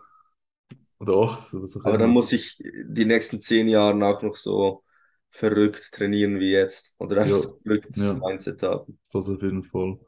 Oder 1.00 1.14
acht, 1.16 1.52
oder 1.54 1.64
was 1.64 1.76
auch 1.76 1.84
Aber 1.84 1.98
dann 1.98 2.10
muss 2.10 2.32
ich 2.32 2.56
die 2.58 3.04
nächsten 3.04 3.40
10 3.40 3.68
Jahre 3.68 4.04
auch 4.06 4.22
noch 4.22 4.36
so 4.36 4.84
verrückt 5.30 5.92
trainieren 5.92 6.38
wie 6.40 6.50
jetzt. 6.52 6.92
Oder 6.98 7.22
einfach 7.22 7.32
Ja, 7.32 7.36
so 7.36 7.48
ein 7.50 7.62
verrücktes 7.62 8.12
ja. 8.12 8.20
Mindset 8.22 8.62
haben. 8.62 8.98
Das 9.12 9.28
auf 9.28 9.42
jeden 9.42 9.62
Fall. 9.64 9.98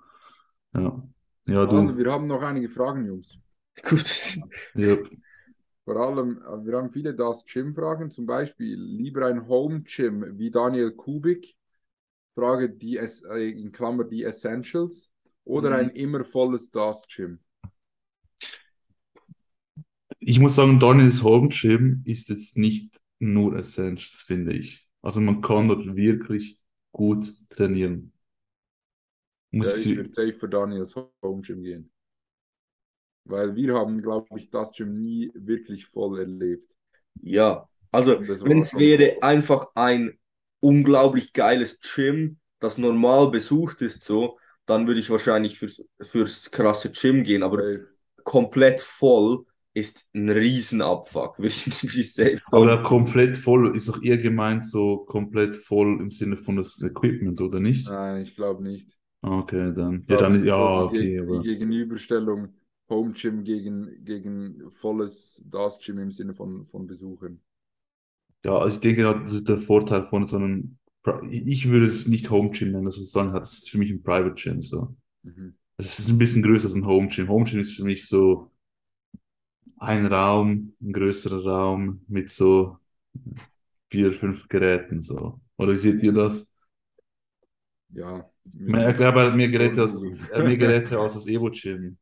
Ja, 0.74 1.02
ja, 1.46 1.66
Also, 1.66 1.96
du, 1.96 1.96
wir 1.96 2.12
haben 2.12 2.26
noch 2.26 2.42
einige 2.42 2.68
Fragen, 2.68 3.04
Jungs. 3.04 3.38
Gut. 3.82 4.38
ja, 4.74 4.96
Vor 5.84 5.96
allem, 5.96 6.38
äh, 6.42 6.64
wir 6.66 6.76
haben 6.78 6.90
viele 6.90 7.14
Das 7.14 7.44
Gym-Fragen, 7.44 8.10
zum 8.10 8.26
Beispiel 8.26 8.80
lieber 8.80 9.26
ein 9.26 9.46
Home-Gym 9.48 10.38
wie 10.38 10.50
Daniel 10.50 10.92
Kubik, 10.92 11.56
Frage 12.34 12.70
die 12.70 12.98
es, 12.98 13.22
äh, 13.24 13.50
in 13.50 13.72
Klammer 13.72 14.04
die 14.04 14.24
Essentials, 14.24 15.12
oder 15.44 15.72
Mhm. 15.72 15.76
ein 15.76 15.90
immer 15.90 16.24
volles 16.24 16.70
Das 16.70 17.06
Gym. 17.08 17.40
Ich 20.24 20.38
muss 20.38 20.54
sagen, 20.56 20.78
Daniels 20.80 21.22
Home 21.22 21.48
Gym 21.48 22.02
ist 22.06 22.28
jetzt 22.28 22.56
nicht 22.56 23.00
nur 23.18 23.56
Essentials, 23.56 24.22
finde 24.22 24.54
ich. 24.54 24.88
Also 25.02 25.20
man 25.20 25.40
kann 25.40 25.68
dort 25.68 25.96
wirklich 25.96 26.58
gut 26.92 27.32
trainieren. 27.50 28.12
Muss 29.50 29.68
Ja, 29.68 29.76
ich, 29.76 29.96
würde 29.96 30.12
safe 30.12 30.32
für 30.32 30.48
Daniels 30.48 30.94
Home-Gym 31.22 31.62
gehen. 31.62 31.92
Weil 33.24 33.54
wir 33.54 33.74
haben, 33.74 34.02
glaube 34.02 34.26
ich, 34.36 34.50
das 34.50 34.72
Gym 34.72 35.00
nie 35.00 35.30
wirklich 35.34 35.86
voll 35.86 36.18
erlebt. 36.20 36.68
Ja, 37.22 37.68
also 37.92 38.20
wenn 38.20 38.58
es 38.60 38.76
wäre 38.76 39.22
einfach 39.22 39.68
ein 39.74 40.18
unglaublich 40.60 41.32
geiles 41.32 41.78
Gym, 41.80 42.38
das 42.58 42.78
normal 42.78 43.30
besucht 43.30 43.80
ist, 43.82 44.02
so, 44.04 44.38
dann 44.66 44.86
würde 44.86 45.00
ich 45.00 45.10
wahrscheinlich 45.10 45.58
fürs, 45.58 45.84
fürs 46.00 46.50
krasse 46.50 46.90
Gym 46.90 47.22
gehen, 47.22 47.42
aber 47.42 47.58
Safe. 47.58 47.86
komplett 48.24 48.80
voll 48.80 49.44
ist 49.74 50.06
ein 50.14 50.28
Riesenabfuck, 50.30 51.38
würde 51.40 51.54
ich, 51.54 52.12
aber 52.52 52.66
sagen. 52.66 52.66
da 52.66 52.76
komplett 52.76 53.36
voll 53.36 53.76
ist 53.76 53.90
auch 53.90 54.00
eher 54.00 54.16
gemeint 54.18 54.64
so 54.64 54.98
komplett 54.98 55.56
voll 55.56 56.00
im 56.00 56.10
Sinne 56.12 56.36
von 56.36 56.56
das 56.56 56.80
Equipment, 56.82 57.40
oder 57.40 57.58
nicht? 57.60 57.92
Nein, 57.94 58.22
ich 58.22 58.34
glaube 58.34 58.62
nicht. 58.64 58.98
Ah, 59.22 59.38
Okay, 59.40 59.72
dann. 59.74 60.04
Ja, 60.08 60.16
dann 60.16 60.34
ist, 60.36 60.44
ja, 60.44 60.84
die, 60.84 60.84
okay, 60.84 61.18
aber. 61.20 61.40
die 61.40 61.40
Gegenüberstellung 61.42 62.54
Home 62.88 63.12
Gym 63.12 63.44
gegen, 63.44 64.04
gegen 64.04 64.70
volles 64.70 65.42
Das 65.46 65.78
Gym 65.80 65.98
im 65.98 66.10
Sinne 66.10 66.34
von, 66.34 66.64
von 66.64 66.86
Besuchern. 66.86 67.40
Ja, 68.44 68.58
also 68.58 68.76
ich 68.76 68.80
denke, 68.80 69.02
das 69.02 69.32
ist 69.32 69.48
der 69.48 69.58
Vorteil 69.58 70.04
von 70.08 70.26
so 70.26 70.36
einem. 70.36 70.78
Ich 71.30 71.68
würde 71.68 71.86
es 71.86 72.06
nicht 72.06 72.30
Home 72.30 72.50
Gym 72.50 72.72
nennen, 72.72 72.84
das 72.84 72.98
was 72.98 73.14
hat. 73.32 73.42
Das 73.42 73.54
ist 73.54 73.70
für 73.70 73.78
mich 73.78 73.90
ein 73.90 74.02
Private 74.02 74.34
Gym. 74.34 74.62
So. 74.62 74.94
Mhm. 75.24 75.52
Es 75.78 76.00
ist 76.00 76.10
ein 76.10 76.18
bisschen 76.18 76.42
größer 76.44 76.66
als 76.66 76.76
ein 76.76 76.86
Home 76.86 77.08
Gym. 77.08 77.28
Home 77.30 77.46
Gym 77.46 77.60
ist 77.60 77.76
für 77.76 77.84
mich 77.84 78.08
so 78.08 78.51
ein 79.82 80.06
Raum, 80.06 80.74
ein 80.80 80.92
größerer 80.92 81.44
Raum 81.46 82.04
mit 82.08 82.30
so 82.30 82.78
vier, 83.90 84.12
fünf 84.12 84.48
Geräten. 84.48 85.00
So. 85.00 85.40
Oder 85.56 85.72
wie 85.72 85.76
seht 85.76 86.02
ihr 86.02 86.12
das? 86.12 86.52
Ja, 87.90 88.30
Ich 88.66 88.96
glaube, 88.96 89.20
er 89.20 89.26
hat 89.28 89.36
mehr 89.36 89.48
Geräte 89.48 89.82
er 90.30 90.38
hat 90.38 90.44
mehr 90.44 90.56
Geräte 90.56 90.98
als 90.98 91.14
das 91.14 91.26
Evo 91.26 91.50
Gym. 91.50 91.96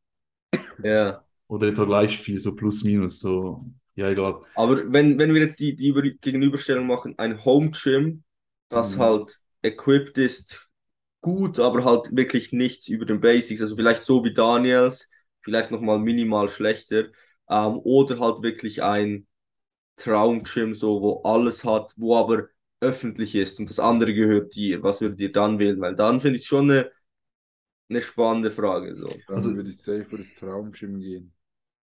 Ja. 0.83 1.25
Oder 1.49 1.69
etwa 1.69 1.85
gleich 1.85 2.19
viel, 2.19 2.39
so 2.39 2.55
plus 2.55 2.85
minus. 2.85 3.21
So. 3.21 3.65
Ja, 3.95 4.09
egal. 4.11 4.43
Aber 4.55 4.93
wenn, 4.93 5.19
wenn 5.19 5.35
wir 5.35 5.41
jetzt 5.43 5.61
die, 5.61 5.75
die 5.77 5.89
Über- 5.89 6.03
Gegenüberstellung 6.03 6.87
machen, 6.87 7.15
ein 7.19 7.45
Home 7.45 7.71
Gym, 7.71 8.25
das 8.69 8.97
Mhm. 8.97 8.99
halt 8.99 9.41
equipped 9.63 10.19
ist, 10.19 10.69
gut, 11.21 11.59
aber 11.61 11.85
halt 11.85 12.17
wirklich 12.17 12.53
nichts 12.53 12.89
über 12.89 13.07
den 13.07 13.21
Basics, 13.21 13.61
also 13.63 13.77
vielleicht 13.77 14.03
so 14.03 14.25
wie 14.25 14.33
Daniels, 14.33 15.11
vielleicht 15.43 15.71
nochmal 15.71 15.99
minimal 15.99 16.49
schlechter, 16.49 17.09
ähm, 17.51 17.81
oder 17.85 18.21
halt 18.21 18.43
wirklich 18.43 18.83
ein 18.83 19.27
Traum-Gym, 19.97 20.75
so, 20.75 21.03
wo 21.03 21.23
alles 21.25 21.65
hat, 21.65 21.95
wo 21.97 22.17
aber 22.17 22.49
öffentlich 22.81 23.35
ist 23.35 23.61
und 23.61 23.69
das 23.71 23.81
andere 23.81 24.15
gehört 24.15 24.55
dir. 24.55 24.83
Was 24.83 25.01
würdet 25.01 25.21
ihr 25.21 25.33
dann 25.33 25.59
wählen? 25.59 25.81
Weil 25.81 25.95
dann 25.95 26.21
finde 26.21 26.39
ich 26.39 26.47
schon 26.47 26.71
eine, 26.71 26.91
eine 27.89 28.01
spannende 28.01 28.51
Frage, 28.51 28.95
so. 28.95 29.05
Dann 29.05 29.37
Also- 29.37 29.55
würde 29.55 29.71
ich 29.71 29.83
safe 29.83 30.05
für 30.05 30.19
das 30.19 30.35
Traum 30.35 30.73
Gym 30.73 31.01
gehen. 31.01 31.33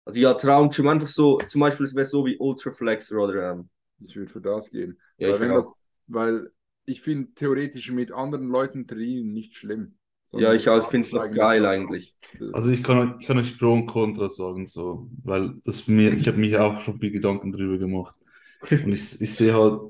Also 0.06 0.20
ja, 0.20 0.34
Traum-Gym 0.34 0.88
einfach 0.88 1.08
so, 1.08 1.40
zum 1.48 1.62
Beispiel, 1.62 1.86
es 1.86 1.96
wäre 1.96 2.06
so 2.06 2.26
wie 2.26 2.38
Ultraflex 2.38 3.12
Rotterdam. 3.14 3.70
Ich 4.06 4.16
würde 4.16 4.30
für 4.30 4.42
das 4.42 4.70
gehen. 4.70 5.00
Ja, 5.18 5.30
weil, 5.40 5.48
ich 5.48 5.54
das, 5.54 5.74
weil 6.08 6.52
ich 6.86 7.02
finde 7.02 7.34
theoretisch 7.34 7.90
mit 7.92 8.12
anderen 8.12 8.50
Leuten 8.50 8.86
trainieren 8.86 9.32
nicht 9.32 9.56
schlimm. 9.56 9.98
Ja, 10.36 10.54
ich 10.54 10.64
finde 10.88 11.08
es 11.08 11.14
noch 11.14 11.30
geil 11.32 11.66
eigentlich. 11.66 12.16
Also 12.52 12.70
ich 12.72 12.84
kann, 12.84 12.98
euch- 13.00 13.22
ich 13.22 13.28
kann 13.28 13.38
euch 13.40 13.58
Pro 13.58 13.74
und 13.74 13.88
Contra 13.88 14.30
sagen, 14.30 14.66
so, 14.66 15.10
weil 15.24 15.56
das 15.66 15.88
mir, 15.88 16.14
ich 16.14 16.28
habe 16.28 16.38
mich 16.38 16.58
auch 16.58 16.80
schon 16.80 17.00
viel 17.00 17.12
Gedanken 17.12 17.52
drüber 17.52 17.78
gemacht. 17.78 18.16
Und 18.82 18.92
ich, 18.94 19.22
ich 19.22 19.36
sehe 19.36 19.54
halt, 19.54 19.82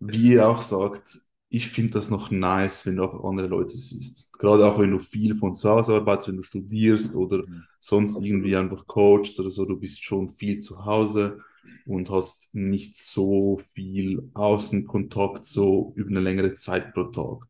wie 0.00 0.32
ihr 0.34 0.48
auch 0.48 0.60
sagt, 0.62 1.20
ich 1.50 1.68
finde 1.68 1.92
das 1.94 2.10
noch 2.10 2.30
nice, 2.30 2.84
wenn 2.86 2.96
du 2.96 3.04
auch 3.04 3.24
andere 3.28 3.46
Leute 3.48 3.76
siehst. 3.76 4.30
Gerade 4.34 4.66
auch 4.66 4.78
wenn 4.78 4.90
du 4.90 4.98
viel 4.98 5.34
von 5.34 5.54
zu 5.54 5.68
Hause 5.70 5.94
arbeitest, 5.94 6.28
wenn 6.28 6.36
du 6.36 6.42
studierst 6.42 7.16
oder 7.16 7.44
Mhm. 7.46 7.66
sonst 7.80 8.22
irgendwie 8.22 8.54
einfach 8.56 8.86
coachst 8.86 9.40
oder 9.40 9.50
so, 9.50 9.64
du 9.64 9.78
bist 9.78 10.02
schon 10.04 10.30
viel 10.30 10.60
zu 10.60 10.84
Hause 10.84 11.40
und 11.86 12.10
hast 12.10 12.54
nicht 12.54 12.96
so 12.98 13.60
viel 13.74 14.30
Außenkontakt 14.34 15.44
so 15.46 15.92
über 15.96 16.10
eine 16.10 16.20
längere 16.20 16.54
Zeit 16.54 16.92
pro 16.92 17.04
Tag. 17.04 17.46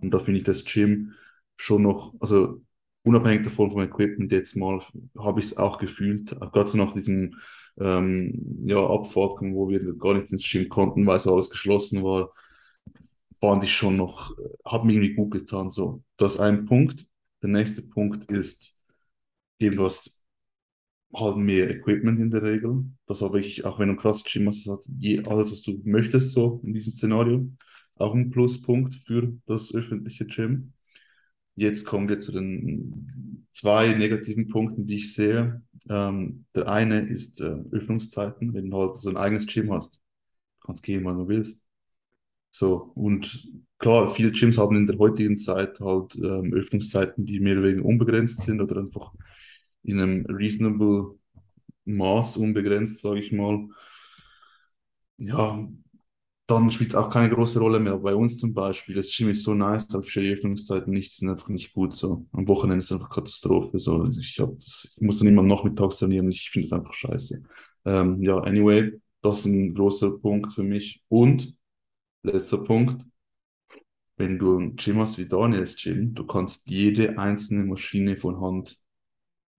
Und 0.00 0.10
da 0.12 0.18
finde 0.18 0.38
ich 0.38 0.44
das 0.44 0.64
Gym 0.64 1.12
schon 1.56 1.82
noch, 1.82 2.14
also 2.20 2.62
unabhängig 3.02 3.42
davon 3.44 3.70
vom 3.70 3.80
Equipment 3.82 4.32
jetzt 4.32 4.56
mal, 4.56 4.82
habe 5.18 5.40
ich 5.40 5.46
es 5.46 5.56
auch 5.56 5.78
gefühlt, 5.78 6.30
gerade 6.30 6.68
so 6.70 6.78
nach 6.78 6.92
diesem 6.94 7.36
ähm, 7.80 8.62
ja, 8.66 8.78
Abfahrt, 8.78 9.40
wo 9.42 9.68
wir 9.68 9.94
gar 9.96 10.14
nicht 10.14 10.32
ins 10.32 10.48
Gym 10.50 10.68
konnten, 10.68 11.06
weil 11.06 11.16
es 11.16 11.26
alles 11.26 11.50
geschlossen 11.50 12.02
war, 12.02 12.32
fand 13.40 13.64
ich 13.64 13.72
schon 13.72 13.96
noch, 13.96 14.36
hat 14.64 14.84
mir 14.84 14.92
irgendwie 14.94 15.14
gut 15.14 15.30
getan. 15.32 15.70
So, 15.70 16.02
das 16.16 16.34
ist 16.34 16.40
ein 16.40 16.64
Punkt. 16.64 17.06
Der 17.42 17.50
nächste 17.50 17.82
Punkt 17.82 18.30
ist, 18.30 18.76
eben 19.60 19.76
du 19.76 19.84
hast 19.84 20.20
halt 21.14 21.36
mehr 21.36 21.70
Equipment 21.70 22.20
in 22.20 22.30
der 22.30 22.42
Regel. 22.42 22.84
Das 23.06 23.22
habe 23.22 23.40
ich, 23.40 23.64
auch 23.64 23.78
wenn 23.78 23.88
du 23.88 23.94
ein 23.94 23.98
krasses 23.98 24.24
Gym 24.24 24.46
hast, 24.48 24.66
das 24.66 24.78
hat 24.78 25.28
alles, 25.28 25.52
was 25.52 25.62
du 25.62 25.80
möchtest, 25.84 26.32
so 26.32 26.60
in 26.64 26.74
diesem 26.74 26.92
Szenario. 26.92 27.50
Auch 28.00 28.14
ein 28.14 28.30
Pluspunkt 28.30 28.94
für 29.06 29.34
das 29.46 29.74
öffentliche 29.74 30.26
Gym. 30.26 30.72
Jetzt 31.56 31.84
kommen 31.86 32.08
wir 32.08 32.20
zu 32.20 32.32
den 32.32 33.46
zwei 33.52 33.94
negativen 33.94 34.48
Punkten, 34.48 34.86
die 34.86 34.96
ich 34.96 35.14
sehe. 35.14 35.62
Ähm, 35.88 36.46
der 36.54 36.68
eine 36.68 37.00
ist 37.08 37.40
äh, 37.40 37.56
Öffnungszeiten, 37.72 38.54
wenn 38.54 38.70
du 38.70 38.76
halt 38.78 38.96
so 38.96 39.10
ein 39.10 39.16
eigenes 39.16 39.46
Gym 39.46 39.72
hast. 39.72 39.96
Du 40.60 40.66
kannst 40.66 40.82
gehen, 40.82 41.04
wann 41.04 41.18
du 41.18 41.28
willst. 41.28 41.60
So, 42.52 42.92
und 42.94 43.48
klar, 43.78 44.10
viele 44.10 44.32
Gyms 44.32 44.58
haben 44.58 44.76
in 44.76 44.86
der 44.86 44.98
heutigen 44.98 45.36
Zeit 45.38 45.80
halt 45.80 46.16
ähm, 46.16 46.52
Öffnungszeiten, 46.52 47.24
die 47.24 47.40
mehr 47.40 47.54
oder 47.58 47.68
weniger 47.68 47.84
unbegrenzt 47.86 48.42
sind 48.42 48.60
oder 48.60 48.78
einfach 48.78 49.12
in 49.82 50.00
einem 50.00 50.26
reasonable 50.26 51.18
Maß 51.86 52.38
unbegrenzt, 52.38 53.00
sage 53.00 53.20
ich 53.20 53.32
mal. 53.32 53.68
Ja, 55.18 55.68
dann 56.50 56.70
spielt 56.70 56.90
es 56.90 56.96
auch 56.96 57.10
keine 57.10 57.30
große 57.34 57.58
Rolle 57.60 57.80
mehr. 57.80 57.96
Bei 57.98 58.14
uns 58.14 58.38
zum 58.38 58.52
Beispiel, 58.54 58.94
das 58.94 59.14
Gym 59.14 59.30
ist 59.30 59.42
so 59.44 59.54
nice, 59.54 59.94
aber 59.94 60.04
für 60.04 60.20
die 60.20 60.32
Öffnungszeiten 60.32 60.92
nicht, 60.92 61.12
sind 61.14 61.28
einfach 61.30 61.48
nicht 61.48 61.72
gut 61.72 61.94
so. 61.94 62.26
Am 62.32 62.48
Wochenende 62.48 62.80
ist 62.80 62.86
es 62.86 62.92
einfach 62.92 63.10
Katastrophe. 63.10 63.78
So. 63.78 64.06
Ich, 64.18 64.38
hab 64.40 64.54
das, 64.54 64.94
ich 64.96 65.02
muss 65.02 65.18
dann 65.18 65.28
immer 65.28 65.42
am 65.42 65.48
Nachmittag 65.48 65.90
trainieren, 65.90 66.30
ich 66.30 66.50
finde 66.50 66.66
es 66.66 66.72
einfach 66.72 66.92
scheiße. 66.92 67.42
Ähm, 67.84 68.22
ja, 68.22 68.38
anyway, 68.38 68.92
das 69.22 69.40
ist 69.40 69.46
ein 69.46 69.74
großer 69.74 70.18
Punkt 70.18 70.52
für 70.52 70.62
mich. 70.62 71.02
Und 71.08 71.54
letzter 72.22 72.58
Punkt, 72.58 73.04
wenn 74.16 74.38
du 74.38 74.58
ein 74.58 74.76
Gym 74.76 74.98
hast 74.98 75.18
wie 75.18 75.26
Daniels 75.26 75.76
Gym, 75.76 76.14
du 76.14 76.26
kannst 76.26 76.68
jede 76.68 77.18
einzelne 77.18 77.64
Maschine 77.64 78.16
von 78.16 78.40
Hand 78.40 78.78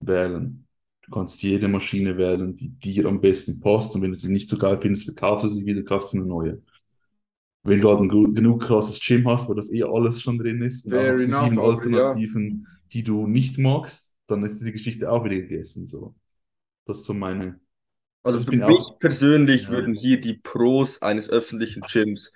wählen. 0.00 0.66
Du 1.02 1.10
kannst 1.10 1.42
jede 1.42 1.66
Maschine 1.68 2.16
wählen, 2.16 2.54
die 2.54 2.68
dir 2.68 3.06
am 3.06 3.20
besten 3.20 3.60
passt. 3.60 3.94
Und 3.94 4.02
wenn 4.02 4.12
du 4.12 4.18
sie 4.18 4.30
nicht 4.30 4.48
so 4.48 4.56
geil 4.56 4.78
findest, 4.80 5.04
verkaufst 5.04 5.44
du 5.44 5.48
sie 5.48 5.66
wieder, 5.66 5.82
kaufst 5.82 6.12
du 6.12 6.18
eine 6.18 6.26
neue. 6.26 6.62
Wenn 7.64 7.80
du 7.80 7.88
halt 7.88 8.00
ein 8.00 8.34
genug 8.34 8.62
krasses 8.62 9.00
Gym 9.00 9.26
hast, 9.28 9.48
wo 9.48 9.54
das 9.54 9.72
eh 9.72 9.84
alles 9.84 10.20
schon 10.20 10.38
drin 10.38 10.62
ist, 10.62 10.84
und 10.86 10.92
Fair 10.92 11.14
auch 11.14 11.16
die 11.16 11.26
sieben 11.26 11.58
Alternativen, 11.60 12.66
die 12.92 13.04
du 13.04 13.26
nicht 13.26 13.58
magst, 13.58 14.12
dann 14.26 14.44
ist 14.44 14.58
diese 14.58 14.72
Geschichte 14.72 15.10
auch 15.10 15.24
wieder 15.24 15.36
gegessen. 15.36 15.86
So. 15.86 16.14
Das 16.86 16.98
ist 16.98 17.04
so 17.04 17.14
meine. 17.14 17.60
Also 18.24 18.40
für 18.40 18.56
mich 18.56 18.62
auch- 18.64 18.98
persönlich 18.98 19.64
Ja. 19.64 19.70
würden 19.70 19.94
hier 19.94 20.20
die 20.20 20.34
Pros 20.34 21.02
eines 21.02 21.30
öffentlichen 21.30 21.82
Gyms 21.82 22.32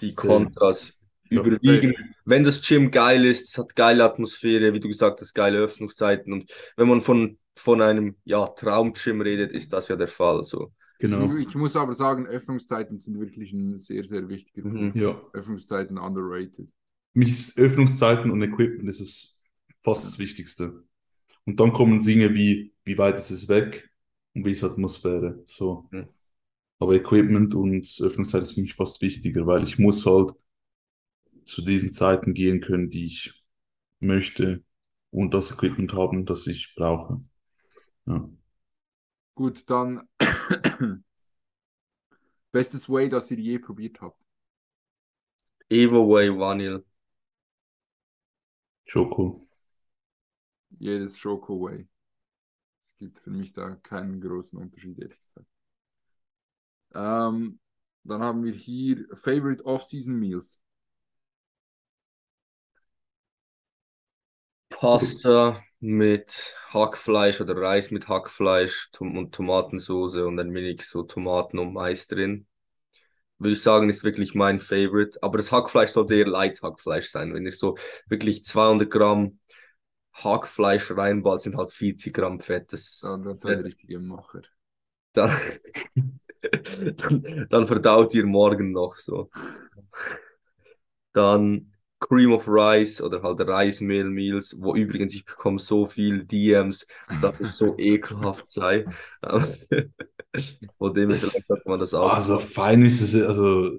die. 0.00 0.14
Kontras 0.14 0.94
Ja. 1.30 1.42
überwiegen. 1.42 1.94
Wenn 2.24 2.44
das 2.44 2.62
Gym 2.62 2.90
geil 2.90 3.24
ist, 3.24 3.48
es 3.50 3.58
hat 3.58 3.74
geile 3.74 4.04
Atmosphäre, 4.04 4.72
wie 4.72 4.80
du 4.80 4.88
gesagt 4.88 5.20
hast, 5.20 5.34
geile 5.34 5.58
Öffnungszeiten. 5.58 6.32
Und 6.32 6.50
wenn 6.76 6.88
man 6.88 7.00
von, 7.00 7.38
von 7.56 7.82
einem 7.82 8.16
ja, 8.24 8.46
Traumgym 8.46 9.20
redet, 9.20 9.52
ist 9.52 9.72
das 9.72 9.88
ja 9.88 9.96
der 9.96 10.08
Fall. 10.08 10.44
So. 10.44 10.72
Genau. 10.98 11.36
Ich, 11.36 11.48
ich 11.48 11.54
muss 11.54 11.76
aber 11.76 11.92
sagen, 11.92 12.26
Öffnungszeiten 12.26 12.98
sind 12.98 13.18
wirklich 13.20 13.52
ein 13.52 13.78
sehr, 13.78 14.04
sehr 14.04 14.28
wichtiger 14.28 14.62
Punkt. 14.62 14.94
Mhm. 14.96 15.00
Ja. 15.00 15.20
Öffnungszeiten 15.32 15.98
underrated. 15.98 16.68
Für 17.12 17.18
mich 17.18 17.30
ist 17.30 17.58
Öffnungszeiten 17.58 18.30
und 18.30 18.42
Equipment 18.42 18.88
ist 18.88 19.00
es 19.00 19.42
fast 19.82 20.04
das 20.04 20.18
Wichtigste. 20.18 20.84
Und 21.44 21.60
dann 21.60 21.72
kommen 21.72 22.00
Dinge 22.04 22.34
wie, 22.34 22.74
wie 22.84 22.98
weit 22.98 23.16
ist 23.16 23.30
es 23.30 23.48
weg 23.48 23.90
und 24.34 24.44
wie 24.44 24.52
ist 24.52 24.64
Atmosphäre. 24.64 25.42
So. 25.46 25.88
Mhm. 25.92 26.08
Aber 26.80 26.94
Equipment 26.94 27.54
und 27.54 28.00
Öffnungszeit 28.00 28.42
ist 28.42 28.52
für 28.52 28.60
mich 28.60 28.74
fast 28.74 29.00
wichtiger, 29.00 29.46
weil 29.46 29.62
ich 29.64 29.78
muss 29.78 30.04
halt 30.04 30.32
zu 31.44 31.62
diesen 31.62 31.92
Zeiten 31.92 32.34
gehen 32.34 32.60
können, 32.60 32.90
die 32.90 33.06
ich 33.06 33.44
möchte 34.00 34.62
und 35.10 35.32
das 35.32 35.50
Equipment 35.50 35.92
haben, 35.92 36.26
das 36.26 36.46
ich 36.46 36.74
brauche. 36.76 37.20
Ja. 38.06 38.28
Gut, 39.38 39.70
dann 39.70 40.08
bestes 42.50 42.88
Way, 42.88 43.08
das 43.08 43.30
ihr 43.30 43.38
je 43.38 43.60
probiert 43.60 44.00
habt. 44.00 44.20
Evo 45.70 46.08
Way 46.08 46.36
Vanille. 46.36 46.84
Schoko. 48.84 49.46
Jedes 50.80 51.16
Schoko 51.20 51.60
Way. 51.60 51.86
Es 52.84 52.96
gibt 52.96 53.20
für 53.20 53.30
mich 53.30 53.52
da 53.52 53.76
keinen 53.76 54.20
großen 54.20 54.58
Unterschied, 54.58 54.98
ehrlich 54.98 55.20
gesagt. 55.20 55.46
Ähm, 56.94 57.60
dann 58.02 58.20
haben 58.20 58.42
wir 58.42 58.54
hier 58.54 59.06
Favorite 59.14 59.64
Off-Season 59.64 60.18
Meals. 60.18 60.58
Pasta 64.80 65.60
mit 65.80 66.54
Hackfleisch 66.68 67.40
oder 67.40 67.56
Reis 67.56 67.90
mit 67.90 68.06
Hackfleisch 68.06 68.90
und 69.00 69.34
Tomatensauce 69.34 70.14
und 70.16 70.38
ein 70.38 70.54
wenig 70.54 70.82
so 70.82 71.02
Tomaten 71.02 71.58
und 71.58 71.72
Mais 71.72 72.06
drin. 72.06 72.46
Würde 73.38 73.54
ich 73.54 73.62
sagen, 73.62 73.88
ist 73.88 74.04
wirklich 74.04 74.36
mein 74.36 74.60
Favorite. 74.60 75.18
Aber 75.20 75.38
das 75.38 75.50
Hackfleisch 75.50 75.90
sollte 75.90 76.14
eher 76.14 76.28
Light 76.28 76.62
Hackfleisch 76.62 77.08
sein. 77.08 77.34
Wenn 77.34 77.44
ich 77.44 77.58
so 77.58 77.76
wirklich 78.06 78.44
200 78.44 78.88
Gramm 78.88 79.40
Hackfleisch 80.12 80.92
reinballt, 80.92 81.40
sind 81.40 81.56
halt 81.56 81.72
40 81.72 82.14
Gramm 82.14 82.38
Fett. 82.38 82.72
Das, 82.72 83.00
Dann, 83.02 83.24
dann 83.24 83.38
seid 83.38 83.58
ihr 83.58 83.64
richtige 83.64 83.98
Macher. 83.98 84.42
dann, 85.12 85.32
dann, 86.96 87.46
dann 87.50 87.66
verdaut 87.66 88.14
ihr 88.14 88.26
morgen 88.26 88.70
noch 88.70 88.96
so. 88.96 89.28
Dann 91.12 91.72
Cream 92.00 92.32
of 92.32 92.46
Rice 92.48 93.00
oder 93.02 93.22
halt 93.22 93.40
Reismehl 93.40 94.04
Meals, 94.08 94.56
wo 94.60 94.74
übrigens 94.74 95.14
ich 95.14 95.24
bekomme 95.24 95.58
so 95.58 95.86
viel 95.86 96.24
DMs, 96.24 96.86
dass 97.20 97.40
es 97.40 97.58
so 97.58 97.74
ekelhaft 97.78 98.46
sei. 98.48 98.84
Von 100.78 100.94
dem 100.94 101.08
Das- 101.08 101.20
vielleicht 101.32 101.50
hat 101.50 101.66
man 101.66 101.80
das 101.80 101.94
auch. 101.94 102.14
Also 102.14 102.38
fein 102.38 102.82
ist 102.84 103.00
es, 103.00 103.14
also 103.20 103.70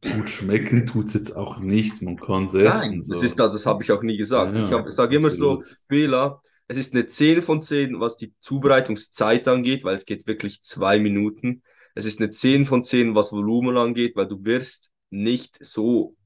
gut 0.00 0.30
schmecken 0.30 0.86
tut 0.86 1.06
es 1.06 1.14
jetzt 1.14 1.36
auch 1.36 1.58
nicht. 1.58 2.02
Man 2.02 2.16
kann 2.16 2.46
es 2.46 2.54
essen. 2.54 2.78
Nein, 2.90 3.02
so. 3.02 3.14
das 3.14 3.22
ist 3.22 3.38
da, 3.38 3.48
das 3.48 3.66
habe 3.66 3.82
ich 3.82 3.92
auch 3.92 4.02
nie 4.02 4.16
gesagt. 4.16 4.54
Ja, 4.54 4.64
ich 4.64 4.72
hab- 4.72 4.90
sage 4.90 5.16
immer 5.16 5.30
so. 5.30 5.62
Bela, 5.88 6.40
es 6.68 6.76
ist 6.78 6.94
eine 6.94 7.06
10 7.06 7.42
von 7.42 7.60
10, 7.60 8.00
was 8.00 8.16
die 8.16 8.32
Zubereitungszeit 8.40 9.46
angeht, 9.48 9.84
weil 9.84 9.94
es 9.94 10.06
geht 10.06 10.26
wirklich 10.26 10.62
zwei 10.62 10.98
Minuten. 10.98 11.62
Es 11.94 12.06
ist 12.06 12.20
eine 12.20 12.30
10 12.30 12.64
von 12.64 12.82
10, 12.82 13.14
was 13.14 13.32
Volumen 13.32 13.76
angeht, 13.76 14.16
weil 14.16 14.26
du 14.26 14.42
wirst 14.44 14.90
nicht 15.10 15.58
so 15.62 16.16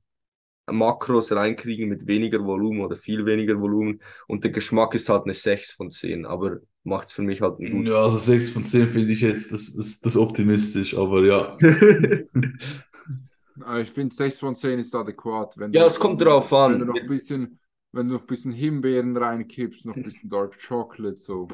Makros 0.70 1.32
reinkriegen 1.32 1.88
mit 1.88 2.06
weniger 2.06 2.44
Volumen 2.44 2.80
oder 2.80 2.96
viel 2.96 3.24
weniger 3.26 3.60
Volumen. 3.60 4.00
Und 4.26 4.44
der 4.44 4.50
Geschmack 4.50 4.94
ist 4.94 5.08
halt 5.08 5.24
eine 5.24 5.34
6 5.34 5.72
von 5.72 5.90
10, 5.90 6.26
aber 6.26 6.58
macht 6.84 7.06
es 7.08 7.12
für 7.12 7.22
mich 7.22 7.40
halt 7.40 7.58
gut. 7.58 7.86
Ja, 7.88 8.04
also 8.04 8.16
6 8.16 8.50
von 8.50 8.64
10 8.64 8.88
finde 8.90 9.12
ich 9.12 9.20
jetzt 9.20 9.52
das, 9.52 9.74
das, 9.74 10.00
das 10.00 10.16
optimistisch, 10.16 10.96
aber 10.96 11.24
ja. 11.24 11.56
Äh, 13.66 13.82
Ich 13.82 13.90
finde 13.90 14.14
6 14.14 14.38
von 14.40 14.54
10 14.56 14.78
ist 14.78 14.94
adäquat. 14.94 15.56
Wenn 15.58 15.72
Ja, 15.72 15.82
du- 15.82 15.86
es 15.86 15.98
kommt 15.98 16.20
drauf 16.20 16.52
an. 16.52 16.72
Wenn 16.72 16.80
du 16.80 16.86
noch 16.86 17.00
ein 17.00 17.06
bisschen, 17.06 17.60
wenn 17.92 18.08
du 18.08 18.14
noch 18.14 18.20
ein 18.22 18.26
bisschen 18.26 18.52
Himbeeren 18.52 19.16
reinkippst, 19.16 19.86
noch 19.86 19.96
ein 19.96 20.02
bisschen 20.02 20.30
Dark 20.30 20.58
Chocolate, 20.60 21.18
so. 21.18 21.48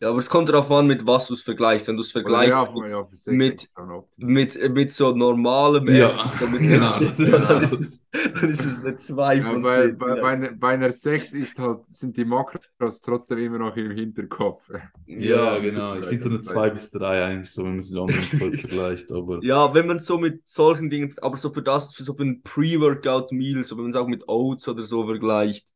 Ja, 0.00 0.10
aber 0.10 0.18
es 0.18 0.28
kommt 0.30 0.48
darauf 0.48 0.70
an, 0.70 0.86
mit 0.86 1.06
was 1.06 1.26
du 1.28 1.34
es 1.34 1.42
vergleichst. 1.42 1.88
Wenn 1.88 1.96
du 1.96 2.02
es 2.02 2.12
vergleichst 2.12 2.66
ja, 2.66 2.86
ja, 2.88 3.04
für 3.04 3.16
6 3.16 3.56
mit- 3.56 3.70
mit, 4.18 4.56
mit 4.72 4.92
so 4.92 5.12
normalem 5.16 5.88
Ja, 5.88 5.90
Essen, 5.90 6.30
so 6.30 6.48
mit 6.48 6.66
genau, 6.66 7.00
das 7.00 7.18
ist 7.24 7.38
dann, 7.50 7.62
ist 7.62 7.72
es, 7.72 8.06
dann 8.34 8.50
ist 8.50 8.64
es 8.64 8.78
eine 8.80 8.96
2 8.96 9.40
Ja, 9.40 9.54
bei, 9.54 9.88
10. 9.90 9.92
bei, 9.92 10.16
bei, 10.16 10.30
einer, 10.32 10.52
bei 10.52 10.68
einer 10.74 10.90
6 10.92 11.32
ist 11.34 11.58
halt, 11.58 11.80
sind 11.88 12.16
die 12.16 12.24
Makros 12.24 13.00
trotzdem 13.02 13.38
immer 13.38 13.58
noch 13.58 13.76
im 13.76 13.90
Hinterkopf. 13.90 14.70
Ja, 15.06 15.58
Ja, 15.58 15.58
genau. 15.58 15.96
Ich 15.96 16.06
finde 16.06 16.22
so 16.24 16.28
eine 16.30 16.40
2 16.40 16.70
bis 16.70 16.90
3 16.90 17.24
eigentlich 17.24 17.50
so, 17.52 17.62
wenn 17.64 17.70
man 17.72 17.78
es 17.78 17.90
mit 17.90 18.00
anderen 18.00 18.30
Zeug 18.30 18.56
vergleicht, 18.60 19.10
aber 19.12 19.44
Ja, 19.44 19.74
wenn 19.74 19.86
man 19.86 19.98
so 20.00 20.18
mit 20.18 20.48
solchen 20.48 20.90
Dingen, 20.90 21.14
aber 21.20 21.36
so 21.36 21.52
für 21.52 21.62
das, 21.62 21.94
für 21.94 22.04
so 22.04 22.14
für 22.14 22.24
ein 22.24 22.42
Pre-Workout-Meal, 22.42 23.64
so 23.64 23.76
wenn 23.76 23.84
man 23.84 23.90
es 23.92 23.96
auch 23.96 24.08
mit 24.08 24.28
Oats 24.28 24.66
oder 24.68 24.84
so 24.84 25.06
vergleicht, 25.06 25.68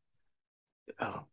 ja, 0.99 1.27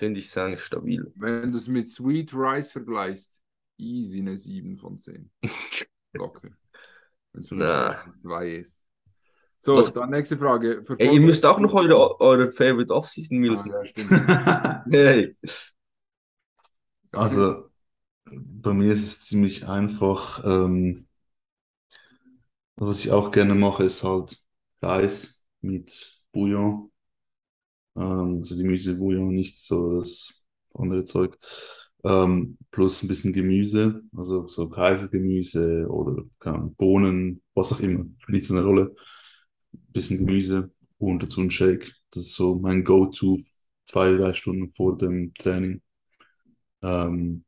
finde 0.00 0.18
ich 0.18 0.26
es 0.26 0.38
eigentlich 0.38 0.64
stabil. 0.64 1.12
Wenn 1.14 1.52
du 1.52 1.58
es 1.58 1.68
mit 1.68 1.86
Sweet 1.88 2.32
Rice 2.34 2.72
vergleichst, 2.72 3.42
easy 3.76 4.18
eine 4.20 4.36
7 4.36 4.74
von 4.76 4.98
10. 4.98 5.30
Locker. 6.14 6.48
Wenn 7.32 7.42
es 7.42 7.50
Na. 7.52 8.02
2 8.18 8.48
ist. 8.56 8.82
So, 9.60 9.76
Was- 9.76 9.92
dann 9.92 10.10
nächste 10.10 10.38
Frage. 10.38 10.82
Ey, 10.96 11.14
ihr 11.14 11.20
müsst 11.20 11.44
auch 11.44 11.60
noch 11.60 11.74
eure, 11.74 12.18
eure 12.20 12.50
Favorite 12.50 12.92
Off-Season-Meals 12.94 13.60
Ah, 13.60 13.64
nehmen. 13.64 13.76
ja, 13.76 13.84
stimmt. 13.86 14.10
Hey. 14.90 15.36
also 17.12 17.68
bei 18.32 18.72
mir 18.72 18.92
ist 18.92 19.04
es 19.04 19.20
ziemlich 19.20 19.68
einfach. 19.68 20.42
Ähm, 20.44 21.06
was 22.76 23.04
ich 23.04 23.12
auch 23.12 23.30
gerne 23.30 23.54
mache, 23.54 23.84
ist 23.84 24.02
halt 24.04 24.38
Reis 24.82 25.44
mit 25.60 26.20
Bouillon. 26.32 26.90
Ähm, 28.00 28.38
also 28.40 28.56
Gemüse, 28.58 28.96
Bouillon, 28.96 29.34
nicht 29.34 29.60
so 29.60 30.00
das 30.00 30.44
andere 30.74 31.06
Zeug. 31.06 31.38
Ähm, 32.04 32.58
plus 32.72 33.02
ein 33.02 33.08
bisschen 33.08 33.34
Gemüse, 33.34 34.02
also 34.16 34.48
so 34.48 34.70
Kaisergemüse 34.70 35.86
oder 35.90 36.24
Ahnung, 36.40 36.74
Bohnen, 36.76 37.42
was 37.54 37.72
auch 37.74 37.80
immer, 37.80 38.06
spielt 38.20 38.46
so 38.46 38.56
eine 38.56 38.64
Rolle. 38.66 38.96
Bisschen 39.92 40.18
Gemüse 40.18 40.72
und 40.98 41.22
dazu 41.22 41.40
ein 41.42 41.50
Shake. 41.50 41.92
Das 42.12 42.24
ist 42.26 42.34
so 42.36 42.56
mein 42.58 42.84
Go-To 42.84 43.40
zwei, 43.84 44.12
drei 44.16 44.34
Stunden 44.34 44.72
vor 44.74 44.96
dem 44.98 45.34
Training. 45.34 45.82
Ähm, 46.82 47.44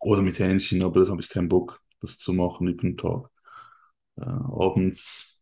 oder 0.00 0.22
mit 0.22 0.38
Hähnchen, 0.38 0.82
aber 0.82 1.00
das 1.00 1.10
habe 1.10 1.20
ich 1.20 1.28
keinen 1.28 1.48
Bock, 1.48 1.80
das 2.00 2.18
zu 2.18 2.32
machen 2.32 2.68
über 2.68 2.82
den 2.82 2.96
Tag. 2.96 3.30
Äh, 4.16 4.22
abends, 4.24 5.33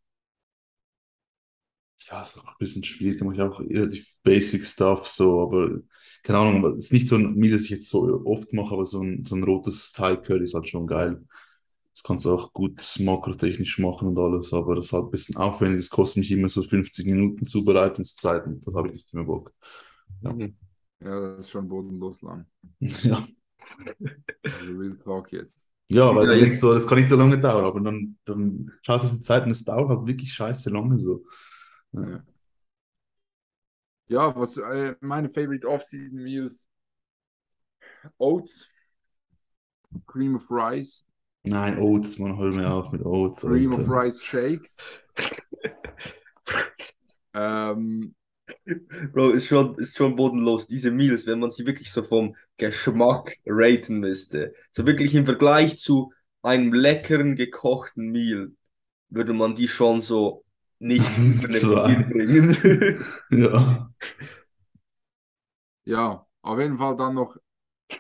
ja, 2.11 2.21
ist 2.23 2.39
auch 2.39 2.47
ein 2.47 2.55
bisschen 2.59 2.85
schwierig, 2.85 3.19
da 3.19 3.25
mache 3.25 3.37
ich 3.37 3.43
auch 3.43 3.61
relativ 3.61 4.07
basic 4.23 4.65
Stuff, 4.65 5.07
so, 5.09 5.43
aber 5.43 5.75
keine 6.23 6.39
Ahnung, 6.39 6.65
es 6.67 6.85
ist 6.87 6.93
nicht 6.93 7.09
so 7.09 7.17
ein 7.17 7.35
Meal, 7.35 7.53
das 7.53 7.63
ich 7.63 7.71
jetzt 7.71 7.89
so 7.89 8.23
oft 8.27 8.53
mache, 8.53 8.75
aber 8.75 8.87
so 8.87 9.01
ein, 9.03 9.25
so 9.25 9.35
ein 9.37 9.43
rotes 9.45 9.93
Thai 9.93 10.17
Curry 10.17 10.45
ist 10.45 10.55
halt 10.55 10.69
schon 10.69 10.87
geil. 10.87 11.25
Das 11.95 12.03
kannst 12.05 12.25
du 12.27 12.33
auch 12.35 12.53
gut 12.55 12.97
makrotechnisch 13.01 13.79
machen 13.79 14.09
und 14.09 14.19
alles, 14.19 14.53
aber 14.55 14.77
das 14.77 14.87
ist 14.87 14.93
halt 14.93 15.07
ein 15.07 15.11
bisschen 15.11 15.37
aufwendig. 15.37 15.81
Das 15.83 15.91
kostet 15.91 16.19
mich 16.19 16.31
immer 16.33 16.49
so 16.49 16.63
50 16.63 17.07
Minuten 17.07 17.47
Zubereitungszeit 17.47 18.47
und 18.47 18.67
das 18.67 18.75
habe 18.75 18.89
ich 18.89 18.95
nicht 18.95 19.15
mehr 19.15 19.25
Bock. 19.25 19.53
Ja. 20.23 20.33
Mhm. 20.33 20.57
Ja, 21.01 21.21
das 21.21 21.41
ist 21.47 21.51
schon 21.51 21.69
bodenlos 21.69 22.23
lang. 22.23 22.47
Ja, 23.05 23.29
Also 24.51 24.73
Real 24.73 24.97
Talk 24.99 25.33
jetzt. 25.33 25.69
ja 25.89 26.15
weil 26.15 26.27
Ja, 26.27 26.33
jetzt- 26.35 26.61
so, 26.61 26.75
das 26.75 26.87
kann 26.87 26.99
nicht 26.99 27.11
so 27.11 27.17
lange 27.17 27.39
dauern, 27.41 27.65
aber 27.65 27.81
dann, 27.81 28.19
dann 28.25 28.71
schaust 28.83 29.05
du 29.05 29.09
auf 29.09 29.15
die 29.15 29.21
Zeit 29.23 29.45
und 29.45 29.51
es 29.53 29.65
dauert 29.65 29.89
halt 29.91 30.07
wirklich 30.07 30.33
scheiße 30.33 30.71
lange 30.71 30.99
so. 30.99 31.25
Ja. 31.93 32.25
Ja, 34.09 34.37
was 34.37 34.59
äh, 34.59 34.95
meine 35.01 35.29
favorite 35.29 35.67
Off-Season 35.67 36.23
Meals? 36.23 36.67
Oats, 38.19 38.69
Cream 40.07 40.37
of 40.37 40.51
Rice, 40.51 41.05
Nein, 41.45 41.79
Oats, 41.79 42.19
man, 42.19 42.39
hör 42.39 42.53
mir 42.53 42.71
auf 42.71 42.93
mit 42.93 43.05
Oats. 43.05 43.41
Cream 43.41 43.73
of 43.73 43.81
Alter. 43.81 43.91
Rice 43.91 44.23
Shakes. 44.23 44.79
ähm, 47.35 48.15
Bro, 49.13 49.31
ist 49.31 49.47
schon, 49.47 49.77
ist 49.79 49.97
schon 49.97 50.15
bodenlos, 50.15 50.69
diese 50.69 50.91
Meals, 50.91 51.27
wenn 51.27 51.41
man 51.41 51.51
sie 51.51 51.67
wirklich 51.67 51.91
so 51.91 52.03
vom 52.03 52.37
Geschmack 52.59 53.39
raten 53.47 53.99
müsste. 53.99 54.55
So 54.71 54.87
wirklich 54.87 55.15
im 55.15 55.25
Vergleich 55.25 55.79
zu 55.79 56.13
einem 56.43 56.73
leckeren 56.73 57.35
gekochten 57.35 58.11
Meal 58.11 58.53
würde 59.09 59.33
man 59.33 59.55
die 59.55 59.69
schon 59.69 60.01
so 60.01 60.42
nicht 60.83 61.05
bringen. 62.11 62.99
Ja. 63.31 63.91
ja, 65.85 66.27
auf 66.43 66.59
jeden 66.59 66.79
Fall 66.79 66.97
dann 66.97 67.15
noch 67.15 67.37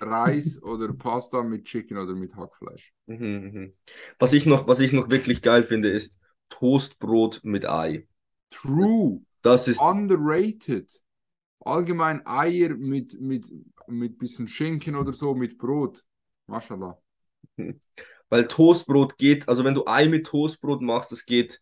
Reis 0.01 0.62
oder 0.62 0.93
Pasta 0.93 1.43
mit 1.43 1.64
Chicken 1.64 1.99
oder 1.99 2.14
mit 2.14 2.35
Hackfleisch. 2.35 2.93
Mhm, 3.07 3.16
mhm. 3.53 3.72
Was 4.18 4.33
ich 4.33 4.47
noch, 4.47 4.66
was 4.66 4.80
ich 4.80 4.93
noch 4.93 5.11
wirklich 5.11 5.43
geil 5.43 5.62
finde, 5.62 5.91
ist 5.91 6.18
Toastbrot 6.49 7.41
mit 7.45 7.68
Ei. 7.68 8.07
True, 8.51 9.20
Das 9.43 9.68
ist, 9.68 9.80
underrated. 9.80 10.91
Allgemein 11.61 12.26
Eier 12.26 12.70
mit, 12.70 13.20
mit, 13.20 13.47
mit 13.87 14.18
bisschen 14.18 14.49
Schinken 14.49 14.97
oder 14.97 15.12
so, 15.12 15.35
mit 15.35 15.59
Brot. 15.59 16.05
Mashallah. 16.47 16.99
weil 18.28 18.49
Toastbrot 18.49 19.18
geht, 19.18 19.49
also 19.49 19.64
wenn 19.64 19.74
du 19.74 19.87
Ei 19.87 20.09
mit 20.09 20.26
Toastbrot 20.26 20.83
machst, 20.83 21.12
das 21.12 21.26
geht 21.26 21.61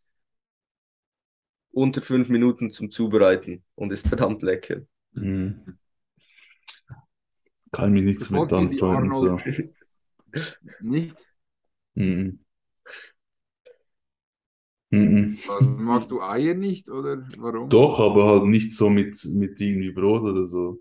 unter 1.73 2.01
fünf 2.01 2.29
Minuten 2.29 2.71
zum 2.71 2.91
Zubereiten 2.91 3.63
und 3.75 3.93
ist 3.93 4.09
verdammt 4.09 4.43
lecker. 4.43 4.83
Mhm. 5.13 5.79
Kann 7.73 7.93
mich 7.93 8.05
nichts 8.05 8.31
mit 8.31 8.53
anfreunden. 8.53 9.13
So. 9.13 9.41
Nicht? 10.81 11.17
Mhm. 11.95 12.41
Mhm. 14.91 15.39
Also, 15.49 15.65
magst 15.65 16.11
du 16.11 16.21
Eier 16.21 16.55
nicht 16.55 16.91
oder 16.91 17.25
warum? 17.39 17.71
Doch, 17.71 18.01
aber 18.01 18.27
halt 18.27 18.45
nicht 18.47 18.75
so 18.75 18.91
mit, 18.91 19.25
mit 19.35 19.61
irgendwie 19.61 19.93
Brot 19.93 20.23
oder 20.23 20.45
so. 20.45 20.81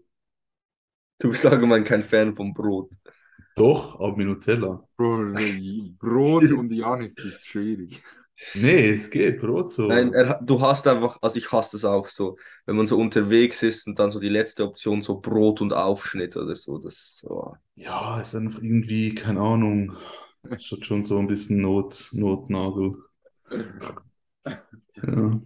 Du 1.19 1.29
bist 1.29 1.45
allgemein 1.45 1.83
kein 1.83 2.01
Fan 2.01 2.35
vom 2.35 2.53
Brot. 2.53 2.91
Doch, 3.55 3.99
aber 3.99 4.17
mit 4.17 4.27
Nutella. 4.27 4.83
Bro, 4.97 5.35
Brot 5.99 6.51
und 6.51 6.71
Janis 6.71 7.17
ist 7.17 7.45
schwierig. 7.45 8.01
Nee, 8.55 8.89
es 8.91 9.09
geht, 9.09 9.39
Brot 9.39 9.71
so. 9.71 9.87
Nein, 9.87 10.13
er, 10.13 10.39
du 10.41 10.61
hast 10.61 10.87
einfach, 10.87 11.17
also 11.21 11.37
ich 11.37 11.51
hasse 11.51 11.77
das 11.77 11.85
auch 11.85 12.07
so, 12.07 12.37
wenn 12.65 12.75
man 12.75 12.87
so 12.87 12.97
unterwegs 12.97 13.63
ist 13.63 13.87
und 13.87 13.99
dann 13.99 14.11
so 14.11 14.19
die 14.19 14.29
letzte 14.29 14.65
Option 14.65 15.01
so 15.01 15.19
Brot 15.19 15.61
und 15.61 15.73
Aufschnitt 15.73 16.35
oder 16.37 16.55
so, 16.55 16.77
das 16.77 17.17
so. 17.17 17.55
Ja, 17.75 18.19
ist 18.19 18.35
einfach 18.35 18.61
irgendwie, 18.61 19.13
keine 19.15 19.41
Ahnung. 19.41 19.95
Ist 20.49 20.65
schon- 20.67 20.83
schon 20.83 21.01
so 21.01 21.19
ein 21.19 21.27
bisschen 21.27 21.59
Not, 21.61 22.09
Notnagel. 22.13 22.95
Ja. 24.95 25.41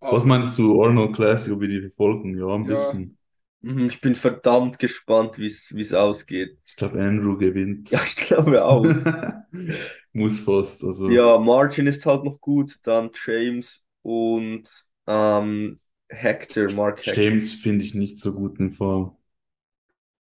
Was 0.00 0.24
meinst 0.24 0.58
du, 0.58 0.82
Arnold 0.82 1.14
Classic, 1.14 1.52
ob 1.52 1.60
wir 1.60 1.68
die 1.68 1.80
verfolgen? 1.80 2.36
Ja, 2.38 2.54
ein 2.54 2.64
Ja. 2.64 2.68
bisschen. 2.70 3.16
Mhm, 3.62 3.86
Ich 3.88 4.00
bin 4.00 4.14
verdammt 4.14 4.78
gespannt, 4.78 5.38
wie 5.38 5.46
es 5.46 5.74
wie 5.74 5.82
es 5.82 5.92
ausgeht. 5.92 6.58
Ich 6.66 6.76
glaube, 6.76 7.02
Andrew 7.02 7.36
gewinnt. 7.36 7.90
Ja, 7.90 8.00
ich 8.04 8.16
glaube 8.16 8.64
auch. 8.64 8.84
Muss 10.12 10.38
fast. 10.40 10.84
Also, 10.84 11.18
Ja, 11.18 11.38
Margin 11.38 11.86
ist 11.86 12.06
halt 12.06 12.24
noch 12.24 12.40
gut, 12.40 12.78
dann 12.84 13.10
James 13.26 13.84
und 14.02 14.68
ähm, 15.06 15.76
Hector, 16.08 16.70
Mark 16.70 17.04
Hector. 17.06 17.38
James 17.38 17.52
finde 17.54 17.84
ich 17.84 17.94
nicht 17.94 18.18
so 18.18 18.32
gut 18.32 18.58
im 18.58 18.70
Fall. 18.70 19.12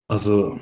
Also, 0.09 0.59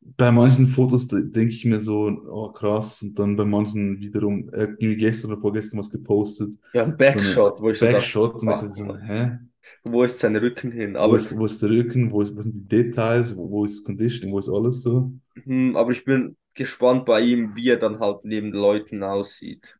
bei 0.00 0.30
manchen 0.32 0.68
Fotos 0.68 1.08
de- 1.08 1.30
denke 1.30 1.52
ich 1.54 1.64
mir 1.64 1.80
so, 1.80 2.06
oh 2.30 2.50
krass, 2.52 3.02
und 3.02 3.18
dann 3.18 3.36
bei 3.36 3.44
manchen 3.44 4.00
wiederum, 4.00 4.48
er 4.52 4.68
hat 4.68 4.78
gestern 4.78 5.32
oder 5.32 5.40
vorgestern 5.40 5.78
was 5.78 5.90
gepostet. 5.90 6.56
Ja, 6.74 6.82
ein 6.84 6.96
Backshot, 6.96 7.60
wo 7.60 7.70
ich 7.70 7.78
so 7.78 7.86
Backshot, 7.86 8.42
ach, 8.46 8.66
dachte 8.66 8.70
so, 8.72 8.96
hä? 8.96 9.38
wo 9.84 10.02
ist 10.04 10.18
sein 10.18 10.36
Rücken 10.36 10.72
hin? 10.72 10.96
Wo 11.04 11.14
Aber, 11.14 11.16
ist, 11.16 11.36
wo 11.38 11.46
ist 11.46 11.62
der 11.62 11.70
Rücken? 11.70 12.10
Wo, 12.10 12.22
ist, 12.22 12.34
wo 12.36 12.40
sind 12.40 12.56
die 12.56 12.66
Details? 12.66 13.36
Wo, 13.36 13.48
wo 13.50 13.64
ist 13.64 13.84
Conditioning? 13.84 14.32
Wo 14.34 14.38
ist 14.40 14.48
alles 14.48 14.82
so? 14.82 15.12
hm, 15.44 15.76
aber 15.76 15.90
ich 15.92 16.04
bin 16.04 16.36
gespannt 16.54 17.06
bei 17.06 17.20
ihm, 17.20 17.54
wie 17.56 17.68
er 17.70 17.78
dann 17.78 18.00
halt 18.00 18.24
neben 18.24 18.52
Leuten 18.52 19.02
aussieht. 19.02 19.78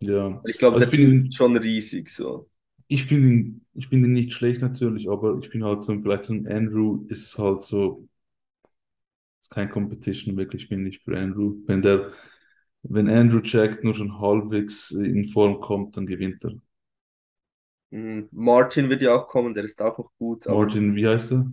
Ja. 0.00 0.42
Ich 0.44 0.58
glaube, 0.58 0.76
Also 0.76 0.86
der 0.86 0.92
ist 1.26 1.34
schon 1.34 1.56
riesig 1.56 2.08
so. 2.10 2.48
Ich 2.88 3.04
finde 3.06 3.28
ihn, 3.30 3.66
ich 3.74 3.88
finde 3.88 4.08
ihn 4.08 4.12
nicht 4.12 4.32
schlecht 4.34 4.60
natürlich, 4.60 5.08
aber 5.08 5.38
ich 5.38 5.48
finde 5.48 5.66
halt 5.66 5.82
so, 5.82 5.98
vielleicht 6.00 6.24
so 6.24 6.34
ein 6.34 6.46
Andrew 6.46 7.04
ist 7.08 7.24
es 7.24 7.38
halt 7.38 7.62
so, 7.62 8.06
ist 9.40 9.50
kein 9.50 9.70
Competition 9.70 10.36
wirklich, 10.36 10.66
finde 10.68 10.88
ich, 10.90 11.00
für 11.00 11.18
Andrew. 11.18 11.56
Wenn 11.66 11.82
der, 11.82 12.12
wenn 12.82 13.08
Andrew 13.08 13.40
Jack 13.44 13.84
nur 13.84 13.94
schon 13.94 14.20
halbwegs 14.20 14.90
in 14.92 15.26
Form 15.26 15.60
kommt, 15.60 15.96
dann 15.96 16.06
gewinnt 16.06 16.44
er. 16.44 16.54
Hm, 17.92 18.28
Martin 18.32 18.88
wird 18.88 19.02
ja 19.02 19.14
auch 19.14 19.26
kommen, 19.26 19.54
der 19.54 19.64
ist 19.64 19.80
auch 19.82 19.98
noch 19.98 20.12
gut, 20.18 20.46
Martin, 20.46 20.94
wie 20.96 21.06
heißt 21.08 21.32
er? 21.32 21.50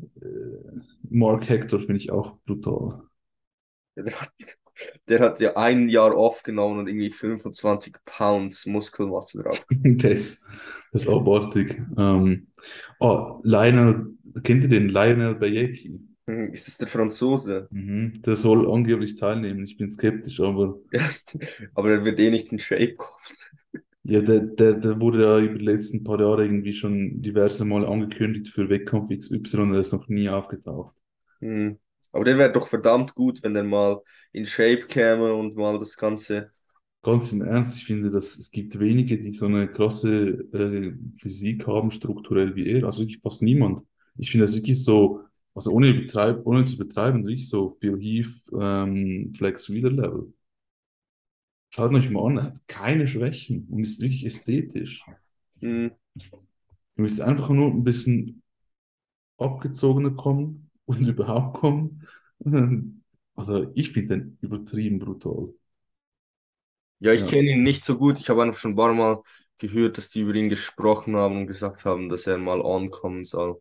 Äh, 0.00 0.80
Mark 1.10 1.48
Hector 1.48 1.80
finde 1.80 1.96
ich 1.96 2.10
auch 2.10 2.36
brutal. 2.46 3.02
Der 3.96 4.20
hat, 4.20 4.30
der 5.08 5.20
hat 5.20 5.40
ja 5.40 5.56
ein 5.56 5.88
Jahr 5.88 6.16
off 6.16 6.42
genommen 6.44 6.78
und 6.80 6.88
irgendwie 6.88 7.10
25 7.10 7.94
Pounds 8.04 8.66
Muskelmasse 8.66 9.42
drauf. 9.42 9.64
Das, 9.70 10.46
das 10.92 11.02
ist 11.02 11.08
abartig. 11.08 11.80
Ähm, 11.96 12.46
oh, 13.00 13.40
Lionel, 13.42 14.14
kennt 14.44 14.62
ihr 14.62 14.68
den 14.68 14.88
Lionel 14.88 15.34
Bayeki? 15.34 15.98
Hm, 16.26 16.52
Ist 16.52 16.68
das 16.68 16.78
der 16.78 16.88
Franzose? 16.88 17.68
Mhm, 17.70 18.22
der 18.22 18.36
soll 18.36 18.70
angeblich 18.70 19.16
teilnehmen. 19.16 19.64
Ich 19.64 19.76
bin 19.76 19.90
skeptisch, 19.90 20.40
aber 20.40 20.78
aber 21.74 21.90
er 21.90 22.04
wird 22.04 22.20
eh 22.20 22.30
nicht 22.30 22.52
in 22.52 22.58
Shape 22.58 22.94
kommen. 22.96 23.18
Ja, 24.08 24.22
der, 24.22 24.40
der, 24.40 24.72
der 24.72 25.00
wurde 25.00 25.22
ja 25.22 25.38
über 25.38 25.58
die 25.58 25.64
letzten 25.66 26.02
paar 26.02 26.18
Jahre 26.18 26.44
irgendwie 26.44 26.72
schon 26.72 27.20
diverse 27.20 27.66
Male 27.66 27.86
angekündigt 27.86 28.48
für 28.48 28.70
Wettkampf 28.70 29.10
XY 29.10 29.58
und 29.58 29.74
er 29.74 29.80
ist 29.80 29.92
noch 29.92 30.08
nie 30.08 30.30
aufgetaucht. 30.30 30.94
Hm. 31.40 31.78
Aber 32.10 32.24
der 32.24 32.38
wäre 32.38 32.50
doch 32.50 32.66
verdammt 32.66 33.14
gut, 33.14 33.42
wenn 33.42 33.54
er 33.54 33.64
mal 33.64 34.00
in 34.32 34.46
Shape 34.46 34.86
käme 34.86 35.34
und 35.34 35.56
mal 35.56 35.78
das 35.78 35.94
Ganze. 35.94 36.50
Ganz 37.02 37.32
im 37.32 37.42
Ernst, 37.42 37.76
ich 37.76 37.84
finde, 37.84 38.10
dass 38.10 38.38
es 38.38 38.50
gibt 38.50 38.80
wenige, 38.80 39.20
die 39.20 39.30
so 39.30 39.44
eine 39.44 39.68
krasse 39.68 40.26
äh, 40.54 40.92
Physik 41.20 41.66
haben, 41.66 41.90
strukturell 41.90 42.56
wie 42.56 42.66
er. 42.66 42.84
Also 42.84 43.02
wirklich 43.02 43.20
fast 43.20 43.42
niemand. 43.42 43.82
Ich 44.16 44.30
finde 44.30 44.46
das 44.46 44.54
wirklich 44.54 44.82
so, 44.82 45.20
also 45.54 45.70
ohne, 45.70 45.90
übertreib, 45.90 46.46
ohne 46.46 46.64
zu 46.64 46.78
betreiben, 46.78 47.24
wirklich 47.26 47.48
so 47.48 47.76
Phil 47.78 47.98
Heath, 48.00 48.34
ähm, 48.58 49.32
Flex 49.36 49.68
Wheeler 49.68 49.90
Level. 49.90 50.32
Schaut 51.70 51.92
euch 51.94 52.10
mal 52.10 52.26
an, 52.26 52.36
er 52.38 52.44
hat 52.44 52.68
keine 52.68 53.06
Schwächen 53.06 53.66
und 53.70 53.82
ist 53.82 54.00
wirklich 54.00 54.26
ästhetisch. 54.26 55.04
Hm. 55.60 55.90
Du 56.96 57.02
müsst 57.02 57.20
einfach 57.20 57.48
nur 57.50 57.70
ein 57.70 57.84
bisschen 57.84 58.42
abgezogener 59.38 60.12
kommen 60.12 60.70
und 60.86 61.06
überhaupt 61.08 61.58
kommen. 61.60 62.06
Also 63.36 63.72
ich 63.76 63.92
finde 63.92 64.18
den 64.18 64.38
übertrieben 64.42 64.98
brutal. 64.98 65.54
Ja, 67.00 67.12
ich 67.12 67.26
Ja. 67.26 67.26
kenne 67.26 67.50
ihn 67.52 67.62
nicht 67.62 67.84
so 67.84 67.96
gut. 67.96 68.18
Ich 68.18 68.28
habe 68.30 68.42
einfach 68.42 68.58
schon 68.58 68.72
ein 68.72 68.76
paar 68.76 68.92
Mal 68.94 69.22
gehört, 69.58 69.98
dass 69.98 70.10
die 70.10 70.20
über 70.20 70.34
ihn 70.34 70.48
gesprochen 70.48 71.16
haben 71.16 71.38
und 71.38 71.46
gesagt 71.46 71.84
haben, 71.84 72.08
dass 72.08 72.26
er 72.26 72.38
mal 72.38 72.60
ankommen 72.64 73.24
soll. 73.24 73.60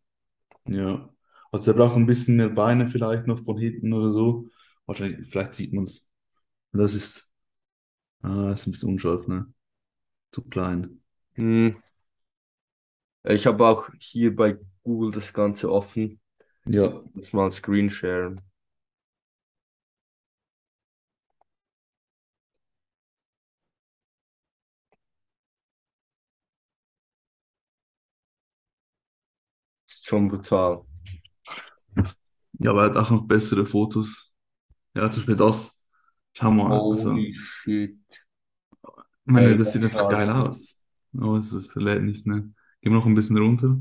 Ja. 0.66 1.10
Also 1.52 1.66
der 1.72 1.80
braucht 1.80 1.96
ein 1.96 2.06
bisschen 2.06 2.36
mehr 2.38 2.50
Beine 2.50 2.88
vielleicht 2.90 3.28
noch 3.28 3.44
von 3.44 3.58
hinten 3.58 3.94
oder 3.94 4.12
so. 4.12 4.50
Wahrscheinlich, 4.86 5.28
vielleicht 5.30 5.54
sieht 5.54 5.74
man 5.74 5.84
es. 5.86 6.08
Das 6.74 6.94
ist, 6.96 7.27
ah, 8.22 8.52
ist 8.54 8.68
ein 8.68 8.72
bisschen 8.72 8.90
unscharf, 8.90 9.28
ne? 9.28 9.52
Zu 10.32 10.44
klein. 10.44 11.02
Hm. 11.36 11.78
Ich 13.24 13.46
habe 13.46 13.68
auch 13.68 13.90
hier 14.00 14.36
bei 14.36 14.58
Google 14.84 15.12
das 15.12 15.32
Ganze 15.34 15.72
offen. 15.72 16.20
Ja, 16.66 17.04
Jetzt 17.16 17.34
mal 17.34 17.52
Screen 17.52 17.90
sharen. 17.92 18.42
Ist 29.86 30.06
schon 30.08 30.30
brutal. 30.30 30.86
ja, 32.60 32.72
aber 32.72 32.84
er 32.84 32.90
hat 32.90 32.98
auch 32.98 33.10
noch 33.12 33.28
bessere 33.28 33.66
Fotos. 33.66 34.36
Ja, 34.96 35.10
zum 35.12 35.22
Beispiel 35.22 35.36
das. 35.38 35.77
Schau 36.38 36.52
mal, 36.52 36.72
also, 36.72 37.12
Holy 37.14 37.34
shit. 37.34 37.98
ich 39.26 39.32
meine, 39.32 39.52
Ey, 39.52 39.58
das 39.58 39.74
sieht 39.74 39.84
einfach 39.84 40.10
geil 40.10 40.30
aus. 40.30 40.82
Oh, 41.20 41.36
es 41.36 41.52
ist, 41.52 41.76
lädt 41.76 42.04
nicht, 42.04 42.28
ne? 42.28 42.54
Gehen 42.82 42.92
wir 42.92 42.98
noch 43.00 43.06
ein 43.08 43.16
bisschen 43.16 43.38
runter. 43.38 43.80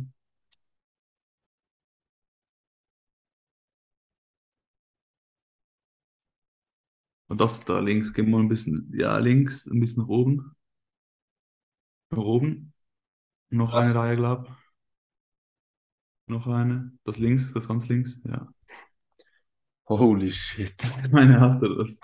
Und 7.28 7.40
das 7.40 7.64
da 7.64 7.78
links, 7.78 8.12
gehen 8.14 8.26
wir 8.26 8.32
mal 8.38 8.40
ein 8.40 8.48
bisschen, 8.48 8.90
ja, 8.94 9.16
links, 9.18 9.66
ein 9.66 9.78
bisschen 9.80 10.02
nach 10.02 10.08
oben. 10.08 10.56
Nach 12.10 12.18
oben. 12.18 12.72
Noch 13.50 13.74
eine 13.74 13.94
Reihe, 13.94 14.16
glaub. 14.16 14.48
Noch 16.28 16.46
eine. 16.46 16.92
Das 17.04 17.18
links, 17.18 17.52
das 17.52 17.66
ganz 17.68 17.88
links, 17.88 18.20
ja. 18.24 18.48
Holy 19.88 20.30
shit. 20.30 20.74
Meine 21.10 21.40
hat 21.40 21.62
er 21.62 21.76
das. 21.76 22.00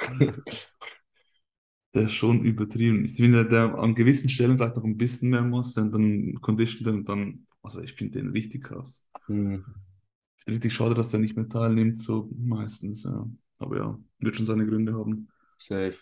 Der 1.94 2.04
ist 2.04 2.12
schon 2.12 2.44
übertrieben. 2.44 3.04
Ich 3.04 3.16
finde, 3.16 3.46
der 3.46 3.74
an 3.74 3.94
gewissen 3.94 4.28
Stellen 4.28 4.56
vielleicht 4.56 4.76
noch 4.76 4.84
ein 4.84 4.96
bisschen 4.96 5.30
mehr 5.30 5.42
muss, 5.42 5.74
denn 5.74 5.92
dann 5.92 6.40
Condition 6.40 6.84
dann, 6.84 7.04
dann 7.04 7.46
also 7.62 7.82
ich 7.82 7.92
finde 7.92 8.18
den 8.18 8.30
richtig 8.30 8.64
krass. 8.64 9.04
Hm, 9.26 9.64
finde 10.38 10.56
richtig 10.56 10.72
schade, 10.72 10.94
dass 10.94 11.10
der 11.10 11.20
nicht 11.20 11.36
mehr 11.36 11.48
teilnimmt, 11.48 12.00
so 12.00 12.30
meistens, 12.36 13.04
ja. 13.04 13.28
Aber 13.58 13.76
ja, 13.76 13.98
wird 14.18 14.36
schon 14.36 14.46
seine 14.46 14.66
Gründe 14.66 14.94
haben. 14.94 15.28
safe. 15.58 15.98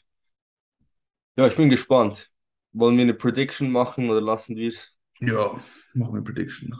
Ja, 1.36 1.46
ich 1.46 1.56
bin 1.56 1.68
gespannt. 1.68 2.30
Wollen 2.72 2.96
wir 2.96 3.02
eine 3.02 3.14
Prediction 3.14 3.72
machen 3.72 4.08
oder 4.10 4.20
lassen 4.20 4.56
wir 4.56 4.68
es? 4.68 4.96
Ja, 5.20 5.62
machen 5.94 6.14
wir 6.14 6.22
Prediction. 6.22 6.74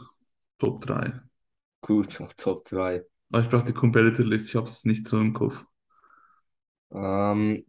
Top 0.57 0.81
3. 0.81 1.13
Gut, 1.81 2.17
Top 2.37 2.65
3. 2.65 3.03
Aber 3.31 3.43
ich 3.43 3.49
brauche 3.49 3.63
die 3.63 3.73
Competitor 3.73 4.25
List, 4.25 4.47
ich 4.49 4.55
habe 4.55 4.67
es 4.67 4.85
nicht 4.85 5.07
so 5.07 5.19
im 5.19 5.33
Kopf. 5.33 5.65
Ähm, 6.91 7.65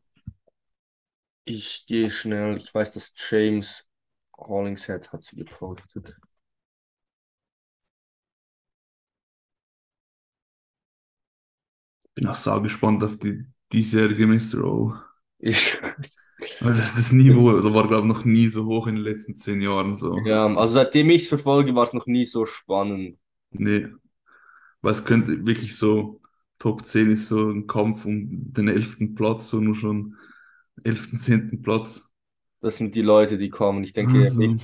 ich 1.45 1.87
gehe 1.87 2.11
schnell. 2.11 2.57
Ich 2.57 2.75
weiß, 2.75 2.91
dass 2.93 3.15
James 3.17 3.89
Hollingshead 4.37 5.13
hat 5.13 5.23
sie 5.23 5.37
gepostet. 5.37 6.17
Bin 12.15 12.27
auch 12.27 12.35
sau 12.35 12.61
gespannt 12.63 13.05
auf 13.05 13.19
die 13.19 13.45
diesjährige 13.73 14.27
Mr. 14.27 14.65
O. 14.65 14.95
Ich, 15.39 15.79
Weil 16.61 16.75
das, 16.75 16.95
das 16.95 17.13
Niveau, 17.13 17.53
da 17.61 17.75
war, 17.75 17.89
glaube 17.89 18.07
ich, 18.09 18.15
noch 18.15 18.25
nie 18.25 18.49
so 18.49 18.65
hoch 18.67 18.87
in 18.87 18.95
den 18.97 19.05
letzten 19.05 19.35
zehn 19.35 19.61
Jahren 19.61 19.95
so. 19.95 20.17
ja, 20.25 20.47
also 20.57 20.75
seitdem 20.75 21.11
ich 21.11 21.23
es 21.23 21.29
verfolge, 21.29 21.75
war 21.75 21.85
es 21.85 21.93
noch 21.93 22.07
nie 22.07 22.25
so 22.25 22.47
spannend. 22.47 23.19
Nee, 23.51 23.87
weil 24.83 24.93
es 24.93 25.05
könnte 25.05 25.47
wirklich 25.47 25.77
so, 25.77 26.21
Top 26.59 26.87
10 26.87 27.11
ist 27.11 27.29
so 27.29 27.51
ein 27.51 27.67
Kampf 27.67 28.05
um 28.05 28.53
den 28.53 28.69
elften 28.69 29.15
Platz, 29.15 29.49
so 29.51 29.61
nur 29.61 29.75
schon 29.77 30.17
elften, 30.85 31.19
zehnten 31.19 31.63
Platz. 31.63 32.09
Das 32.63 32.79
sind 32.79 32.95
die 32.95 33.03
Leute, 33.03 33.37
die 33.37 33.51
kommen. 33.51 33.85
Ich 33.85 33.93
denke, 33.93 34.23
Also, 34.23 34.59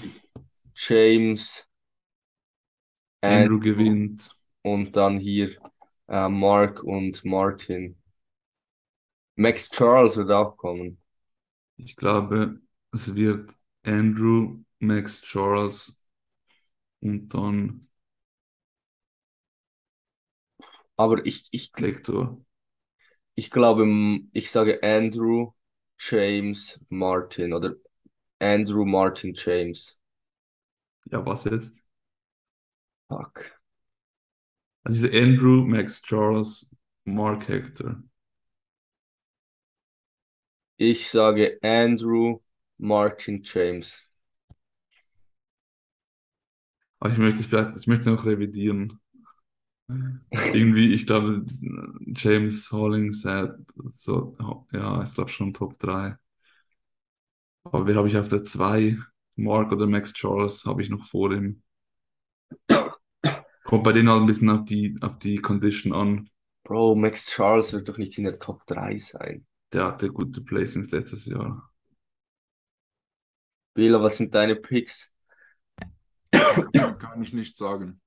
James, 0.75 1.66
Andrew 3.23 3.61
Andrew 3.61 3.61
gewinnt. 3.61 4.37
und 4.62 4.97
dann 4.97 5.19
hier 5.19 5.51
äh, 6.09 6.29
Mark 6.29 6.83
und 6.85 7.25
Martin. 7.25 7.97
Max 9.37 9.71
Charles 9.71 10.19
wird 10.19 10.31
auch 10.31 10.59
kommen. 10.59 11.01
Ich 11.77 11.97
glaube, 11.97 12.61
es 12.93 13.14
wird 13.14 13.57
Andrew, 13.83 14.62
Max 14.81 15.23
Charles 15.23 16.03
und 17.01 17.35
dann 17.35 17.88
Aber 20.99 21.24
ich, 21.24 21.49
ich, 21.51 21.72
ich 23.34 23.51
glaube, 23.51 23.86
ich 24.32 24.51
sage 24.51 24.82
Andrew, 24.82 25.53
James, 25.99 26.78
Martin 26.90 27.53
oder 27.55 27.74
Andrew, 28.40 28.84
Martin, 28.84 29.34
James. 29.34 29.99
Ja, 31.11 31.24
was 31.26 31.44
jetzt? 31.44 31.82
Fuck. 33.11 33.59
Also 34.84 35.07
Andrew, 35.12 35.64
Max 35.64 36.03
Charles, 36.03 36.74
Mark 37.05 37.46
Hector. 37.49 38.03
Ich 40.76 41.09
sage 41.09 41.59
Andrew, 41.62 42.40
Martin, 42.78 43.42
James. 43.44 44.05
Aber 47.01 47.11
ich 47.12 47.18
möchte 47.18 47.42
vielleicht, 47.44 47.76
ich 47.76 47.86
möchte 47.88 48.11
noch 48.11 48.24
revidieren. 48.24 49.01
Irgendwie, 50.30 50.93
ich 50.93 51.07
glaube, 51.07 51.45
James 52.14 52.70
Hollingshead, 52.70 53.55
so, 53.93 54.36
ja, 54.72 55.03
ich 55.03 55.14
glaube 55.14 55.30
schon 55.30 55.55
Top 55.55 55.78
3. 55.78 56.16
Aber 57.64 57.86
wer 57.86 57.97
habe 57.97 58.09
ich 58.09 58.16
auf 58.16 58.28
der 58.28 58.45
2? 58.45 58.99
Mark 59.36 59.72
oder 59.72 59.86
Max 59.86 60.12
Charles 60.12 60.64
habe 60.64 60.82
ich 60.82 60.91
noch 60.91 61.05
vor 61.05 61.32
ihm. 61.32 61.62
Kommt 63.64 63.84
bei 63.84 63.93
denen 63.93 64.11
halt 64.11 64.22
ein 64.22 64.26
bisschen 64.26 64.51
auf 64.51 64.64
die, 64.64 64.97
auf 65.01 65.18
die 65.18 65.36
Condition 65.36 65.93
an. 65.93 66.30
Bro, 66.64 66.97
Max 66.97 67.26
Charles 67.26 67.72
wird 67.72 67.89
doch 67.89 67.99
nicht 67.99 68.18
in 68.18 68.24
der 68.24 68.39
Top 68.39 68.66
3 68.66 68.97
sein. 68.97 69.47
Der 69.72 69.84
hatte 69.84 70.11
gute 70.11 70.41
Placings 70.41 70.91
letztes 70.91 71.26
Jahr. 71.26 71.70
Bela, 73.74 74.03
was 74.03 74.16
sind 74.16 74.34
deine 74.34 74.57
Picks? 74.57 75.12
Kann 76.30 77.22
ich 77.22 77.32
nicht 77.32 77.57
sagen. 77.57 78.01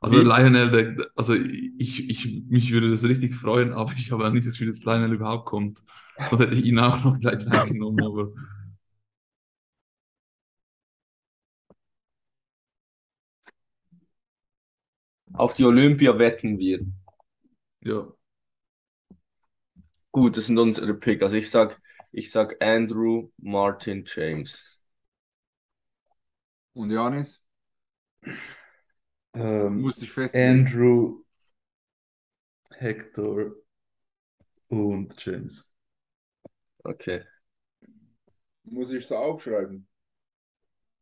Also 0.00 0.20
Wie? 0.20 0.22
Lionel, 0.22 0.70
der, 0.70 1.06
also 1.16 1.34
ich, 1.34 2.08
ich, 2.08 2.42
mich 2.48 2.70
würde 2.72 2.90
das 2.90 3.04
richtig 3.04 3.34
freuen, 3.34 3.72
aber 3.72 3.92
ich 3.92 4.10
habe 4.12 4.26
auch 4.26 4.32
nicht 4.32 4.46
das 4.46 4.54
Gefühl, 4.54 4.72
dass 4.72 4.84
Lionel 4.84 5.12
überhaupt 5.12 5.46
kommt. 5.46 5.84
Sonst 6.24 6.42
hätte 6.42 6.54
ich 6.54 6.64
ihn 6.64 6.78
auch 6.78 7.04
noch 7.04 7.16
vielleicht 7.18 7.46
reingenommen, 7.46 8.02
aber 8.04 8.32
Auf 15.32 15.54
die 15.54 15.64
Olympia 15.64 16.16
wetten 16.20 16.60
wir. 16.60 16.86
ja. 17.80 18.06
Gut, 20.12 20.36
das 20.36 20.46
sind 20.46 20.58
unsere 20.58 20.94
Picks. 20.94 21.22
Also 21.22 21.36
ich 21.36 21.50
sag, 21.50 21.80
ich 22.12 22.30
sag 22.30 22.62
Andrew, 22.62 23.30
Martin, 23.38 24.04
James. 24.06 24.64
Und 26.74 26.90
Janis, 26.90 27.40
Ähm, 29.34 29.80
musst 29.80 30.02
dich 30.02 30.10
festlegen. 30.12 30.68
Andrew, 30.68 31.24
Hector 32.80 33.54
und 34.68 35.14
James. 35.22 35.70
Okay. 36.84 37.22
Muss 38.64 38.90
ich 38.92 39.04
es 39.04 39.12
aufschreiben? 39.12 39.86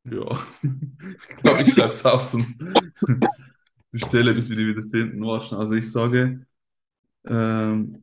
Ja, 0.05 0.39
ich 0.63 1.37
glaube, 1.43 1.63
ich 1.63 1.73
schreibe 1.73 1.89
es 1.89 2.05
auf, 2.07 2.25
sonst 2.25 2.61
die 3.93 3.99
Stelle, 3.99 4.35
bis 4.35 4.51
wir 4.51 4.57
die 4.57 4.67
wieder 4.69 4.87
finden. 4.89 5.25
Also 5.25 5.73
ich 5.75 5.91
sage 5.91 6.47
ähm, 7.27 8.03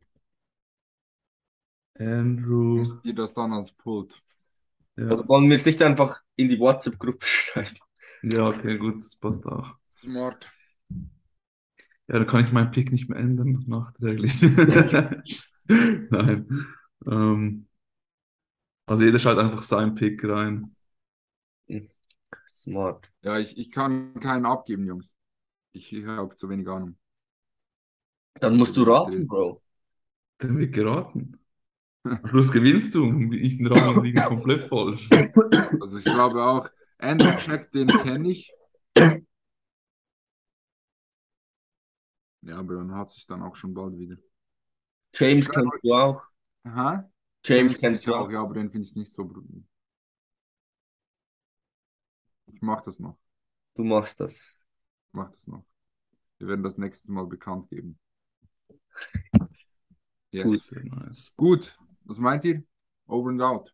Andrew, 1.99 2.73
musst 2.73 3.03
dir 3.03 3.13
das 3.15 3.33
dann 3.33 3.53
als 3.53 3.71
Pult. 3.71 4.21
ja, 4.97 5.15
Oder 5.15 5.27
wollen 5.27 5.49
wir 5.49 5.57
es 5.57 5.65
nicht 5.65 5.81
einfach 5.83 6.23
in 6.35 6.49
die 6.49 6.59
WhatsApp-Gruppe 6.59 7.27
schreiben? 7.27 7.77
ja, 8.21 8.47
okay, 8.47 8.77
gut, 8.77 8.97
das 8.97 9.15
passt 9.15 9.45
auch. 9.47 9.77
Smart. 9.95 10.49
Ja, 12.07 12.19
dann 12.19 12.27
kann 12.27 12.41
ich 12.41 12.51
meinen 12.51 12.71
Pick 12.71 12.91
nicht 12.91 13.09
mehr 13.09 13.19
ändern, 13.19 13.63
nachträglich. 13.67 14.41
Nein. 15.67 16.67
Ähm, 17.07 17.67
also 18.85 19.05
jeder 19.05 19.19
schreibt 19.19 19.39
einfach 19.39 19.63
seinen 19.63 19.95
Pick 19.95 20.23
rein. 20.23 20.75
Smart. 22.47 23.11
Ja, 23.21 23.39
ich, 23.39 23.57
ich 23.57 23.71
kann 23.71 24.13
keinen 24.19 24.45
abgeben, 24.45 24.85
Jungs. 24.85 25.15
Ich, 25.71 25.93
habe 26.05 26.35
zu 26.35 26.49
wenig 26.49 26.67
Ahnung. 26.67 26.97
Dann 28.39 28.55
musst 28.57 28.77
du 28.77 28.83
raten, 28.83 29.27
Bro. 29.27 29.61
Der 30.41 30.55
wird 30.55 30.73
geraten. 30.73 31.39
Am 32.03 32.27
Schluss 32.27 32.51
gewinnst 32.51 32.93
du 32.93 33.31
ich 33.31 33.57
den 33.57 33.67
Rahmen 33.67 34.03
liegen 34.03 34.21
komplett 34.21 34.65
falsch. 34.65 35.09
Also 35.81 35.97
ich 35.97 36.03
glaube 36.03 36.43
auch, 36.43 36.69
Andrew 36.99 37.33
Jack, 37.37 37.71
den 37.71 37.87
kenne 37.87 38.29
ich. 38.29 38.53
Ja, 42.45 42.57
aber 42.59 42.75
dann 42.75 42.93
hat 42.95 43.11
sich 43.11 43.25
dann 43.27 43.41
auch 43.43 43.55
schon 43.57 43.73
bald 43.73 43.97
wieder. 43.97 44.15
James 45.13 45.49
kennst 45.49 45.79
du 45.83 45.93
auch. 45.93 46.21
Aha. 46.63 47.09
James 47.45 47.73
kenn 47.79 47.81
kennst 47.81 47.99
ich 48.01 48.05
du 48.05 48.15
auch, 48.15 48.27
auch. 48.27 48.31
ja, 48.31 48.41
aber 48.41 48.53
den 48.55 48.69
finde 48.69 48.87
ich 48.87 48.95
nicht 48.95 49.11
so. 49.11 49.25
br- 49.25 49.41
Ich 52.47 52.61
mach 52.61 52.81
das 52.81 52.99
noch. 52.99 53.17
Du 53.75 53.83
machst 53.83 54.19
das. 54.19 54.41
Ich 54.41 55.13
mach 55.13 55.31
das 55.31 55.47
noch. 55.47 55.65
Wir 56.39 56.47
werden 56.49 56.63
das 56.63 56.77
nächstes 56.77 57.09
Mal 57.09 57.27
bekannt 57.27 57.69
geben. 57.69 57.99
Yes. 60.31 60.45
Gut. 60.45 60.71
Nice. 60.83 61.31
Gut. 61.37 61.77
Was 62.05 62.19
meint 62.19 62.45
ihr? 62.45 62.63
Over 63.07 63.29
and 63.29 63.41
out. 63.41 63.73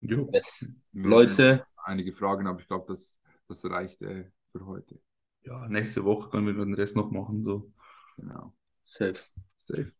Jo. 0.00 0.28
Yes. 0.32 0.64
Leute. 0.92 1.64
Einige 1.84 2.12
Fragen, 2.12 2.46
aber 2.46 2.60
ich 2.60 2.66
glaube, 2.68 2.86
das, 2.88 3.18
das 3.48 3.64
reicht 3.64 4.00
äh, 4.02 4.30
für 4.52 4.66
heute. 4.66 5.00
Ja, 5.42 5.66
nächste 5.68 6.04
Woche 6.04 6.30
können 6.30 6.46
wir 6.46 6.54
den 6.54 6.74
Rest 6.74 6.96
noch 6.96 7.10
machen. 7.10 7.42
So. 7.42 7.72
Genau. 8.18 8.52
Safe. 8.84 9.14
Safe. 9.56 9.92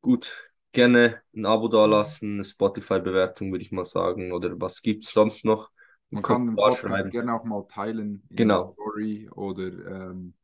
Gut. 0.00 0.36
Gerne 0.72 1.20
ein 1.34 1.44
Abo 1.44 1.68
dalassen, 1.68 2.34
eine 2.34 2.44
Spotify-Bewertung, 2.44 3.52
würde 3.52 3.62
ich 3.62 3.72
mal 3.72 3.84
sagen. 3.84 4.32
Oder 4.32 4.58
was 4.60 4.80
gibt 4.80 5.04
es 5.04 5.10
sonst 5.12 5.44
noch? 5.44 5.70
Einen 6.10 6.16
Man 6.16 6.22
kann 6.22 6.46
den 6.46 6.56
Podcast 6.56 6.80
schreiben. 6.80 7.10
gerne 7.10 7.34
auch 7.34 7.44
mal 7.44 7.66
teilen 7.68 8.22
in 8.30 8.36
Genau. 8.36 8.64
der 8.64 8.72
Story 8.72 9.30
oder 9.34 9.64
ähm, 10.10 10.34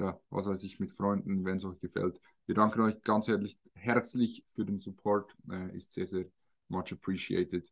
ja, 0.00 0.18
was 0.30 0.46
weiß 0.46 0.62
ich, 0.64 0.80
mit 0.80 0.90
Freunden, 0.92 1.44
wenn 1.44 1.56
es 1.58 1.64
euch 1.64 1.78
gefällt. 1.78 2.20
Wir 2.46 2.54
danken 2.56 2.80
euch 2.80 3.00
ganz 3.02 3.28
herzlich, 3.28 3.58
herzlich 3.74 4.44
für 4.54 4.64
den 4.64 4.78
Support. 4.78 5.34
Äh, 5.50 5.76
ist 5.76 5.92
sehr, 5.92 6.06
sehr 6.06 6.24
much 6.68 6.92
appreciated. 6.92 7.68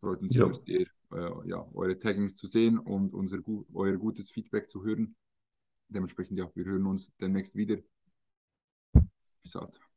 Freut 0.00 0.20
uns 0.20 0.34
Ja. 0.34 0.52
sehr, 0.52 0.86
äh, 1.12 1.48
ja, 1.48 1.66
eure 1.74 1.98
Taggings 1.98 2.36
zu 2.36 2.46
sehen 2.46 2.78
und 2.78 3.14
unser, 3.14 3.38
euer 3.72 3.96
gutes 3.96 4.30
Feedback 4.30 4.70
zu 4.70 4.84
hören. 4.84 5.16
Dementsprechend, 5.88 6.38
ja, 6.38 6.50
wir 6.54 6.64
hören 6.66 6.86
uns 6.86 7.10
demnächst 7.20 7.56
wieder. 7.56 7.78
Bis 9.48 9.52
dann. 9.54 9.87